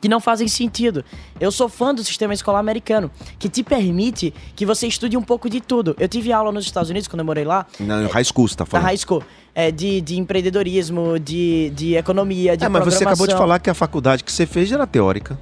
que 0.00 0.08
não 0.08 0.20
fazem 0.20 0.48
sentido. 0.48 1.04
Eu 1.38 1.52
sou 1.52 1.68
fã 1.68 1.94
do 1.94 2.02
sistema 2.02 2.32
escolar 2.32 2.60
americano, 2.60 3.10
que 3.38 3.50
te 3.50 3.62
permite 3.62 4.32
que 4.56 4.64
você 4.64 4.86
estude 4.86 5.18
um 5.18 5.22
pouco 5.22 5.50
de 5.50 5.60
tudo. 5.60 5.94
Eu 5.98 6.08
tive 6.08 6.32
aula 6.32 6.50
nos 6.50 6.64
Estados 6.64 6.88
Unidos 6.88 7.08
quando 7.08 7.20
eu 7.20 7.26
morei 7.26 7.44
lá. 7.44 7.66
Na 7.78 8.06
high 8.06 8.24
school, 8.24 8.48
você 8.48 8.56
tá 8.56 8.64
Na 8.64 8.70
falando. 8.70 8.86
high 8.86 8.96
school. 8.96 9.22
É, 9.54 9.70
de, 9.70 10.00
de 10.00 10.16
empreendedorismo, 10.16 11.18
de, 11.20 11.70
de 11.76 11.94
economia, 11.94 12.56
de 12.56 12.64
É, 12.64 12.68
mas 12.70 12.84
você 12.86 13.04
acabou 13.04 13.26
de 13.26 13.34
falar 13.34 13.58
que 13.58 13.68
a 13.68 13.74
faculdade 13.74 14.24
que 14.24 14.32
você 14.32 14.46
fez 14.46 14.72
era 14.72 14.86
teórica. 14.86 15.38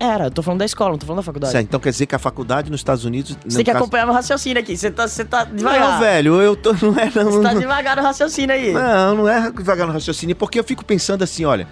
Era, 0.00 0.24
eu 0.24 0.30
tô 0.30 0.42
falando 0.42 0.60
da 0.60 0.64
escola, 0.64 0.92
não 0.92 0.98
tô 0.98 1.04
falando 1.04 1.18
da 1.18 1.22
faculdade. 1.22 1.52
Certo, 1.52 1.66
então 1.66 1.78
quer 1.78 1.90
dizer 1.90 2.06
que 2.06 2.14
a 2.14 2.18
faculdade 2.18 2.70
nos 2.70 2.80
Estados 2.80 3.04
Unidos. 3.04 3.36
Você 3.44 3.56
tem 3.56 3.64
que 3.66 3.70
acompanhar 3.70 4.06
meu 4.06 4.14
raciocínio 4.14 4.58
aqui. 4.58 4.74
Você 4.74 4.90
tá, 4.90 5.06
você 5.06 5.26
tá 5.26 5.44
devagar. 5.44 5.92
Não, 5.92 6.00
velho, 6.00 6.40
eu 6.40 6.56
tô. 6.56 6.72
Não 6.72 6.98
é, 6.98 7.12
não. 7.14 7.30
Você 7.30 7.42
tá 7.42 7.52
devagar 7.52 7.96
no 7.96 8.02
raciocínio 8.02 8.54
aí. 8.54 8.72
Não, 8.72 9.16
não 9.16 9.28
é 9.28 9.50
devagar 9.50 9.86
no 9.86 9.92
raciocínio, 9.92 10.34
porque 10.34 10.58
eu 10.58 10.64
fico 10.64 10.82
pensando 10.86 11.22
assim, 11.22 11.44
olha, 11.44 11.68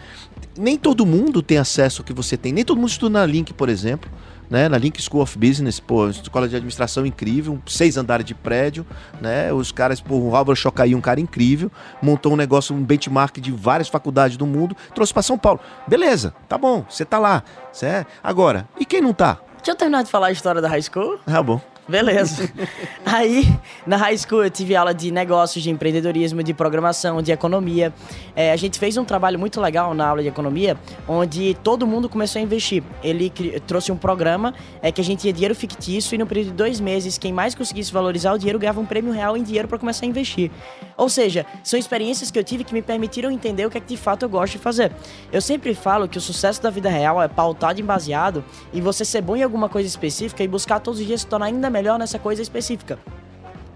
nem 0.58 0.76
todo 0.76 1.06
mundo 1.06 1.40
tem 1.40 1.56
acesso 1.56 2.02
ao 2.02 2.04
que 2.04 2.12
você 2.12 2.36
tem, 2.36 2.52
nem 2.52 2.64
todo 2.66 2.76
mundo 2.76 2.90
estuda 2.90 3.18
na 3.18 3.24
Link, 3.24 3.54
por 3.54 3.70
exemplo, 3.70 4.10
né? 4.50 4.68
Na 4.68 4.78
Link 4.78 5.00
School 5.00 5.22
of 5.22 5.38
Business, 5.38 5.80
pô, 5.80 6.08
escola 6.08 6.48
de 6.48 6.56
administração 6.56 7.04
incrível, 7.04 7.60
seis 7.66 7.96
andares 7.96 8.24
de 8.24 8.34
prédio, 8.34 8.86
né? 9.20 9.52
Os 9.52 9.72
caras, 9.72 10.00
pô, 10.00 10.16
o 10.16 10.36
Álvaro 10.36 10.56
Chocaí, 10.56 10.94
um 10.94 11.00
cara 11.00 11.20
incrível, 11.20 11.70
montou 12.02 12.32
um 12.32 12.36
negócio, 12.36 12.74
um 12.74 12.82
benchmark 12.82 13.38
de 13.38 13.52
várias 13.52 13.88
faculdades 13.88 14.36
do 14.36 14.46
mundo, 14.46 14.76
trouxe 14.94 15.12
pra 15.12 15.22
São 15.22 15.38
Paulo. 15.38 15.60
Beleza, 15.86 16.34
tá 16.48 16.56
bom, 16.56 16.84
você 16.88 17.04
tá 17.04 17.18
lá, 17.18 17.42
certo? 17.72 18.08
Agora, 18.22 18.68
e 18.78 18.84
quem 18.84 19.00
não 19.00 19.12
tá? 19.12 19.38
Deixa 19.56 19.72
eu 19.72 19.76
terminar 19.76 20.04
de 20.04 20.10
falar 20.10 20.28
a 20.28 20.32
história 20.32 20.62
da 20.62 20.68
high 20.68 20.82
school. 20.82 21.18
Tá 21.26 21.42
bom. 21.42 21.60
Beleza. 21.88 22.52
Aí, 23.06 23.48
na 23.86 23.96
high 23.96 24.16
school, 24.18 24.44
eu 24.44 24.50
tive 24.50 24.76
aula 24.76 24.92
de 24.92 25.10
negócios, 25.10 25.64
de 25.64 25.70
empreendedorismo, 25.70 26.42
de 26.42 26.52
programação, 26.52 27.22
de 27.22 27.32
economia. 27.32 27.94
É, 28.36 28.52
a 28.52 28.56
gente 28.56 28.78
fez 28.78 28.98
um 28.98 29.04
trabalho 29.04 29.38
muito 29.38 29.58
legal 29.58 29.94
na 29.94 30.06
aula 30.06 30.20
de 30.20 30.28
economia, 30.28 30.76
onde 31.08 31.56
todo 31.64 31.86
mundo 31.86 32.06
começou 32.06 32.40
a 32.40 32.42
investir. 32.42 32.82
Ele 33.02 33.30
trouxe 33.66 33.90
um 33.90 33.96
programa 33.96 34.52
é, 34.82 34.92
que 34.92 35.00
a 35.00 35.04
gente 35.04 35.20
tinha 35.20 35.32
dinheiro 35.32 35.54
fictício 35.54 36.14
e 36.14 36.18
no 36.18 36.26
período 36.26 36.48
de 36.48 36.52
dois 36.52 36.78
meses, 36.78 37.16
quem 37.16 37.32
mais 37.32 37.54
conseguisse 37.54 37.90
valorizar 37.90 38.34
o 38.34 38.38
dinheiro 38.38 38.58
ganhava 38.58 38.80
um 38.80 38.86
prêmio 38.86 39.10
real 39.10 39.34
em 39.34 39.42
dinheiro 39.42 39.66
para 39.66 39.78
começar 39.78 40.04
a 40.04 40.08
investir. 40.08 40.50
Ou 40.94 41.08
seja, 41.08 41.46
são 41.64 41.78
experiências 41.78 42.30
que 42.30 42.38
eu 42.38 42.44
tive 42.44 42.64
que 42.64 42.74
me 42.74 42.82
permitiram 42.82 43.30
entender 43.30 43.64
o 43.64 43.70
que 43.70 43.78
é 43.78 43.80
que 43.80 43.86
de 43.86 43.96
fato 43.96 44.24
eu 44.24 44.28
gosto 44.28 44.52
de 44.52 44.58
fazer. 44.58 44.92
Eu 45.32 45.40
sempre 45.40 45.74
falo 45.74 46.06
que 46.06 46.18
o 46.18 46.20
sucesso 46.20 46.62
da 46.62 46.68
vida 46.68 46.90
real 46.90 47.22
é 47.22 47.28
pautado 47.28 47.80
e 47.80 47.82
baseado 47.82 48.44
em 48.74 48.82
você 48.82 49.06
ser 49.06 49.22
bom 49.22 49.34
em 49.36 49.42
alguma 49.42 49.70
coisa 49.70 49.88
específica 49.88 50.44
e 50.44 50.48
buscar 50.48 50.80
todos 50.80 51.00
os 51.00 51.06
dias 51.06 51.22
se 51.22 51.26
tornar 51.26 51.46
ainda 51.46 51.70
melhor 51.70 51.77
nessa 51.98 52.18
coisa 52.18 52.42
específica. 52.42 52.98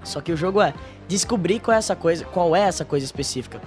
Só 0.04 0.21
que 0.21 0.32
o 0.32 0.37
jogo 0.37 0.61
é 0.61 0.75
descobrir 1.06 1.61
qual 1.61 1.75
é 1.75 1.78
essa 1.78 1.94
coisa, 1.94 2.25
qual 2.25 2.56
é 2.56 2.61
essa 2.61 2.85
coisa 2.85 3.04
específica. 3.04 3.61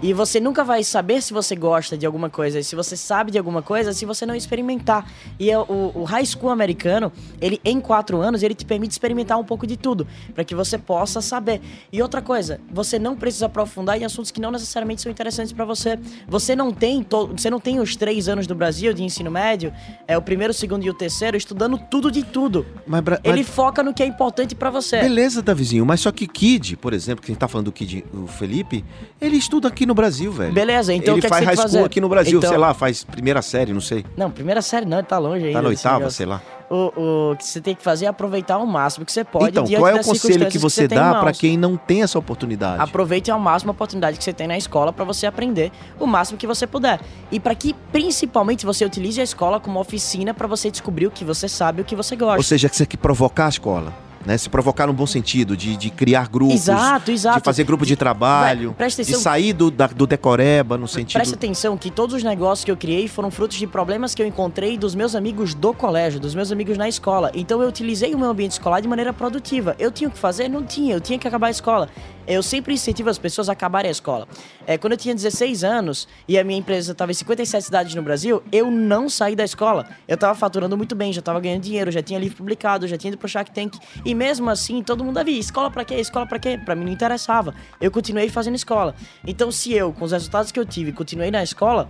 E 0.00 0.12
você 0.12 0.38
nunca 0.38 0.62
vai 0.62 0.84
saber 0.84 1.20
se 1.20 1.32
você 1.32 1.56
gosta 1.56 1.98
de 1.98 2.06
alguma 2.06 2.30
coisa, 2.30 2.62
se 2.62 2.76
você 2.76 2.96
sabe 2.96 3.32
de 3.32 3.38
alguma 3.38 3.62
coisa, 3.62 3.92
se 3.92 4.04
você 4.06 4.24
não 4.24 4.34
experimentar. 4.34 5.10
E 5.40 5.50
é 5.50 5.58
o, 5.58 5.90
o 5.92 6.04
high 6.04 6.24
school 6.24 6.50
americano, 6.50 7.10
ele 7.40 7.60
em 7.64 7.80
quatro 7.80 8.20
anos, 8.20 8.44
ele 8.44 8.54
te 8.54 8.64
permite 8.64 8.92
experimentar 8.92 9.36
um 9.40 9.44
pouco 9.44 9.66
de 9.66 9.76
tudo, 9.76 10.06
para 10.34 10.44
que 10.44 10.54
você 10.54 10.78
possa 10.78 11.20
saber. 11.20 11.60
E 11.92 12.00
outra 12.00 12.22
coisa, 12.22 12.60
você 12.70 12.96
não 12.96 13.16
precisa 13.16 13.46
aprofundar 13.46 14.00
em 14.00 14.04
assuntos 14.04 14.30
que 14.30 14.40
não 14.40 14.52
necessariamente 14.52 15.02
são 15.02 15.10
interessantes 15.10 15.52
para 15.52 15.64
você. 15.64 15.98
Você 16.28 16.54
não 16.54 16.72
tem, 16.72 17.04
você 17.32 17.50
não 17.50 17.58
tem 17.58 17.80
os 17.80 17.96
três 17.96 18.28
anos 18.28 18.46
do 18.46 18.54
Brasil 18.54 18.92
de 18.92 19.02
ensino 19.02 19.32
médio, 19.32 19.72
é 20.06 20.16
o 20.16 20.22
primeiro, 20.22 20.52
o 20.52 20.54
segundo 20.54 20.84
e 20.84 20.90
o 20.90 20.94
terceiro, 20.94 21.36
estudando 21.36 21.76
tudo 21.90 22.08
de 22.08 22.22
tudo. 22.22 22.64
Mas, 22.86 23.00
Bra- 23.00 23.20
Ele 23.24 23.38
mas- 23.38 23.48
foca 23.48 23.82
no 23.82 23.92
que 23.92 24.04
é 24.04 24.06
importante 24.06 24.54
para 24.54 24.70
você. 24.70 25.00
Beleza, 25.00 25.42
Davizinho, 25.42 25.84
mas 25.84 26.00
só 26.00 26.12
que 26.12 26.28
Kid, 26.28 26.76
por 26.76 26.92
exemplo, 26.92 27.24
que 27.24 27.32
a 27.32 27.34
gente 27.34 27.40
tá 27.40 27.48
falando 27.48 27.64
do 27.66 27.72
Kid, 27.72 28.04
o 28.14 28.28
Felipe, 28.28 28.84
ele 29.20 29.36
estuda 29.36 29.66
aqui 29.66 29.87
no 29.88 29.94
Brasil, 29.94 30.30
velho. 30.30 30.52
Beleza, 30.52 30.94
então 30.94 31.14
ele 31.14 31.18
o 31.18 31.20
que 31.20 31.26
é 31.26 31.30
que 31.30 31.34
faz 31.34 31.40
você 31.40 31.46
tem 31.46 31.56
high 31.56 31.64
que 31.66 31.72
school 31.72 31.84
aqui 31.86 32.00
no 32.00 32.08
Brasil, 32.08 32.38
Então- 32.38 32.50
sei 32.50 32.58
lá, 32.58 32.72
faz 32.74 33.02
primeira 33.02 33.42
série, 33.42 33.72
não 33.72 33.80
sei. 33.80 34.04
Não, 34.16 34.30
primeira 34.30 34.62
série 34.62 34.86
não, 34.86 34.98
ele 34.98 35.06
tá 35.06 35.18
longe 35.18 35.44
ainda. 35.46 35.58
Tá 35.58 35.62
na 35.62 35.68
oitava, 35.70 36.10
sei 36.10 36.26
lá. 36.26 36.40
O, 36.70 37.30
o 37.32 37.36
que 37.36 37.46
você 37.46 37.62
tem 37.62 37.74
que 37.74 37.82
fazer 37.82 38.04
é 38.04 38.08
aproveitar 38.08 38.58
o 38.58 38.66
máximo 38.66 39.06
que 39.06 39.10
você 39.10 39.24
pode 39.24 39.48
então, 39.48 39.64
qual 39.66 39.88
é 39.88 39.94
o 39.94 40.04
conselho 40.04 40.46
que 40.50 40.58
você 40.58 40.86
tem 40.86 40.98
em 40.98 41.00
dá 41.00 41.14
pra 41.14 41.22
mãos. 41.24 41.38
quem 41.38 41.56
não 41.56 41.78
tem 41.78 42.02
essa 42.02 42.18
oportunidade? 42.18 42.82
Aproveite 42.82 43.30
ao 43.30 43.40
máximo 43.40 43.70
a 43.70 43.72
oportunidade 43.72 44.18
que 44.18 44.24
você 44.24 44.34
tem 44.34 44.46
na 44.46 44.58
escola 44.58 44.92
para 44.92 45.02
você 45.04 45.26
aprender 45.26 45.72
o 45.98 46.06
máximo 46.06 46.36
que 46.36 46.46
você 46.46 46.66
puder. 46.66 47.00
E 47.32 47.40
para 47.40 47.54
que 47.54 47.74
principalmente 47.90 48.66
você 48.66 48.84
utilize 48.84 49.18
a 49.18 49.24
escola 49.24 49.58
como 49.58 49.80
oficina 49.80 50.34
para 50.34 50.46
você 50.46 50.70
descobrir 50.70 51.06
o 51.06 51.10
que 51.10 51.24
você 51.24 51.48
sabe 51.48 51.80
e 51.80 51.82
o 51.82 51.84
que 51.86 51.96
você 51.96 52.14
gosta. 52.14 52.36
Ou 52.36 52.42
seja, 52.42 52.68
que 52.68 52.76
você 52.76 52.84
quer 52.84 52.98
provocar 52.98 53.46
a 53.46 53.48
escola, 53.48 53.94
né? 54.28 54.36
Se 54.36 54.48
provocar 54.48 54.86
no 54.86 54.92
bom 54.92 55.06
sentido, 55.06 55.56
de, 55.56 55.74
de 55.74 55.88
criar 55.88 56.28
grupos, 56.28 56.54
Exato, 56.56 57.10
exato. 57.10 57.38
de 57.38 57.44
fazer 57.44 57.64
grupo 57.64 57.86
de 57.86 57.96
trabalho, 57.96 58.68
Vai, 58.68 58.76
presta 58.76 59.02
de 59.02 59.08
atenção. 59.10 59.22
sair 59.22 59.54
do, 59.54 59.70
da- 59.70 59.86
do 59.86 60.06
decoreba, 60.06 60.76
no 60.76 60.86
sentido... 60.86 61.14
Presta 61.16 61.34
atenção 61.34 61.76
que 61.78 61.90
todos 61.90 62.14
os 62.14 62.22
negócios 62.22 62.62
que 62.64 62.70
eu 62.70 62.76
criei 62.76 63.08
foram 63.08 63.30
frutos 63.30 63.56
de 63.56 63.66
problemas 63.66 64.14
que 64.14 64.20
eu 64.22 64.26
encontrei 64.26 64.76
dos 64.76 64.94
meus 64.94 65.14
amigos 65.14 65.54
do 65.54 65.72
colégio, 65.72 66.20
dos 66.20 66.34
meus 66.34 66.52
amigos 66.52 66.76
na 66.76 66.86
escola. 66.88 67.30
Então 67.34 67.62
eu 67.62 67.68
utilizei 67.68 68.14
o 68.14 68.18
meu 68.18 68.28
ambiente 68.28 68.52
escolar 68.52 68.80
de 68.80 68.86
maneira 68.88 69.12
produtiva. 69.14 69.74
Eu 69.78 69.90
tinha 69.90 70.08
o 70.08 70.10
que 70.12 70.18
fazer? 70.18 70.46
Não 70.48 70.62
tinha, 70.62 70.94
eu 70.94 71.00
tinha 71.00 71.18
que 71.18 71.26
acabar 71.26 71.46
a 71.46 71.50
escola. 71.50 71.88
Eu 72.28 72.42
sempre 72.42 72.74
incentivo 72.74 73.08
as 73.08 73.16
pessoas 73.16 73.48
a 73.48 73.52
acabarem 73.52 73.88
a 73.88 73.92
escola. 73.92 74.28
É, 74.66 74.76
quando 74.76 74.92
eu 74.92 74.98
tinha 74.98 75.14
16 75.14 75.64
anos 75.64 76.06
e 76.28 76.38
a 76.38 76.44
minha 76.44 76.58
empresa 76.58 76.92
estava 76.92 77.10
em 77.10 77.14
57 77.14 77.64
cidades 77.64 77.94
no 77.94 78.02
Brasil, 78.02 78.42
eu 78.52 78.70
não 78.70 79.08
saí 79.08 79.34
da 79.34 79.44
escola. 79.44 79.88
Eu 80.06 80.14
estava 80.14 80.34
faturando 80.34 80.76
muito 80.76 80.94
bem, 80.94 81.10
já 81.10 81.20
estava 81.20 81.40
ganhando 81.40 81.62
dinheiro, 81.62 81.90
já 81.90 82.02
tinha 82.02 82.18
livro 82.18 82.36
publicado, 82.36 82.86
já 82.86 82.98
tinha 82.98 83.08
ido 83.08 83.18
pro 83.18 83.26
Shark 83.26 83.50
Tank. 83.50 83.78
E 84.04 84.14
mesmo 84.14 84.50
assim, 84.50 84.82
todo 84.82 85.02
mundo 85.02 85.16
havia, 85.16 85.38
escola 85.38 85.70
pra 85.70 85.86
quê? 85.86 85.94
Escola 85.94 86.26
pra 86.26 86.38
quê? 86.38 86.60
Pra 86.62 86.74
mim 86.74 86.84
não 86.84 86.92
interessava. 86.92 87.54
Eu 87.80 87.90
continuei 87.90 88.28
fazendo 88.28 88.56
escola. 88.56 88.94
Então, 89.26 89.50
se 89.50 89.72
eu, 89.72 89.90
com 89.90 90.04
os 90.04 90.12
resultados 90.12 90.52
que 90.52 90.60
eu 90.60 90.66
tive, 90.66 90.92
continuei 90.92 91.30
na 91.30 91.42
escola, 91.42 91.88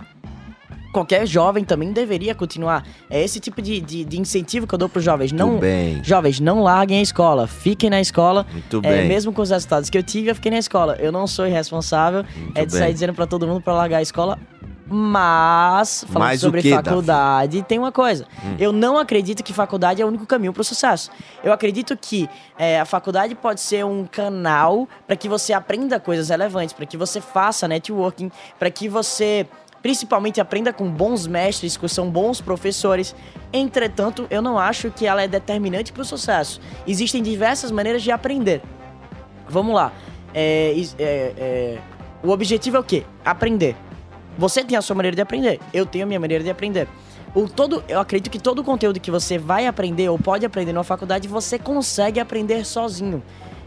qualquer 0.91 1.25
jovem 1.27 1.63
também 1.63 1.91
deveria 1.91 2.33
continuar. 2.35 2.85
É 3.09 3.23
esse 3.23 3.39
tipo 3.39 3.61
de, 3.61 3.79
de, 3.79 4.03
de 4.03 4.19
incentivo 4.19 4.65
que 4.67 4.73
eu 4.73 4.77
dou 4.79 4.89
pros 4.89 5.03
jovens. 5.03 5.31
Não, 5.31 5.57
bem. 5.59 6.03
Jovens, 6.03 6.39
não 6.39 6.61
larguem 6.63 6.99
a 6.99 7.01
escola, 7.01 7.47
fiquem 7.47 7.89
na 7.89 8.01
escola. 8.01 8.45
Muito 8.51 8.77
É, 8.83 8.97
bem. 8.99 9.07
mesmo 9.07 9.31
com 9.31 9.41
os 9.41 9.49
resultados 9.49 9.89
que 9.89 9.97
eu 9.97 10.03
tive, 10.03 10.29
eu 10.31 10.35
fiquei 10.35 10.51
na 10.51 10.57
escola. 10.57 10.95
Eu 10.99 11.11
não 11.11 11.27
sou 11.27 11.45
irresponsável 11.47 12.23
Muito 12.35 12.57
é 12.57 12.65
de 12.65 12.71
bem. 12.71 12.79
sair 12.81 12.93
dizendo 12.93 13.13
pra 13.13 13.25
todo 13.27 13.47
mundo 13.47 13.61
pra 13.61 13.73
largar 13.73 13.97
a 13.97 14.01
escola. 14.01 14.37
Mas, 14.91 16.03
falando 16.07 16.27
Mas 16.29 16.41
o 16.41 16.45
sobre 16.47 16.61
quê, 16.63 16.71
Davi? 16.71 16.83
faculdade, 16.89 17.61
tem 17.63 17.77
uma 17.77 17.91
coisa. 17.91 18.25
Hum. 18.43 18.55
Eu 18.59 18.71
não 18.71 18.97
acredito 18.97 19.43
que 19.43 19.53
faculdade 19.53 20.01
é 20.01 20.05
o 20.05 20.07
único 20.07 20.25
caminho 20.25 20.51
pro 20.51 20.63
sucesso. 20.63 21.11
Eu 21.43 21.53
acredito 21.53 21.95
que 21.95 22.27
é, 22.57 22.79
a 22.79 22.85
faculdade 22.85 23.35
pode 23.35 23.61
ser 23.61 23.85
um 23.85 24.05
canal 24.05 24.87
para 25.05 25.15
que 25.15 25.29
você 25.29 25.53
aprenda 25.53 25.99
coisas 25.99 26.29
relevantes, 26.29 26.73
para 26.73 26.87
que 26.87 26.97
você 26.97 27.21
faça 27.21 27.67
networking, 27.67 28.31
para 28.57 28.71
que 28.71 28.89
você 28.89 29.45
principalmente 29.81 30.41
aprenda 30.41 30.73
com 30.73 30.89
bons 30.89 31.27
mestres, 31.27 31.77
que 31.77 31.87
são 31.87 32.09
bons 32.09 32.41
professores. 32.41 33.15
Entretanto, 33.51 34.27
eu 34.29 34.41
não 34.41 34.57
acho 34.57 34.91
que 34.91 35.05
ela 35.05 35.23
é 35.23 35.27
determinante 35.27 35.91
para 35.91 36.01
o 36.01 36.05
sucesso. 36.05 36.59
Existem 36.87 37.21
diversas 37.21 37.71
maneiras 37.71 38.01
de 38.01 38.11
aprender. 38.11 38.61
Vamos 39.47 39.73
lá. 39.73 39.91
É, 40.33 40.75
é, 40.99 41.33
é, 41.37 41.77
o 42.23 42.29
objetivo 42.29 42.77
é 42.77 42.79
o 42.79 42.83
quê? 42.83 43.03
Aprender. 43.25 43.75
Você 44.37 44.63
tem 44.63 44.77
a 44.77 44.81
sua 44.81 44.95
maneira 44.95 45.15
de 45.15 45.21
aprender, 45.21 45.59
eu 45.73 45.85
tenho 45.85 46.05
a 46.05 46.07
minha 46.07 46.19
maneira 46.19 46.43
de 46.43 46.49
aprender. 46.49 46.87
O 47.35 47.47
todo, 47.47 47.83
eu 47.87 47.99
acredito 47.99 48.31
que 48.31 48.39
todo 48.39 48.59
o 48.59 48.63
conteúdo 48.63 48.99
que 48.99 49.11
você 49.11 49.37
vai 49.37 49.67
aprender 49.67 50.09
ou 50.09 50.17
pode 50.17 50.45
aprender 50.45 50.73
numa 50.73 50.83
faculdade, 50.83 51.27
você 51.27 51.59
consegue 51.59 52.19
aprender 52.19 52.65
sozinho. 52.65 53.21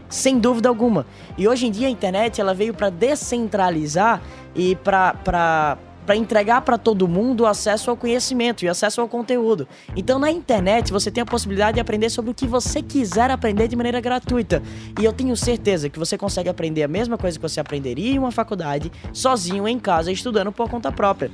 Sem 0.09 0.37
dúvida 0.37 0.69
alguma. 0.69 1.05
E 1.37 1.47
hoje 1.47 1.67
em 1.67 1.71
dia 1.71 1.87
a 1.87 1.89
internet 1.89 2.41
ela 2.41 2.53
veio 2.53 2.73
para 2.73 2.89
descentralizar 2.89 4.21
e 4.55 4.75
para 4.75 5.77
para 6.05 6.15
entregar 6.15 6.61
para 6.61 6.77
todo 6.77 7.07
mundo 7.07 7.45
acesso 7.45 7.89
ao 7.89 7.97
conhecimento 7.97 8.63
e 8.63 8.69
acesso 8.69 9.01
ao 9.01 9.07
conteúdo. 9.07 9.67
Então 9.95 10.19
na 10.19 10.31
internet 10.31 10.91
você 10.91 11.09
tem 11.09 11.21
a 11.21 11.25
possibilidade 11.25 11.75
de 11.75 11.81
aprender 11.81 12.09
sobre 12.09 12.31
o 12.31 12.33
que 12.33 12.47
você 12.47 12.81
quiser 12.81 13.29
aprender 13.29 13.67
de 13.67 13.75
maneira 13.75 14.01
gratuita. 14.01 14.61
E 14.99 15.05
eu 15.05 15.13
tenho 15.13 15.35
certeza 15.35 15.89
que 15.89 15.99
você 15.99 16.17
consegue 16.17 16.49
aprender 16.49 16.83
a 16.83 16.87
mesma 16.87 17.17
coisa 17.17 17.37
que 17.37 17.41
você 17.41 17.59
aprenderia 17.59 18.13
em 18.13 18.19
uma 18.19 18.31
faculdade, 18.31 18.91
sozinho 19.11 19.67
em 19.67 19.79
casa, 19.79 20.11
estudando 20.11 20.51
por 20.51 20.69
conta 20.69 20.91
própria 20.91 21.31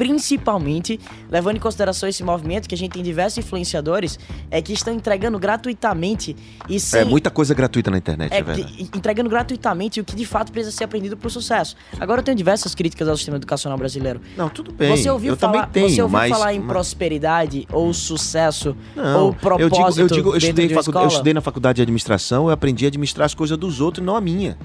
principalmente 0.00 0.98
levando 1.30 1.56
em 1.56 1.60
consideração 1.60 2.08
esse 2.08 2.24
movimento 2.24 2.66
que 2.66 2.74
a 2.74 2.78
gente 2.78 2.92
tem 2.92 3.02
diversos 3.02 3.36
influenciadores 3.44 4.18
é 4.50 4.62
que 4.62 4.72
estão 4.72 4.94
entregando 4.94 5.38
gratuitamente 5.38 6.34
e 6.66 6.80
sem 6.80 7.00
É 7.02 7.04
muita 7.04 7.30
coisa 7.30 7.52
gratuita 7.52 7.90
na 7.90 7.98
internet, 7.98 8.32
é, 8.32 8.38
é, 8.38 8.42
que- 8.42 8.82
entregando 8.96 9.28
gratuitamente 9.28 10.00
o 10.00 10.04
que 10.04 10.16
de 10.16 10.24
fato 10.24 10.50
precisa 10.52 10.74
ser 10.74 10.84
aprendido 10.84 11.18
para 11.18 11.26
o 11.28 11.30
sucesso. 11.30 11.76
Agora 12.00 12.20
eu 12.20 12.24
tenho 12.24 12.36
diversas 12.36 12.74
críticas 12.74 13.08
ao 13.08 13.16
sistema 13.16 13.36
educacional 13.36 13.76
brasileiro. 13.76 14.22
Não, 14.38 14.48
tudo 14.48 14.72
bem. 14.72 14.96
você 14.96 15.10
ouviu 15.10 15.32
eu 15.34 15.36
falar, 15.36 15.66
também 15.66 15.70
tenho, 15.70 15.90
você 15.90 16.00
ouviu 16.00 16.18
mas... 16.18 16.30
falar 16.30 16.54
em 16.54 16.60
mas- 16.60 16.68
prosperidade 16.68 17.66
ou 17.70 17.92
sucesso 17.92 18.74
Não, 18.96 19.24
ou 19.26 19.34
propósito 19.34 19.60
eu 19.60 19.68
digo, 19.68 20.00
eu 20.00 20.06
digo, 20.16 20.30
eu 20.30 20.36
estudei, 20.38 20.66
de 20.68 20.74
facu- 20.74 20.98
eu 20.98 21.08
estudei 21.08 21.34
na 21.34 21.42
faculdade 21.42 21.76
de 21.76 21.82
administração, 21.82 22.46
eu 22.46 22.50
aprendi 22.50 22.86
a 22.86 22.88
administrar 22.88 23.26
as 23.26 23.34
coisas 23.34 23.58
dos 23.58 23.82
outros, 23.82 24.04
não 24.04 24.16
a 24.16 24.20
minha. 24.20 24.56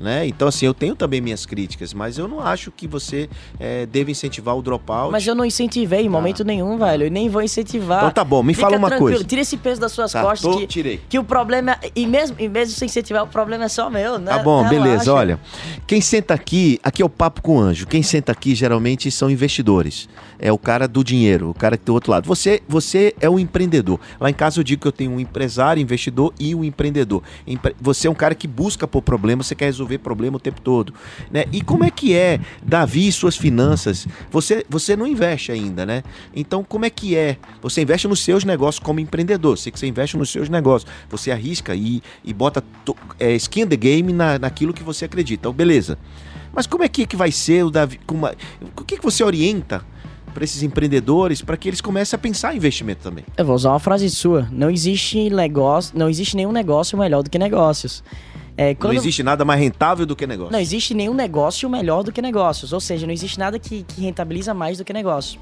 Né? 0.00 0.28
Então, 0.28 0.46
assim, 0.46 0.64
eu 0.64 0.72
tenho 0.72 0.94
também 0.94 1.20
minhas 1.20 1.44
críticas, 1.44 1.92
mas 1.92 2.18
eu 2.18 2.28
não 2.28 2.38
acho 2.38 2.70
que 2.70 2.86
você 2.86 3.28
é, 3.58 3.84
deve 3.84 4.12
incentivar 4.12 4.56
o 4.56 4.62
dropout. 4.62 5.10
Mas 5.10 5.26
eu 5.26 5.34
não 5.34 5.44
incentivei 5.44 6.02
em 6.02 6.08
momento 6.08 6.44
nenhum, 6.44 6.78
velho. 6.78 7.06
E 7.06 7.10
nem 7.10 7.28
vou 7.28 7.42
incentivar. 7.42 7.98
Então 7.98 8.10
tá 8.12 8.22
bom, 8.22 8.40
me 8.40 8.54
Fica 8.54 8.66
fala 8.68 8.78
uma 8.78 8.92
coisa. 8.96 9.24
Tira 9.24 9.40
esse 9.42 9.56
peso 9.56 9.80
das 9.80 9.90
suas 9.90 10.12
Tá, 10.12 10.22
costas. 10.22 10.48
tô- 10.52 10.58
que, 10.60 10.68
tirei. 10.68 11.00
que 11.08 11.18
o 11.18 11.24
problema. 11.24 11.76
E 11.96 12.06
mesmo, 12.06 12.36
e 12.38 12.48
mesmo 12.48 12.76
sem 12.76 12.86
incentivar, 12.86 13.24
o 13.24 13.26
problema 13.26 13.64
é 13.64 13.68
só 13.68 13.90
meu, 13.90 14.20
né? 14.20 14.30
Tá 14.30 14.38
bom, 14.38 14.62
Relaxa. 14.62 14.82
beleza. 14.84 15.12
Olha, 15.12 15.40
quem 15.84 16.00
senta 16.00 16.32
aqui, 16.32 16.78
aqui 16.84 17.02
é 17.02 17.04
o 17.04 17.08
papo 17.10 17.42
com 17.42 17.56
o 17.56 17.60
anjo. 17.60 17.84
Quem 17.84 18.02
senta 18.04 18.30
aqui 18.30 18.54
geralmente 18.54 19.10
são 19.10 19.28
investidores. 19.28 20.08
É 20.38 20.52
o 20.52 20.58
cara 20.58 20.86
do 20.86 21.02
dinheiro, 21.02 21.50
o 21.50 21.54
cara 21.54 21.76
que 21.76 21.82
tem 21.82 21.86
do 21.92 21.94
outro 21.94 22.12
lado. 22.12 22.24
Você, 22.28 22.62
você 22.68 23.12
é 23.20 23.28
um 23.28 23.36
empreendedor. 23.40 23.98
Lá 24.20 24.30
em 24.30 24.34
casa 24.34 24.60
eu 24.60 24.64
digo 24.64 24.82
que 24.82 24.86
eu 24.86 24.92
tenho 24.92 25.10
um 25.10 25.18
empresário, 25.18 25.80
investidor 25.82 26.32
e 26.38 26.54
um 26.54 26.62
empreendedor. 26.62 27.20
Empre- 27.44 27.74
Você 27.80 28.06
é 28.06 28.10
um 28.10 28.14
cara 28.14 28.36
que 28.36 28.46
busca 28.46 28.86
por 28.86 29.02
problema, 29.02 29.42
você 29.42 29.56
quer 29.56 29.64
resolver 29.64 29.87
problema 29.96 30.36
o 30.36 30.40
tempo 30.40 30.60
todo, 30.60 30.92
né? 31.30 31.44
E 31.52 31.62
como 31.62 31.84
é 31.84 31.90
que 31.90 32.14
é 32.14 32.40
Davi 32.62 33.08
e 33.08 33.12
suas 33.12 33.36
finanças? 33.36 34.06
Você, 34.30 34.66
você 34.68 34.96
não 34.96 35.06
investe 35.06 35.52
ainda, 35.52 35.86
né? 35.86 36.02
Então 36.34 36.64
como 36.64 36.84
é 36.84 36.90
que 36.90 37.16
é? 37.16 37.38
Você 37.62 37.80
investe 37.80 38.08
nos 38.08 38.20
seus 38.20 38.44
negócios 38.44 38.82
como 38.82 38.98
empreendedor. 38.98 39.56
Sei 39.56 39.70
que 39.70 39.78
você 39.78 39.86
investe 39.86 40.16
nos 40.16 40.30
seus 40.30 40.48
negócios. 40.48 40.90
Você 41.08 41.30
arrisca 41.30 41.74
e, 41.74 42.02
e 42.24 42.34
bota 42.34 42.62
é, 43.18 43.34
skin 43.36 43.62
in 43.62 43.66
the 43.68 43.76
game 43.76 44.12
na, 44.12 44.38
naquilo 44.38 44.72
que 44.72 44.82
você 44.82 45.04
acredita. 45.04 45.42
Então, 45.42 45.52
beleza. 45.52 45.98
Mas 46.52 46.66
como 46.66 46.82
é 46.82 46.88
que, 46.88 47.06
que 47.06 47.16
vai 47.16 47.30
ser 47.30 47.64
o 47.64 47.70
Davi? 47.70 48.00
como 48.06 48.26
é- 48.26 48.34
o 48.76 48.84
que, 48.84 48.96
que 48.96 49.02
você 49.04 49.22
orienta 49.22 49.84
para 50.34 50.44
esses 50.44 50.62
empreendedores 50.62 51.42
para 51.42 51.56
que 51.56 51.68
eles 51.68 51.80
comecem 51.80 52.16
a 52.16 52.18
pensar 52.18 52.54
em 52.54 52.56
investimento 52.56 53.02
também? 53.02 53.24
Eu 53.36 53.44
vou 53.44 53.54
usar 53.54 53.70
uma 53.70 53.78
frase 53.78 54.08
sua. 54.10 54.48
Não 54.50 54.70
existe 54.70 55.30
negócio, 55.30 55.96
não 55.98 56.08
existe 56.08 56.36
nenhum 56.36 56.52
negócio 56.52 56.96
melhor 56.98 57.22
do 57.22 57.30
que 57.30 57.38
negócios. 57.38 58.02
É, 58.60 58.74
quando- 58.74 58.94
Não 58.94 59.00
existe 59.00 59.22
nada 59.22 59.44
mais 59.44 59.60
rentável 59.60 60.04
do 60.04 60.16
que 60.16 60.26
negócio. 60.26 60.50
Não 60.52 60.58
existe 60.58 60.92
nenhum 60.92 61.14
negócio 61.14 61.70
melhor 61.70 62.02
do 62.02 62.10
que 62.10 62.20
negócios. 62.20 62.72
Ou 62.72 62.80
seja, 62.80 63.06
não 63.06 63.12
existe 63.14 63.38
nada 63.38 63.56
que, 63.56 63.84
que 63.84 64.00
rentabiliza 64.00 64.52
mais 64.52 64.78
do 64.78 64.84
que 64.84 64.92
negócio. 64.92 65.38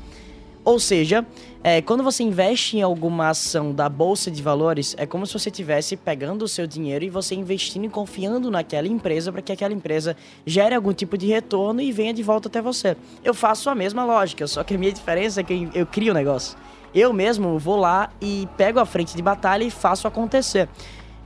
Ou 0.63 0.79
seja, 0.81 1.25
é, 1.63 1.81
quando 1.81 2.03
você 2.03 2.25
investe 2.25 2.77
em 2.77 2.83
alguma 2.83 3.29
ação 3.31 3.73
da 3.73 3.89
bolsa 3.89 4.31
de 4.33 4.43
valores, 4.43 4.95
é 4.99 5.07
como 5.07 5.25
se 5.25 5.33
você 5.33 5.49
estivesse 5.49 5.97
pegando 5.97 6.43
o 6.45 6.49
seu 6.49 6.67
dinheiro 6.67 7.05
e 7.05 7.09
você 7.09 7.35
investindo 7.37 7.85
e 7.87 7.89
confiando 7.89 8.51
naquela 8.51 8.89
empresa 8.89 9.31
para 9.33 9.41
que 9.41 9.53
aquela 9.53 9.73
empresa 9.73 10.17
gere 10.45 10.75
algum 10.75 10.93
tipo 10.93 11.17
de 11.17 11.27
retorno 11.29 11.81
e 11.81 11.93
venha 11.93 12.13
de 12.13 12.23
volta 12.23 12.49
até 12.49 12.61
você. 12.61 12.97
Eu 13.25 13.33
faço 13.33 13.71
a 13.71 13.75
mesma 13.77 14.05
lógica, 14.05 14.47
só 14.49 14.63
que 14.65 14.75
a 14.75 14.79
minha 14.79 14.91
diferença 14.93 15.41
é 15.41 15.45
que 15.45 15.69
eu 15.73 15.87
crio 15.87 16.11
o 16.11 16.15
negócio. 16.15 16.59
Eu 16.93 17.13
mesmo 17.13 17.59
vou 17.61 17.77
lá 17.77 18.11
e 18.21 18.49
pego 18.57 18.81
a 18.81 18.87
frente 18.87 19.15
de 19.15 19.23
batalha 19.23 19.63
e 19.63 19.71
faço 19.71 20.09
acontecer. 20.09 20.69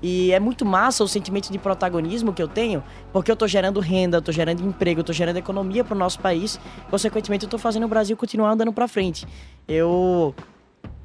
E 0.02 0.32
é 0.32 0.40
muito 0.40 0.64
massa 0.64 1.04
o 1.04 1.08
sentimento 1.08 1.52
de 1.52 1.58
protagonismo 1.58 2.32
que 2.32 2.42
eu 2.42 2.48
tenho, 2.48 2.82
porque 3.12 3.30
eu 3.30 3.36
tô 3.36 3.46
gerando 3.46 3.80
renda, 3.80 4.22
tô 4.22 4.32
gerando 4.32 4.62
emprego, 4.62 5.02
tô 5.02 5.12
gerando 5.12 5.36
economia 5.36 5.84
pro 5.84 5.96
nosso 5.96 6.18
país. 6.20 6.58
Consequentemente, 6.90 7.44
eu 7.44 7.50
tô 7.50 7.58
fazendo 7.58 7.84
o 7.84 7.88
Brasil 7.88 8.16
continuar 8.16 8.52
andando 8.52 8.72
pra 8.72 8.88
frente. 8.88 9.26
Eu 9.68 10.34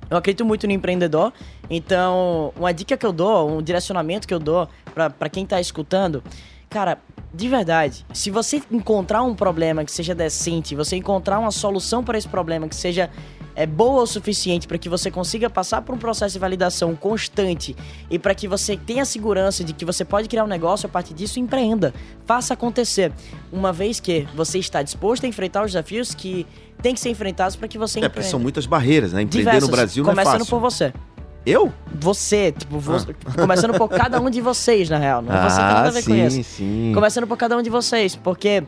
eu 0.10 0.18
acredito 0.18 0.46
muito 0.46 0.68
no 0.68 0.74
empreendedor, 0.74 1.34
então 1.68 2.54
uma 2.56 2.72
dica 2.72 2.96
que 2.96 3.06
eu 3.06 3.12
dou, 3.12 3.50
um 3.50 3.62
direcionamento 3.62 4.28
que 4.28 4.34
eu 4.34 4.40
dou 4.40 4.70
pra 4.94 5.30
quem 5.30 5.48
tá 5.48 5.60
escutando, 5.60 6.24
cara, 6.70 7.00
de 7.34 7.50
verdade, 7.50 8.06
se 8.14 8.30
você 8.30 8.62
encontrar 8.72 9.24
um 9.24 9.34
problema 9.34 9.84
que 9.84 9.92
seja 9.92 10.14
decente, 10.14 10.76
você 10.76 10.96
encontrar 10.96 11.40
uma 11.40 11.52
solução 11.52 12.04
para 12.04 12.18
esse 12.18 12.28
problema 12.28 12.70
que 12.70 12.76
seja 12.76 13.10
é 13.56 13.66
boa 13.66 14.04
o 14.04 14.06
suficiente 14.06 14.68
para 14.68 14.78
que 14.78 14.90
você 14.90 15.10
consiga 15.10 15.50
passar 15.50 15.82
por 15.82 15.96
um 15.96 15.98
processo 15.98 16.34
de 16.34 16.40
validação 16.40 16.94
constante 16.96 17.76
e 18.10 18.20
para 18.20 18.36
que 18.36 18.48
você 18.48 18.76
tenha 18.76 19.06
segurança 19.06 19.64
de 19.64 19.72
que 19.74 19.86
você 19.86 20.04
pode 20.04 20.28
criar 20.28 20.44
um 20.44 20.48
negócio 20.48 20.88
a 20.88 20.90
partir 20.90 21.14
disso, 21.14 21.40
empreenda. 21.40 21.94
Faça 22.26 22.54
acontecer. 22.54 23.12
Uma 23.52 23.72
vez 23.72 24.00
que 24.00 24.28
você 24.36 24.60
está 24.60 24.82
disposto 24.84 25.24
a 25.26 25.28
enfrentar 25.28 25.62
os 25.64 25.72
desafios 25.72 26.14
que 26.14 26.46
têm 26.82 26.94
que 26.94 27.00
ser 27.00 27.10
enfrentados 27.10 27.56
para 27.56 27.68
que 27.68 27.78
você 27.78 28.00
É, 28.00 28.02
porque 28.04 28.10
empreenda. 28.20 28.30
são 28.32 28.40
muitas 28.40 28.66
barreiras, 28.66 29.14
né? 29.14 29.22
Empreender 29.22 29.46
Diversas. 29.52 29.70
no 29.70 29.76
Brasil 29.76 30.04
não 30.04 30.12
é 30.12 30.16
Começando 30.16 30.46
por 30.48 30.60
você. 30.60 30.94
Eu? 31.46 31.72
Você, 32.02 32.52
tipo, 32.52 32.80
vo- 32.80 32.98
começando 33.38 33.78
por 33.78 33.88
cada 33.88 34.20
um 34.20 34.30
de 34.32 34.42
vocês, 34.42 34.90
na 34.90 34.98
real. 34.98 35.22
Não 35.22 35.32
é 35.34 35.44
você 35.50 35.56
que 35.62 35.66
tem 35.66 35.74
nada 35.76 35.88
a 35.88 35.92
ver 35.92 36.02
sim, 36.02 36.10
com 36.10 36.28
isso. 36.40 36.44
sim. 36.56 36.92
Começando 36.94 37.28
por 37.28 37.38
cada 37.38 37.56
um 37.56 37.62
de 37.62 37.70
vocês, 37.70 38.16
porque 38.16 38.64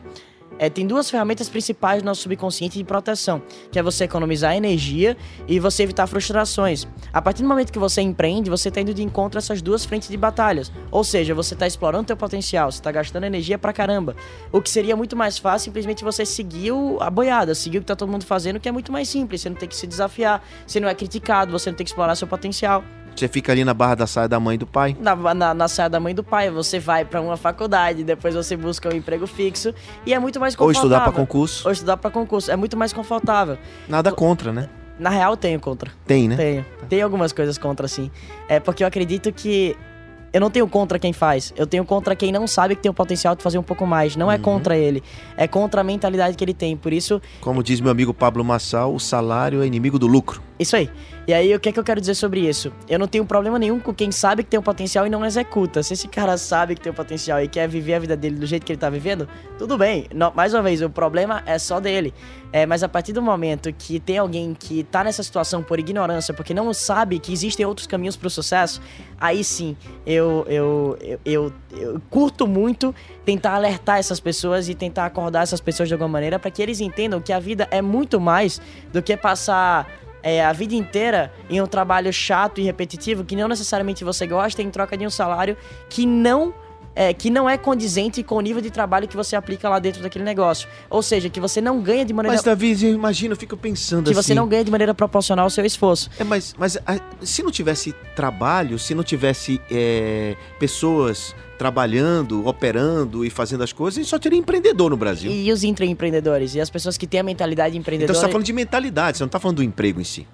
é, 0.58 0.68
tem 0.68 0.86
duas 0.86 1.10
ferramentas 1.10 1.48
principais 1.48 2.02
do 2.02 2.06
nosso 2.06 2.22
subconsciente 2.22 2.76
de 2.76 2.84
proteção, 2.84 3.42
que 3.70 3.78
é 3.78 3.82
você 3.82 4.04
economizar 4.04 4.56
energia 4.56 5.16
e 5.46 5.58
você 5.58 5.84
evitar 5.84 6.06
frustrações. 6.06 6.86
A 7.12 7.22
partir 7.22 7.42
do 7.42 7.48
momento 7.48 7.72
que 7.72 7.78
você 7.78 8.00
empreende, 8.00 8.50
você 8.50 8.68
está 8.68 8.80
indo 8.80 8.92
de 8.92 9.02
encontro 9.02 9.38
a 9.38 9.40
essas 9.40 9.62
duas 9.62 9.84
frentes 9.84 10.08
de 10.08 10.16
batalhas. 10.16 10.72
Ou 10.90 11.04
seja, 11.04 11.34
você 11.34 11.54
está 11.54 11.66
explorando 11.66 12.06
teu 12.06 12.16
potencial, 12.16 12.70
você 12.70 12.78
está 12.78 12.90
gastando 12.90 13.24
energia 13.24 13.58
pra 13.58 13.72
caramba. 13.72 14.16
O 14.50 14.60
que 14.60 14.70
seria 14.70 14.96
muito 14.96 15.16
mais 15.16 15.38
fácil 15.38 15.66
simplesmente 15.66 16.02
você 16.02 16.24
seguir 16.24 16.72
a 17.00 17.10
boiada, 17.10 17.54
seguir 17.54 17.78
o 17.78 17.80
que 17.80 17.86
tá 17.86 17.96
todo 17.96 18.10
mundo 18.10 18.24
fazendo, 18.24 18.58
que 18.58 18.68
é 18.68 18.72
muito 18.72 18.90
mais 18.90 19.08
simples. 19.08 19.40
Você 19.40 19.50
não 19.50 19.56
tem 19.56 19.68
que 19.68 19.76
se 19.76 19.86
desafiar, 19.86 20.42
você 20.66 20.80
não 20.80 20.88
é 20.88 20.94
criticado, 20.94 21.52
você 21.52 21.70
não 21.70 21.76
tem 21.76 21.84
que 21.84 21.90
explorar 21.90 22.14
seu 22.14 22.26
potencial 22.26 22.82
Você 23.18 23.28
fica 23.28 23.50
ali 23.52 23.64
na 23.64 23.74
barra 23.74 23.96
da 23.96 24.06
saia 24.06 24.28
da 24.28 24.38
mãe 24.38 24.54
e 24.54 24.58
do 24.58 24.66
pai. 24.66 24.96
na, 25.00 25.16
na, 25.34 25.52
na 25.54 25.68
saia 25.68 25.88
da 25.90 25.98
mãe 25.98 26.14
do 26.14 26.22
pai, 26.22 26.50
você 26.50 26.78
vai 26.78 27.04
pra 27.04 27.20
uma 27.20 27.36
faculdade, 27.36 28.04
depois 28.04 28.34
você 28.34 28.56
busca 28.56 28.88
um 28.88 28.96
emprego 28.96 29.26
fixo 29.26 29.74
e 30.06 30.14
é 30.14 30.18
muito 30.18 30.38
mais 30.38 30.54
Ou 30.54 30.58
confortável. 30.58 30.88
estudar 30.88 31.00
para 31.04 31.12
concurso. 31.12 31.66
Ou 31.66 31.72
estudar 31.72 31.96
pra 31.96 32.10
concurso, 32.10 32.50
é 32.50 32.56
muito 32.56 32.76
mais 32.76 32.92
confortável. 32.92 33.58
Nada 33.88 34.12
contra, 34.12 34.52
né? 34.52 34.68
Na 35.00 35.10
real, 35.10 35.36
tenho 35.36 35.58
contra. 35.60 35.90
Tem, 36.06 36.28
né? 36.28 36.36
Tenho. 36.36 36.66
Tem 36.88 37.02
algumas 37.02 37.32
coisas 37.32 37.58
contra, 37.58 37.86
sim. 37.88 38.10
É 38.48 38.58
porque 38.60 38.82
eu 38.82 38.86
acredito 38.88 39.32
que. 39.32 39.76
Eu 40.32 40.40
não 40.40 40.50
tenho 40.50 40.68
contra 40.68 40.98
quem 40.98 41.12
faz. 41.12 41.54
Eu 41.56 41.66
tenho 41.66 41.84
contra 41.84 42.14
quem 42.14 42.30
não 42.30 42.46
sabe 42.46 42.76
que 42.76 42.82
tem 42.82 42.90
o 42.90 42.94
potencial 42.94 43.34
de 43.34 43.42
fazer 43.42 43.56
um 43.58 43.62
pouco 43.62 43.86
mais. 43.86 44.14
Não 44.14 44.30
é 44.30 44.34
Uhum. 44.36 44.42
contra 44.42 44.76
ele. 44.76 45.02
É 45.36 45.48
contra 45.48 45.80
a 45.80 45.84
mentalidade 45.84 46.36
que 46.36 46.44
ele 46.44 46.52
tem. 46.52 46.76
Por 46.76 46.92
isso, 46.92 47.20
Como 47.40 47.62
diz 47.62 47.80
meu 47.80 47.90
amigo 47.90 48.12
Pablo 48.12 48.44
Massal, 48.44 48.94
o 48.94 49.00
salário 49.00 49.62
é 49.62 49.66
inimigo 49.66 49.98
do 49.98 50.06
lucro. 50.06 50.42
Isso 50.58 50.74
aí. 50.76 50.90
E 51.28 51.34
aí, 51.34 51.54
o 51.54 51.60
que 51.60 51.68
é 51.68 51.72
que 51.72 51.78
eu 51.78 51.84
quero 51.84 52.00
dizer 52.00 52.14
sobre 52.14 52.40
isso? 52.40 52.72
Eu 52.88 52.98
não 52.98 53.06
tenho 53.06 53.24
problema 53.24 53.58
nenhum 53.58 53.78
com 53.78 53.92
quem 53.92 54.10
sabe 54.10 54.42
que 54.42 54.48
tem 54.48 54.58
um 54.58 54.62
potencial 54.62 55.06
e 55.06 55.10
não 55.10 55.26
executa. 55.26 55.82
Se 55.82 55.92
esse 55.92 56.08
cara 56.08 56.38
sabe 56.38 56.74
que 56.74 56.80
tem 56.80 56.90
um 56.90 56.94
potencial 56.94 57.38
e 57.42 57.46
quer 57.46 57.68
viver 57.68 57.94
a 57.94 57.98
vida 57.98 58.16
dele 58.16 58.36
do 58.36 58.46
jeito 58.46 58.64
que 58.64 58.72
ele 58.72 58.78
tá 58.78 58.88
vivendo, 58.88 59.28
tudo 59.58 59.76
bem. 59.76 60.06
Mais 60.34 60.54
uma 60.54 60.62
vez, 60.62 60.80
o 60.80 60.88
problema 60.88 61.42
é 61.44 61.58
só 61.58 61.78
dele. 61.78 62.14
É, 62.50 62.64
mas 62.64 62.82
a 62.82 62.88
partir 62.88 63.12
do 63.12 63.20
momento 63.20 63.70
que 63.74 64.00
tem 64.00 64.16
alguém 64.16 64.54
que 64.54 64.82
tá 64.84 65.04
nessa 65.04 65.22
situação 65.22 65.62
por 65.62 65.78
ignorância, 65.78 66.32
porque 66.32 66.54
não 66.54 66.72
sabe 66.72 67.18
que 67.18 67.30
existem 67.30 67.66
outros 67.66 67.86
caminhos 67.86 68.16
pro 68.16 68.30
sucesso, 68.30 68.80
aí 69.20 69.44
sim, 69.44 69.76
eu, 70.06 70.46
eu, 70.48 70.96
eu, 70.98 71.20
eu, 71.26 71.52
eu 71.72 72.02
curto 72.08 72.46
muito 72.46 72.94
tentar 73.22 73.54
alertar 73.54 73.98
essas 73.98 74.18
pessoas 74.18 74.66
e 74.66 74.74
tentar 74.74 75.04
acordar 75.04 75.42
essas 75.42 75.60
pessoas 75.60 75.90
de 75.90 75.94
alguma 75.94 76.08
maneira 76.08 76.38
para 76.38 76.50
que 76.50 76.62
eles 76.62 76.80
entendam 76.80 77.20
que 77.20 77.34
a 77.34 77.38
vida 77.38 77.68
é 77.70 77.82
muito 77.82 78.18
mais 78.18 78.62
do 78.90 79.02
que 79.02 79.14
passar 79.14 79.86
é, 80.22 80.44
a 80.44 80.52
vida 80.52 80.74
inteira 80.74 81.32
em 81.48 81.60
um 81.60 81.66
trabalho 81.66 82.12
chato 82.12 82.60
e 82.60 82.64
repetitivo 82.64 83.24
que 83.24 83.36
não 83.36 83.48
necessariamente 83.48 84.04
você 84.04 84.26
gosta 84.26 84.62
em 84.62 84.70
troca 84.70 84.96
de 84.96 85.06
um 85.06 85.10
salário 85.10 85.56
que 85.88 86.06
não 86.06 86.54
é, 86.94 87.12
que 87.14 87.30
não 87.30 87.48
é 87.48 87.56
condizente 87.56 88.22
com 88.22 88.34
o 88.36 88.40
nível 88.40 88.60
de 88.60 88.70
trabalho 88.70 89.06
que 89.06 89.16
você 89.16 89.36
aplica 89.36 89.68
lá 89.68 89.78
dentro 89.78 90.02
daquele 90.02 90.24
negócio. 90.24 90.68
Ou 90.90 91.02
seja, 91.02 91.28
que 91.30 91.38
você 91.40 91.60
não 91.60 91.80
ganha 91.80 92.04
de 92.04 92.12
maneira 92.12 92.34
Mas, 92.36 92.42
Davi, 92.44 92.76
eu 92.84 92.92
imagino, 92.94 93.32
eu 93.34 93.36
fico 93.36 93.56
pensando 93.56 94.04
que 94.06 94.18
assim. 94.18 94.22
você 94.22 94.34
não 94.34 94.48
ganha 94.48 94.64
de 94.64 94.70
maneira 94.70 94.92
proporcional 94.94 95.44
ao 95.44 95.50
seu 95.50 95.64
esforço. 95.64 96.10
É, 96.18 96.24
mas, 96.24 96.54
mas 96.58 96.76
a- 96.86 97.00
se 97.22 97.42
não 97.42 97.50
tivesse 97.50 97.94
trabalho, 98.16 98.78
se 98.78 98.94
não 98.94 99.04
tivesse 99.04 99.60
é, 99.70 100.36
pessoas 100.58 101.34
trabalhando, 101.56 102.46
operando 102.46 103.24
e 103.24 103.30
fazendo 103.30 103.62
as 103.64 103.72
coisas, 103.72 103.98
a 103.98 104.02
gente 104.02 104.10
só 104.10 104.18
teria 104.18 104.38
empreendedor 104.38 104.90
no 104.90 104.96
Brasil. 104.96 105.30
E 105.30 105.50
os 105.52 105.64
intraempreendedores 105.64 106.54
e 106.54 106.60
as 106.60 106.70
pessoas 106.70 106.96
que 106.96 107.06
têm 107.06 107.20
a 107.20 107.22
mentalidade 107.22 107.70
Então 107.70 107.80
empreendedora. 107.80 108.14
você 108.18 108.24
tá 108.24 108.28
falando 108.30 108.46
de 108.46 108.52
mentalidade, 108.52 109.18
você 109.18 109.24
não 109.24 109.28
tá 109.28 109.40
falando 109.40 109.56
do 109.56 109.62
emprego 109.62 110.00
em 110.00 110.04
si. 110.04 110.26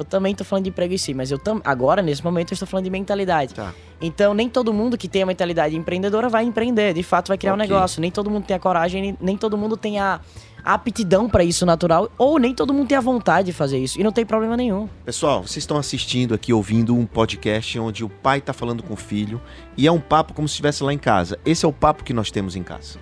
Eu 0.00 0.04
também 0.06 0.34
tô 0.34 0.44
falando 0.44 0.64
de 0.64 0.70
emprego 0.70 0.94
em 0.94 0.96
si, 0.98 1.12
mas 1.12 1.30
eu 1.30 1.38
tam... 1.38 1.60
agora, 1.62 2.00
nesse 2.00 2.24
momento, 2.24 2.52
eu 2.52 2.54
estou 2.54 2.66
falando 2.66 2.84
de 2.84 2.90
mentalidade. 2.90 3.52
Tá. 3.52 3.74
Então, 4.00 4.32
nem 4.32 4.48
todo 4.48 4.72
mundo 4.72 4.96
que 4.96 5.06
tem 5.06 5.22
a 5.22 5.26
mentalidade 5.26 5.76
empreendedora 5.76 6.26
vai 6.26 6.42
empreender, 6.42 6.94
de 6.94 7.02
fato 7.02 7.28
vai 7.28 7.36
criar 7.36 7.52
um 7.52 7.56
Ok. 7.56 7.68
negócio. 7.68 8.00
Nem 8.00 8.10
todo 8.10 8.30
mundo 8.30 8.44
tem 8.46 8.56
a 8.56 8.58
coragem, 8.58 9.14
nem- 9.20 9.36
todo 9.36 9.58
mundo 9.58 9.76
tem 9.76 9.98
a, 10.00 10.18
aptidão 10.64 11.28
para 11.28 11.42
isso 11.44 11.64
natural, 11.66 12.10
ou 12.18 12.38
nem 12.38 12.54
todo 12.54 12.72
mundo 12.72 12.88
tem 12.88 12.96
a 12.96 13.00
vontade 13.00 13.46
de 13.46 13.52
fazer 13.52 13.78
isso. 13.78 14.00
E 14.00 14.04
não 14.04 14.12
tem 14.12 14.24
problema 14.24 14.56
nenhum. 14.56 14.88
Pessoal, 15.04 15.42
vocês 15.42 15.58
estão 15.58 15.76
assistindo 15.76 16.34
aqui, 16.34 16.50
ouvindo 16.52 16.94
um 16.94 17.04
podcast 17.04 17.78
onde 17.78 18.02
o 18.04 18.08
pai 18.08 18.40
tá 18.40 18.52
falando 18.54 18.82
com 18.82 18.94
o 18.94 18.96
filho 18.96 19.40
e 19.76 19.86
é 19.86 19.92
um 19.92 20.00
papo 20.00 20.32
como 20.34 20.46
se 20.48 20.52
estivesse 20.52 20.82
lá 20.82 20.92
em 20.94 20.98
casa. 20.98 21.38
Esse 21.44 21.64
é 21.64 21.68
o 21.68 21.72
papo 21.72 22.04
que 22.04 22.12
nós 22.14 22.30
temos 22.30 22.56
em 22.56 22.62
casa. 22.62 22.98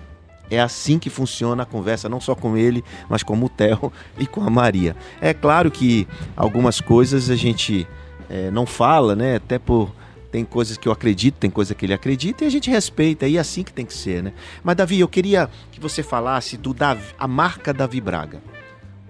É 0.49 0.59
assim 0.59 0.97
que 0.97 1.09
funciona 1.09 1.63
a 1.63 1.65
conversa, 1.65 2.09
não 2.09 2.19
só 2.19 2.35
com 2.35 2.57
ele, 2.57 2.83
mas 3.07 3.23
com 3.23 3.37
o 3.37 3.49
Theo 3.49 3.91
e 4.17 4.25
com 4.25 4.41
a 4.41 4.49
Maria. 4.49 4.95
É 5.21 5.33
claro 5.33 5.69
que 5.69 6.07
algumas 6.35 6.81
coisas 6.81 7.29
a 7.29 7.35
gente 7.35 7.87
eh, 8.29 8.49
não 8.51 8.65
fala, 8.65 9.15
né? 9.15 9.35
Até 9.35 9.59
por. 9.59 9.93
Tem 10.31 10.45
coisas 10.45 10.77
que 10.77 10.87
eu 10.87 10.91
acredito, 10.91 11.39
tem 11.39 11.49
coisa 11.49 11.73
que 11.73 11.87
ele 11.87 11.93
acredita 11.93 12.43
e 12.43 12.47
a 12.47 12.51
gente 12.51 12.69
respeita, 12.69 13.27
e 13.27 13.35
é 13.35 13.39
assim 13.39 13.63
que 13.63 13.73
tem 13.73 13.83
que 13.83 13.95
ser, 13.95 14.21
né? 14.21 14.31
Mas, 14.63 14.75
Davi, 14.75 14.99
eu 14.99 15.07
queria 15.07 15.49
que 15.71 15.79
você 15.79 16.03
falasse 16.03 16.55
do 16.55 16.71
Davi, 16.71 17.15
a 17.17 17.27
marca 17.27 17.73
Davi 17.73 17.99
Braga. 17.99 18.39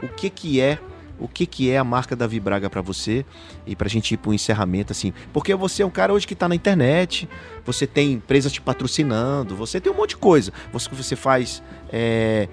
O 0.01 0.07
que, 0.07 0.29
que 0.29 0.61
é 0.61 0.79
o 1.19 1.27
que, 1.27 1.45
que 1.45 1.69
é 1.69 1.77
a 1.77 1.83
marca 1.83 2.15
Davi 2.15 2.39
Braga 2.39 2.69
para 2.69 2.81
você 2.81 3.25
e 3.65 3.75
pra 3.75 3.89
gente 3.89 4.13
ir 4.13 4.17
pro 4.17 4.33
encerramento, 4.33 4.91
assim. 4.91 5.13
Porque 5.33 5.53
você 5.53 5.83
é 5.83 5.85
um 5.85 5.89
cara 5.89 6.13
hoje 6.13 6.25
que 6.25 6.35
tá 6.35 6.47
na 6.47 6.55
internet, 6.55 7.27
você 7.65 7.85
tem 7.85 8.13
empresas 8.13 8.51
te 8.51 8.61
patrocinando, 8.61 9.55
você 9.55 9.79
tem 9.79 9.91
um 9.91 9.95
monte 9.95 10.11
de 10.11 10.17
coisa. 10.17 10.51
Você, 10.71 10.89
você 10.89 11.15
faz. 11.15 11.61
é, 11.91 12.47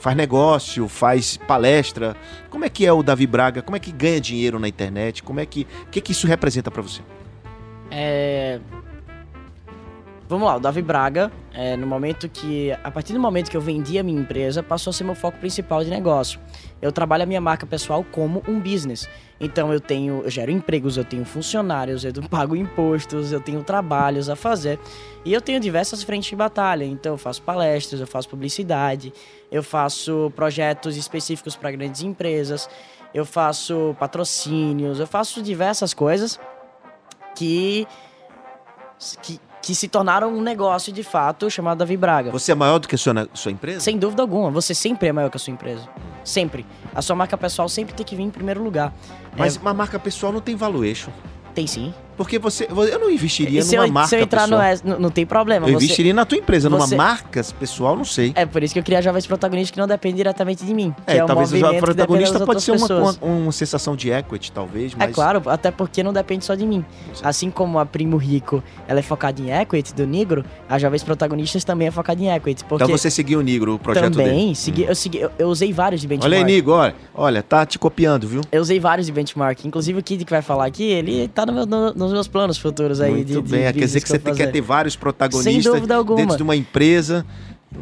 faz 0.00 0.16
negócio, 0.16 0.88
faz 0.88 1.36
palestra. 1.36 2.16
Como 2.48 2.64
é 2.64 2.68
que 2.68 2.86
é 2.86 2.92
o 2.92 3.02
Davi 3.02 3.26
Braga? 3.26 3.62
Como 3.62 3.76
é 3.76 3.80
que 3.80 3.92
ganha 3.92 4.20
dinheiro 4.20 4.58
na 4.58 4.68
internet? 4.68 5.22
Como 5.22 5.40
é 5.40 5.46
que. 5.46 5.66
O 5.82 5.86
que, 5.86 6.00
que 6.00 6.12
isso 6.12 6.26
representa 6.26 6.70
para 6.70 6.82
você? 6.82 7.02
É... 7.90 8.60
Vamos 10.30 10.46
lá, 10.46 10.54
o 10.54 10.60
Davi 10.60 10.80
Braga, 10.80 11.28
é, 11.52 11.76
no 11.76 11.88
momento 11.88 12.28
que. 12.28 12.70
A 12.84 12.90
partir 12.92 13.12
do 13.12 13.18
momento 13.18 13.50
que 13.50 13.56
eu 13.56 13.60
vendi 13.60 13.98
a 13.98 14.02
minha 14.04 14.20
empresa, 14.20 14.62
passou 14.62 14.92
a 14.92 14.94
ser 14.94 15.02
meu 15.02 15.16
foco 15.16 15.36
principal 15.38 15.82
de 15.82 15.90
negócio. 15.90 16.38
Eu 16.80 16.92
trabalho 16.92 17.24
a 17.24 17.26
minha 17.26 17.40
marca 17.40 17.66
pessoal 17.66 18.04
como 18.12 18.40
um 18.46 18.60
business. 18.60 19.08
Então 19.40 19.72
eu 19.72 19.80
tenho. 19.80 20.22
Eu 20.22 20.30
gero 20.30 20.52
empregos, 20.52 20.96
eu 20.96 21.04
tenho 21.04 21.24
funcionários, 21.24 22.04
eu 22.04 22.12
pago 22.30 22.54
impostos, 22.54 23.32
eu 23.32 23.40
tenho 23.40 23.64
trabalhos 23.64 24.30
a 24.30 24.36
fazer. 24.36 24.78
E 25.24 25.32
eu 25.32 25.40
tenho 25.40 25.58
diversas 25.58 26.04
frentes 26.04 26.30
de 26.30 26.36
batalha. 26.36 26.84
Então 26.84 27.14
eu 27.14 27.18
faço 27.18 27.42
palestras, 27.42 28.00
eu 28.00 28.06
faço 28.06 28.28
publicidade, 28.28 29.12
eu 29.50 29.64
faço 29.64 30.32
projetos 30.36 30.96
específicos 30.96 31.56
para 31.56 31.72
grandes 31.72 32.02
empresas, 32.02 32.70
eu 33.12 33.26
faço 33.26 33.96
patrocínios, 33.98 35.00
eu 35.00 35.08
faço 35.08 35.42
diversas 35.42 35.92
coisas 35.92 36.38
que, 37.34 37.84
que, 39.22 39.40
que 39.62 39.74
se 39.74 39.88
tornaram 39.88 40.32
um 40.32 40.40
negócio 40.40 40.92
de 40.92 41.02
fato 41.02 41.50
chamado 41.50 41.78
Davi 41.78 41.96
Braga. 41.96 42.30
Você 42.30 42.52
é 42.52 42.54
maior 42.54 42.78
do 42.78 42.88
que 42.88 42.94
a 42.94 42.98
sua, 42.98 43.28
sua 43.34 43.52
empresa? 43.52 43.80
Sem 43.80 43.98
dúvida 43.98 44.22
alguma, 44.22 44.50
você 44.50 44.74
sempre 44.74 45.08
é 45.08 45.12
maior 45.12 45.30
que 45.30 45.36
a 45.36 45.40
sua 45.40 45.52
empresa. 45.52 45.86
Sempre. 46.24 46.64
A 46.94 47.02
sua 47.02 47.14
marca 47.16 47.36
pessoal 47.36 47.68
sempre 47.68 47.94
tem 47.94 48.04
que 48.04 48.16
vir 48.16 48.22
em 48.22 48.30
primeiro 48.30 48.62
lugar. 48.62 48.92
Mas 49.36 49.56
É, 49.56 49.60
uma 49.60 49.74
marca 49.74 49.98
pessoal 49.98 50.32
não 50.32 50.40
tem 50.40 50.56
valuation. 50.56 51.10
tem 51.54 51.66
sim. 51.66 51.92
Porque 52.20 52.38
você. 52.38 52.68
Eu 52.70 52.98
não 52.98 53.10
investiria 53.10 53.62
se 53.62 53.74
numa 53.74 53.86
eu, 53.86 53.92
marca 53.92 54.08
se 54.10 54.16
eu 54.16 54.20
entrar 54.20 54.42
pessoal. 54.42 54.60
no 54.84 54.90
não, 54.90 55.00
não 55.00 55.10
tem 55.10 55.24
problema. 55.24 55.64
Eu 55.66 55.70
você- 55.70 55.76
investiria 55.86 56.12
na 56.12 56.26
tua 56.26 56.36
empresa, 56.36 56.68
numa 56.68 56.86
você- 56.86 56.94
marca 56.94 57.42
pessoal, 57.58 57.96
não 57.96 58.04
sei. 58.04 58.32
É 58.34 58.44
por 58.44 58.62
isso 58.62 58.74
que 58.74 58.78
eu 58.78 58.82
queria 58.82 59.00
jovens 59.00 59.26
protagonistas 59.26 59.70
que 59.70 59.78
não 59.78 59.88
dependem 59.88 60.16
diretamente 60.16 60.62
de 60.62 60.74
mim. 60.74 60.94
É, 61.06 61.24
um 61.24 61.26
talvez 61.26 61.50
o 61.50 61.54
movimento 61.56 61.70
que 61.82 61.94
depende 61.94 61.94
protagonista 61.96 62.44
pode 62.44 62.62
ser 62.62 62.72
uma, 62.72 62.86
uma, 62.86 63.16
uma 63.22 63.52
sensação 63.52 63.96
de 63.96 64.10
equity, 64.10 64.52
talvez, 64.52 64.94
mas. 64.94 65.08
É 65.08 65.12
claro, 65.14 65.40
até 65.46 65.70
porque 65.70 66.02
não 66.02 66.12
depende 66.12 66.44
só 66.44 66.54
de 66.54 66.66
mim. 66.66 66.84
Assim 67.22 67.50
como 67.50 67.78
a 67.78 67.86
Primo 67.86 68.18
Rico 68.18 68.62
ela 68.86 69.00
é 69.00 69.02
focada 69.02 69.40
em 69.40 69.50
equity 69.50 69.94
do 69.94 70.06
Negro, 70.06 70.44
a 70.68 70.78
Jovens 70.78 71.02
Protagonistas 71.02 71.64
também 71.64 71.88
é 71.88 71.90
focada 71.90 72.20
em 72.22 72.28
equity. 72.30 72.66
Porque 72.66 72.84
Então 72.84 72.98
você 72.98 73.10
seguiu 73.10 73.38
o 73.38 73.42
Nigro, 73.42 73.76
o 73.76 73.78
projeto 73.78 74.12
também 74.12 74.26
dele. 74.26 74.50
Hum. 74.50 74.54
segui, 74.54 74.82
eu, 74.82 74.94
segui, 74.94 75.20
eu, 75.20 75.30
eu 75.38 75.48
usei 75.48 75.72
vários 75.72 76.02
de 76.02 76.06
benchmark. 76.06 76.30
Olha 76.30 76.36
aí, 76.36 76.44
Nigo, 76.44 76.70
olha, 76.72 76.94
olha, 77.14 77.42
tá 77.42 77.64
te 77.64 77.78
copiando, 77.78 78.28
viu? 78.28 78.42
Eu 78.52 78.60
usei 78.60 78.78
vários 78.78 79.06
de 79.06 79.12
benchmark. 79.12 79.64
Inclusive 79.64 79.98
o 79.98 80.02
Kid 80.02 80.22
que 80.26 80.30
vai 80.30 80.42
falar 80.42 80.66
aqui, 80.66 80.84
ele 80.84 81.26
tá 81.28 81.46
no 81.46 81.52
meu- 81.54 81.64
no- 81.64 82.09
nos 82.10 82.18
meus 82.18 82.28
planos 82.28 82.58
futuros 82.58 83.00
aí. 83.00 83.10
Muito 83.12 83.26
de, 83.26 83.32
de 83.34 83.40
bem, 83.42 83.62
quer 83.62 83.72
dizer 83.72 84.00
business 84.00 84.04
que 84.04 84.08
você 84.10 84.18
quer 84.32 84.52
ter 84.52 84.60
vários 84.60 84.96
protagonistas 84.96 85.80
dentro 86.16 86.36
de 86.36 86.42
uma 86.42 86.56
empresa. 86.56 87.24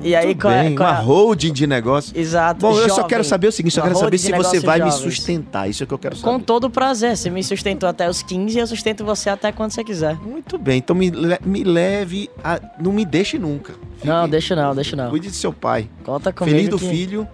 E 0.02 0.14
aí, 0.14 0.26
Muito 0.26 0.42
qual 0.42 0.52
é- 0.52 0.64
bem, 0.64 0.76
qual 0.76 0.86
é 0.86 0.92
uma 0.92 0.98
a- 0.98 1.02
holding 1.02 1.50
de 1.50 1.66
negócio. 1.66 2.12
Exato. 2.16 2.60
Bom, 2.60 2.72
eu 2.72 2.82
só 2.90 2.96
jovem, 2.96 3.06
quero 3.06 3.24
saber 3.24 3.48
o 3.48 3.52
seguinte, 3.52 3.74
eu 3.78 3.82
uma 3.82 3.88
quero 3.88 3.98
saber 3.98 4.18
se 4.18 4.30
você 4.32 4.60
vai 4.60 4.78
me 4.80 4.90
jovens. 4.90 5.02
sustentar, 5.02 5.68
isso 5.68 5.82
é 5.82 5.86
que 5.86 5.94
eu 5.94 5.98
quero 5.98 6.14
saber. 6.14 6.30
Com 6.30 6.38
todo 6.38 6.68
prazer. 6.68 7.16
Você 7.16 7.30
me 7.30 7.42
sustentou 7.42 7.88
até 7.88 8.06
os 8.08 8.20
15 8.22 8.58
e 8.58 8.60
eu 8.60 8.66
sustento 8.66 9.02
você 9.02 9.30
até 9.30 9.50
quando 9.50 9.70
você 9.70 9.82
quiser. 9.82 10.14
Muito 10.16 10.58
bem, 10.58 10.78
então 10.78 10.94
me, 10.94 11.10
me 11.42 11.64
leve, 11.64 12.28
a, 12.44 12.60
não 12.78 12.92
me 12.92 13.04
deixe 13.06 13.38
nunca. 13.38 13.72
Não, 14.04 14.28
deixa 14.28 14.54
não, 14.54 14.74
deixa 14.74 14.94
não. 14.94 15.08
Cuide 15.08 15.28
de 15.28 15.36
seu 15.36 15.54
pai. 15.54 15.88
Conta 16.04 16.34
comigo 16.34 16.54
Feliz 16.56 16.68
do 16.68 16.78
que, 16.78 16.88
filho 16.90 17.26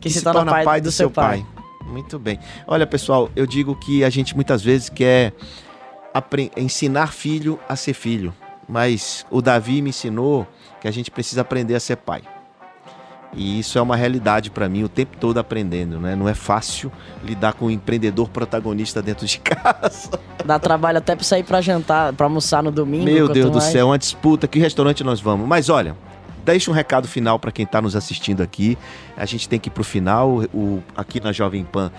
que 0.00 0.10
se, 0.10 0.20
torna, 0.20 0.64
pai, 0.64 0.80
do, 0.80 0.90
seu 0.90 1.08
pai. 1.10 1.46
Muito 1.86 2.18
bem. 2.18 2.40
Olha, 2.66 2.86
pessoal, 2.88 3.30
eu 3.36 3.46
digo 3.46 3.76
que 3.76 4.02
a 4.02 4.10
gente 4.10 4.34
muitas 4.34 4.62
vezes 4.62 4.88
quer 4.88 5.32
ensinar 6.56 7.12
filho 7.12 7.58
a 7.68 7.76
ser 7.76 7.94
filho, 7.94 8.34
mas 8.68 9.24
o 9.30 9.40
Davi 9.42 9.80
me 9.82 9.90
ensinou 9.90 10.46
que 10.80 10.88
a 10.88 10.90
gente 10.90 11.10
precisa 11.10 11.40
aprender 11.42 11.74
a 11.74 11.80
ser 11.80 11.96
pai. 11.96 12.22
E 13.32 13.60
isso 13.60 13.78
é 13.78 13.80
uma 13.82 13.94
realidade 13.94 14.50
para 14.50 14.68
mim 14.68 14.82
o 14.82 14.88
tempo 14.88 15.16
todo 15.16 15.38
aprendendo, 15.38 16.00
né? 16.00 16.16
Não 16.16 16.28
é 16.28 16.34
fácil 16.34 16.90
lidar 17.24 17.52
com 17.52 17.66
um 17.66 17.70
empreendedor 17.70 18.28
protagonista 18.28 19.00
dentro 19.00 19.24
de 19.24 19.38
casa. 19.40 20.10
Dá 20.44 20.58
trabalho 20.58 20.98
até 20.98 21.14
pra 21.14 21.24
sair 21.24 21.44
pra 21.44 21.60
jantar, 21.60 22.12
pra 22.12 22.26
almoçar 22.26 22.60
no 22.60 22.72
domingo. 22.72 23.04
Meu 23.04 23.28
Deus 23.28 23.50
do 23.50 23.58
mais- 23.58 23.70
céu, 23.70 23.86
uma 23.86 23.98
disputa. 23.98 24.48
Que 24.48 24.58
restaurante 24.58 25.04
nós 25.04 25.20
vamos? 25.20 25.46
Mas 25.46 25.68
olha, 25.68 25.94
deixa 26.44 26.72
um 26.72 26.74
recado 26.74 27.06
final 27.06 27.38
para 27.38 27.52
quem 27.52 27.64
está 27.64 27.80
nos 27.80 27.94
assistindo 27.94 28.42
aqui. 28.42 28.76
A 29.16 29.24
gente 29.26 29.48
tem 29.48 29.60
que 29.60 29.68
ir 29.68 29.72
pro 29.72 29.84
final. 29.84 30.42
O, 30.52 30.82
aqui 30.96 31.20
na 31.20 31.30
Jovem 31.30 31.62
Pan 31.64 31.92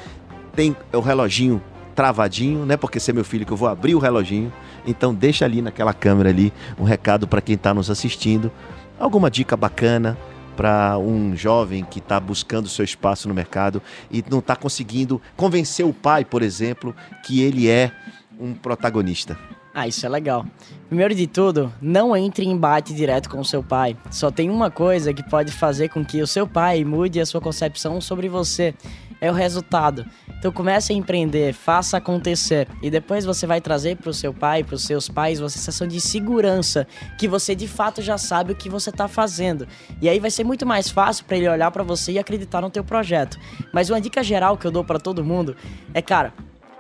tem 0.53 0.75
o 0.91 0.99
reloginho 0.99 1.61
travadinho, 1.91 2.65
né? 2.65 2.77
Porque 2.77 2.99
você 2.99 3.11
é 3.11 3.13
meu 3.13 3.23
filho 3.23 3.45
que 3.45 3.51
eu 3.51 3.57
vou 3.57 3.67
abrir 3.67 3.95
o 3.95 3.99
reloginho. 3.99 4.51
Então 4.85 5.13
deixa 5.13 5.45
ali 5.45 5.61
naquela 5.61 5.93
câmera 5.93 6.29
ali 6.29 6.51
um 6.79 6.83
recado 6.83 7.27
para 7.27 7.41
quem 7.41 7.55
está 7.55 7.73
nos 7.73 7.89
assistindo. 7.89 8.51
Alguma 8.99 9.29
dica 9.29 9.55
bacana 9.55 10.17
para 10.55 10.97
um 10.97 11.35
jovem 11.35 11.83
que 11.83 11.99
está 11.99 12.19
buscando 12.19 12.67
seu 12.67 12.85
espaço 12.85 13.27
no 13.27 13.33
mercado 13.33 13.81
e 14.11 14.23
não 14.29 14.39
está 14.39 14.55
conseguindo 14.55 15.21
convencer 15.35 15.85
o 15.85 15.93
pai, 15.93 16.25
por 16.25 16.41
exemplo, 16.41 16.95
que 17.23 17.41
ele 17.41 17.69
é 17.69 17.91
um 18.39 18.53
protagonista. 18.53 19.37
Ah, 19.73 19.87
isso 19.87 20.05
é 20.05 20.09
legal. 20.09 20.45
Primeiro 20.87 21.15
de 21.15 21.27
tudo, 21.27 21.71
não 21.81 22.15
entre 22.15 22.43
em 22.43 22.51
embate 22.51 22.93
direto 22.93 23.29
com 23.29 23.39
o 23.39 23.45
seu 23.45 23.63
pai. 23.63 23.95
Só 24.09 24.29
tem 24.29 24.49
uma 24.49 24.69
coisa 24.69 25.13
que 25.13 25.23
pode 25.23 25.51
fazer 25.51 25.87
com 25.87 26.03
que 26.03 26.21
o 26.21 26.27
seu 26.27 26.45
pai 26.45 26.83
mude 26.83 27.21
a 27.21 27.25
sua 27.25 27.39
concepção 27.39 28.01
sobre 28.01 28.27
você. 28.27 28.75
É 29.21 29.29
o 29.29 29.33
resultado. 29.33 30.05
Então 30.37 30.51
comece 30.51 30.91
a 30.91 30.95
empreender, 30.95 31.53
faça 31.53 31.97
acontecer. 31.97 32.67
E 32.81 32.89
depois 32.89 33.23
você 33.23 33.45
vai 33.45 33.61
trazer 33.61 33.95
para 33.95 34.09
o 34.09 34.13
seu 34.13 34.33
pai, 34.33 34.63
para 34.63 34.73
os 34.73 34.83
seus 34.83 35.07
pais, 35.07 35.39
uma 35.39 35.47
sensação 35.47 35.87
de 35.87 36.01
segurança. 36.01 36.87
Que 37.19 37.27
você 37.27 37.53
de 37.53 37.67
fato 37.67 38.01
já 38.01 38.17
sabe 38.17 38.51
o 38.51 38.55
que 38.55 38.67
você 38.67 38.89
está 38.89 39.07
fazendo. 39.07 39.67
E 40.01 40.09
aí 40.09 40.19
vai 40.19 40.31
ser 40.31 40.43
muito 40.43 40.65
mais 40.65 40.89
fácil 40.89 41.23
para 41.25 41.37
ele 41.37 41.47
olhar 41.47 41.69
para 41.69 41.83
você 41.83 42.13
e 42.13 42.19
acreditar 42.19 42.61
no 42.61 42.69
teu 42.71 42.83
projeto. 42.83 43.37
Mas 43.71 43.91
uma 43.91 44.01
dica 44.01 44.23
geral 44.23 44.57
que 44.57 44.65
eu 44.65 44.71
dou 44.71 44.83
para 44.83 44.99
todo 44.99 45.23
mundo 45.23 45.55
é, 45.93 46.01
cara, 46.01 46.33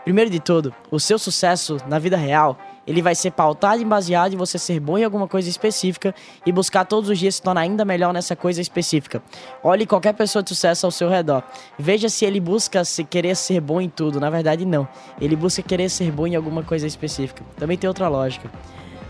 Primeiro 0.03 0.31
de 0.31 0.39
tudo, 0.39 0.73
o 0.89 0.99
seu 0.99 1.19
sucesso 1.19 1.77
na 1.87 1.99
vida 1.99 2.17
real, 2.17 2.57
ele 2.85 3.01
vai 3.01 3.13
ser 3.15 3.31
pautado 3.31 3.81
e 3.81 3.85
baseado 3.85 4.33
em 4.33 4.37
você 4.37 4.57
ser 4.57 4.79
bom 4.79 4.97
em 4.97 5.03
alguma 5.03 5.27
coisa 5.27 5.49
específica 5.49 6.13
e 6.45 6.51
buscar 6.51 6.85
todos 6.85 7.09
os 7.09 7.19
dias 7.19 7.35
se 7.35 7.41
tornar 7.41 7.61
ainda 7.61 7.85
melhor 7.85 8.13
nessa 8.13 8.35
coisa 8.35 8.61
específica. 8.61 9.21
Olhe 9.63 9.85
qualquer 9.85 10.13
pessoa 10.13 10.41
de 10.41 10.49
sucesso 10.49 10.85
ao 10.85 10.91
seu 10.91 11.09
redor. 11.09 11.43
Veja 11.77 12.09
se 12.09 12.25
ele 12.25 12.39
busca 12.39 12.83
se 12.83 13.03
querer 13.03 13.35
ser 13.35 13.61
bom 13.61 13.79
em 13.79 13.89
tudo. 13.89 14.19
Na 14.19 14.29
verdade, 14.29 14.65
não. 14.65 14.87
Ele 15.19 15.35
busca 15.35 15.61
querer 15.61 15.89
ser 15.89 16.11
bom 16.11 16.25
em 16.25 16.35
alguma 16.35 16.63
coisa 16.63 16.87
específica. 16.87 17.43
Também 17.57 17.77
tem 17.77 17.87
outra 17.87 18.07
lógica. 18.07 18.49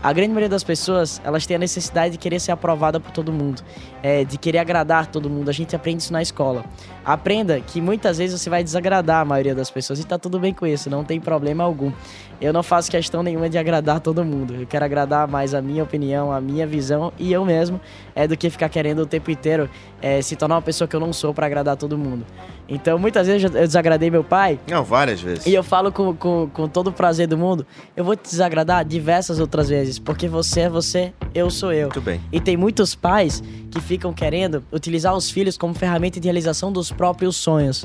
A 0.02 0.12
grande 0.12 0.30
maioria 0.30 0.48
das 0.48 0.64
pessoas, 0.64 1.22
elas 1.24 1.46
têm 1.46 1.54
a 1.54 1.58
necessidade 1.60 2.12
de 2.12 2.18
querer 2.18 2.40
ser 2.40 2.50
aprovada 2.50 2.98
por 2.98 3.12
todo 3.12 3.32
mundo, 3.32 3.62
é, 4.02 4.24
de 4.24 4.36
querer 4.36 4.58
agradar 4.58 5.06
todo 5.06 5.30
mundo. 5.30 5.48
A 5.48 5.52
gente 5.52 5.76
aprende 5.76 6.02
isso 6.02 6.12
na 6.12 6.20
escola. 6.20 6.64
Aprenda 7.04 7.60
que 7.60 7.80
muitas 7.80 8.18
vezes 8.18 8.40
você 8.40 8.50
vai 8.50 8.62
desagradar 8.62 9.20
a 9.20 9.24
maioria 9.24 9.54
das 9.54 9.70
pessoas 9.70 10.00
e 10.00 10.04
tá 10.04 10.18
tudo 10.18 10.38
bem 10.38 10.52
com 10.52 10.66
isso, 10.66 10.90
não 10.90 11.04
tem 11.04 11.20
problema 11.20 11.64
algum. 11.64 11.92
Eu 12.40 12.52
não 12.52 12.62
faço 12.64 12.90
questão 12.90 13.22
nenhuma 13.22 13.48
de 13.48 13.56
agradar 13.56 14.00
todo 14.00 14.24
mundo. 14.24 14.54
Eu 14.54 14.66
quero 14.66 14.84
agradar 14.84 15.28
mais 15.28 15.54
a 15.54 15.62
minha 15.62 15.84
opinião, 15.84 16.32
a 16.32 16.40
minha 16.40 16.66
visão 16.66 17.12
e 17.16 17.32
eu 17.32 17.44
mesmo, 17.44 17.80
é 18.16 18.26
do 18.26 18.36
que 18.36 18.50
ficar 18.50 18.68
querendo 18.68 19.00
o 19.02 19.06
tempo 19.06 19.30
inteiro 19.30 19.70
é, 20.00 20.20
se 20.20 20.34
tornar 20.34 20.56
uma 20.56 20.62
pessoa 20.62 20.88
que 20.88 20.96
eu 20.96 21.00
não 21.00 21.12
sou 21.12 21.32
pra 21.32 21.46
agradar 21.46 21.76
todo 21.76 21.96
mundo. 21.96 22.26
Então, 22.68 22.98
muitas 22.98 23.26
vezes 23.26 23.44
eu 23.44 23.50
desagradei 23.66 24.10
meu 24.10 24.24
pai, 24.24 24.58
Não, 24.68 24.82
várias 24.82 25.20
vezes. 25.20 25.46
e 25.46 25.52
eu 25.54 25.62
falo 25.62 25.92
com, 25.92 26.14
com, 26.16 26.48
com 26.52 26.66
todo 26.68 26.88
o 26.88 26.92
prazer 26.92 27.26
do 27.26 27.36
mundo, 27.36 27.66
eu 27.96 28.04
vou 28.04 28.16
te 28.16 28.22
desagradar 28.30 28.84
diversas 28.84 29.38
outras 29.38 29.68
vezes, 29.68 29.98
porque 29.98 30.26
você 30.26 30.60
é 30.62 30.68
você, 30.70 31.12
eu 31.34 31.50
sou 31.50 31.72
eu. 31.72 31.88
Muito 31.88 32.00
bem. 32.00 32.20
E 32.32 32.40
tem 32.40 32.56
muitos 32.56 32.94
pais 32.94 33.42
que 33.70 33.80
ficam 33.80 33.91
querendo 33.98 34.62
utilizar 34.72 35.14
os 35.16 35.30
filhos 35.30 35.56
como 35.58 35.74
ferramenta 35.74 36.18
de 36.20 36.26
realização 36.26 36.72
dos 36.72 36.90
próprios 36.90 37.36
sonhos. 37.36 37.84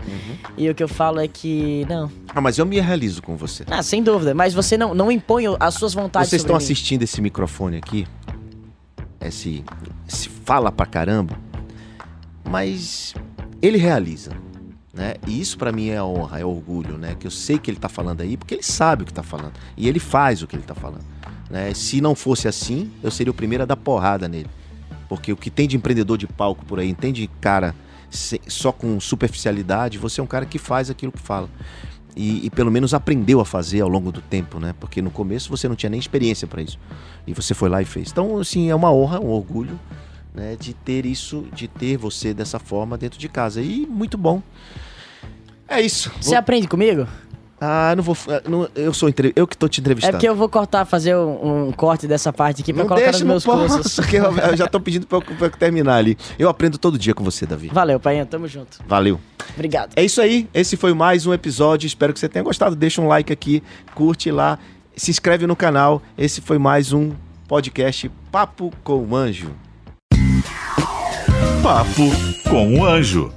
E 0.58 0.70
o 0.70 0.76
que 0.76 0.84
eu 0.84 0.88
falo 0.88 1.20
é 1.20 1.28
que, 1.28 1.86
não, 1.90 2.12
Ah, 2.34 2.40
mas 2.42 2.58
eu 2.58 2.66
me 2.66 2.80
realizo 2.80 3.22
com 3.22 3.36
você. 3.36 3.64
ah, 3.70 3.82
sem 3.84 4.02
dúvida, 4.04 4.34
mas 4.34 4.54
você 4.54 4.78
não, 4.78 4.94
não 4.94 5.12
impõe 5.12 5.44
as 5.60 5.74
suas 5.76 5.94
vontades 5.94 6.30
Vocês 6.30 6.42
estão 6.42 6.56
mim. 6.56 6.64
assistindo 6.64 7.04
esse 7.04 7.20
microfone 7.22 7.78
aqui? 7.78 8.08
Esse, 9.20 9.64
esse 10.08 10.30
fala 10.30 10.72
pra 10.72 10.86
caramba, 10.86 11.36
mas 12.50 13.14
ele 13.62 13.78
realiza, 13.78 14.32
né? 14.94 15.16
E 15.26 15.40
isso 15.42 15.58
pra 15.58 15.72
mim 15.72 15.90
é 15.90 16.02
honra, 16.02 16.40
é 16.40 16.46
orgulho, 16.46 16.98
né? 16.98 17.16
Que 17.20 17.28
eu 17.28 17.32
sei 17.32 17.58
que 17.58 17.70
ele 17.70 17.78
tá 17.80 17.90
falando 17.90 18.22
aí, 18.22 18.38
porque 18.38 18.54
ele 18.54 18.64
sabe 18.64 19.04
o 19.04 19.06
que 19.06 19.14
tá 19.14 19.24
falando 19.24 19.54
e 19.76 19.88
ele 19.88 20.00
faz 20.00 20.42
o 20.42 20.48
que 20.48 20.56
ele 20.56 20.64
tá 20.64 20.76
falando, 20.76 21.04
né? 21.50 21.74
Se 21.74 22.00
não 22.00 22.16
fosse 22.16 22.48
assim, 22.48 22.92
eu 23.04 23.12
seria 23.12 23.32
o 23.32 23.34
primeiro 23.34 23.64
a 23.64 23.66
dar 23.66 23.76
porrada 23.76 24.28
nele, 24.28 24.50
porque 25.10 25.32
o 25.32 25.38
que 25.38 25.50
tem 25.50 25.68
de 25.68 25.76
empreendedor 25.78 26.18
de 26.18 26.28
palco 26.28 26.66
por 26.66 26.80
aí, 26.80 26.90
entende, 26.90 27.30
cara, 27.42 27.74
se- 28.10 28.42
só 28.48 28.72
com 28.72 29.00
superficialidade, 29.00 29.98
você 29.98 30.20
é 30.22 30.24
um 30.24 30.28
cara 30.28 30.46
que 30.46 30.58
faz 30.58 30.90
aquilo 30.90 31.12
que 31.12 31.20
fala. 31.22 31.50
E, 32.16 32.46
e 32.48 32.50
pelo 32.50 32.72
menos 32.72 32.94
aprendeu 32.96 33.40
a 33.40 33.46
fazer 33.46 33.82
ao 33.82 33.88
longo 33.88 34.12
do 34.12 34.22
tempo, 34.22 34.60
né? 34.60 34.74
Porque 34.80 35.02
no 35.04 35.12
começo 35.12 35.50
você 35.50 35.68
não 35.68 35.76
tinha 35.76 35.90
nem 35.90 36.00
experiência 36.00 36.48
para 36.48 36.62
isso. 36.64 36.80
E 37.28 37.34
você 37.34 37.54
foi 37.54 37.70
lá 37.70 37.80
e 37.82 37.86
fez. 37.86 38.10
Então, 38.12 38.40
assim, 38.40 38.70
é 38.72 38.76
uma 38.76 38.92
honra, 38.92 39.20
um 39.20 39.30
orgulho, 39.30 39.80
né? 40.34 40.56
De 40.60 40.74
ter 40.74 41.06
isso, 41.06 41.46
de 41.54 41.68
ter 41.68 41.96
você 41.96 42.34
dessa 42.34 42.58
forma 42.58 42.98
dentro 42.98 43.20
de 43.20 43.30
casa. 43.30 43.62
E 43.62 43.86
muito 43.86 44.18
bom. 44.18 44.42
É 45.68 45.80
isso. 45.80 46.12
Você 46.20 46.34
aprende 46.34 46.68
comigo? 46.68 47.08
Ah, 47.60 47.94
não 47.96 48.04
vou. 48.04 48.16
não- 48.48 48.70
eu 48.76 48.94
sou 48.94 49.10
entre... 49.10 49.34
eu 49.36 49.48
que 49.48 49.58
tô 49.58 49.68
te 49.68 49.80
É 49.80 49.82
entrevistando. 49.82 50.14
porque 50.14 50.30
eu 50.30 50.36
vou 50.36 50.48
cortar, 50.48 50.86
fazer 50.86 51.16
um, 51.16 51.70
um 51.70 51.72
corte 51.72 52.08
dessa 52.08 52.32
parte 52.32 52.62
aqui 52.62 52.72
pra 52.72 52.84
não 52.84 52.88
colocar 52.88 53.06
deixa, 53.12 53.26
nos 53.26 53.28
meus 53.28 53.46
não 53.46 53.68
cursos. 53.68 53.96
posso, 53.96 54.04
que 54.10 54.16
eu, 54.16 54.32
eu 54.38 54.56
já 54.56 54.68
tô 54.68 54.80
pedindo 54.80 55.08
pra 55.08 55.18
eu, 55.18 55.22
pra 55.24 55.48
eu 55.48 55.52
terminar 55.52 55.96
ali. 55.96 56.16
Eu 56.38 56.50
aprendo 56.50 56.78
todo 56.78 57.00
dia 57.00 57.16
com 57.16 57.24
você, 57.24 57.48
Davi. 57.48 57.70
Valeu, 57.74 58.00
Painha, 58.00 58.26
tamo 58.28 58.48
junto. 58.48 58.78
Valeu. 58.88 59.20
Obrigado. 59.56 59.94
É 59.96 60.06
isso 60.06 60.22
aí. 60.22 60.48
Esse 60.54 60.78
foi 60.78 60.94
mais 60.94 61.26
um 61.26 61.34
episódio. 61.34 61.88
Espero 61.88 62.14
que 62.14 62.20
você 62.20 62.30
tenha 62.30 62.44
gostado. 62.44 62.76
Deixa 62.76 63.02
um 63.02 63.08
like 63.08 63.34
aqui, 63.34 63.64
curte 63.96 64.30
lá, 64.30 64.60
se 64.96 65.10
inscreve 65.10 65.48
no 65.48 65.56
canal. 65.56 66.02
Esse 66.16 66.42
foi 66.42 66.60
mais 66.60 66.94
um 66.94 67.12
podcast 67.48 68.12
Papo 68.32 68.72
com 68.84 69.04
o 69.04 69.16
Anjo. 69.16 69.52
Papo 71.64 72.04
com 72.50 72.78
o 72.80 72.86
Anjo. 72.86 73.34